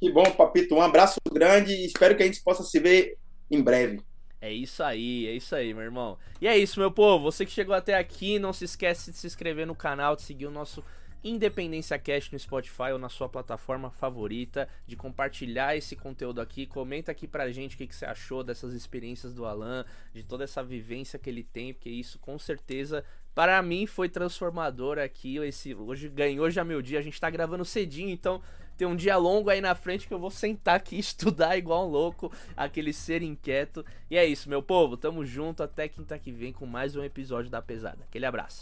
Que 0.00 0.10
bom, 0.10 0.24
Papito. 0.32 0.74
Um 0.74 0.82
abraço 0.82 1.16
grande 1.30 1.72
e 1.72 1.86
espero 1.86 2.16
que 2.16 2.22
a 2.22 2.26
gente 2.26 2.42
possa 2.42 2.62
se 2.62 2.78
ver 2.78 3.16
em 3.50 3.62
breve. 3.62 4.00
É 4.40 4.52
isso 4.52 4.82
aí, 4.84 5.26
é 5.26 5.32
isso 5.32 5.54
aí, 5.54 5.74
meu 5.74 5.82
irmão. 5.82 6.16
E 6.40 6.46
é 6.46 6.56
isso, 6.56 6.78
meu 6.78 6.92
povo. 6.92 7.24
Você 7.24 7.44
que 7.44 7.50
chegou 7.50 7.74
até 7.74 7.94
aqui, 7.94 8.38
não 8.38 8.52
se 8.52 8.64
esquece 8.64 9.10
de 9.10 9.16
se 9.16 9.26
inscrever 9.26 9.66
no 9.66 9.74
canal, 9.74 10.14
de 10.14 10.22
seguir 10.22 10.46
o 10.46 10.50
nosso 10.50 10.84
Independência 11.24 11.98
Cast 11.98 12.32
no 12.32 12.38
Spotify 12.38 12.92
ou 12.92 12.98
na 12.98 13.08
sua 13.08 13.28
plataforma 13.28 13.90
favorita, 13.90 14.68
de 14.86 14.94
compartilhar 14.94 15.76
esse 15.76 15.96
conteúdo 15.96 16.40
aqui. 16.40 16.66
Comenta 16.66 17.10
aqui 17.10 17.26
pra 17.26 17.50
gente 17.50 17.74
o 17.74 17.78
que, 17.78 17.88
que 17.88 17.96
você 17.96 18.06
achou 18.06 18.44
dessas 18.44 18.72
experiências 18.72 19.34
do 19.34 19.44
Alan, 19.44 19.84
de 20.14 20.22
toda 20.22 20.44
essa 20.44 20.62
vivência 20.62 21.18
que 21.18 21.28
ele 21.28 21.42
tem, 21.42 21.74
porque 21.74 21.90
isso 21.90 22.20
com 22.20 22.38
certeza 22.38 23.04
para 23.34 23.60
mim 23.62 23.86
foi 23.86 24.08
transformador 24.08 24.98
aqui. 24.98 25.36
Esse, 25.38 25.74
hoje 25.74 26.08
ganhou 26.08 26.50
já 26.50 26.64
meu 26.64 26.82
dia. 26.82 26.98
A 26.98 27.02
gente 27.02 27.20
tá 27.20 27.30
gravando 27.30 27.64
cedinho, 27.64 28.10
então 28.10 28.42
tem 28.76 28.86
um 28.86 28.94
dia 28.94 29.16
longo 29.16 29.50
aí 29.50 29.60
na 29.60 29.74
frente 29.74 30.06
que 30.06 30.14
eu 30.14 30.18
vou 30.20 30.30
sentar 30.30 30.76
aqui 30.76 30.96
e 30.96 31.00
estudar 31.00 31.58
igual 31.58 31.86
um 31.86 31.90
louco, 31.90 32.32
aquele 32.56 32.92
ser 32.92 33.22
inquieto. 33.22 33.84
E 34.10 34.16
é 34.16 34.24
isso, 34.24 34.48
meu 34.48 34.62
povo. 34.62 34.96
Tamo 34.96 35.24
junto 35.24 35.62
até 35.62 35.88
quinta 35.88 36.18
que 36.18 36.30
vem 36.30 36.52
com 36.52 36.64
mais 36.64 36.94
um 36.94 37.02
episódio 37.02 37.50
da 37.50 37.60
Pesada. 37.60 38.04
Aquele 38.04 38.24
abraço. 38.24 38.56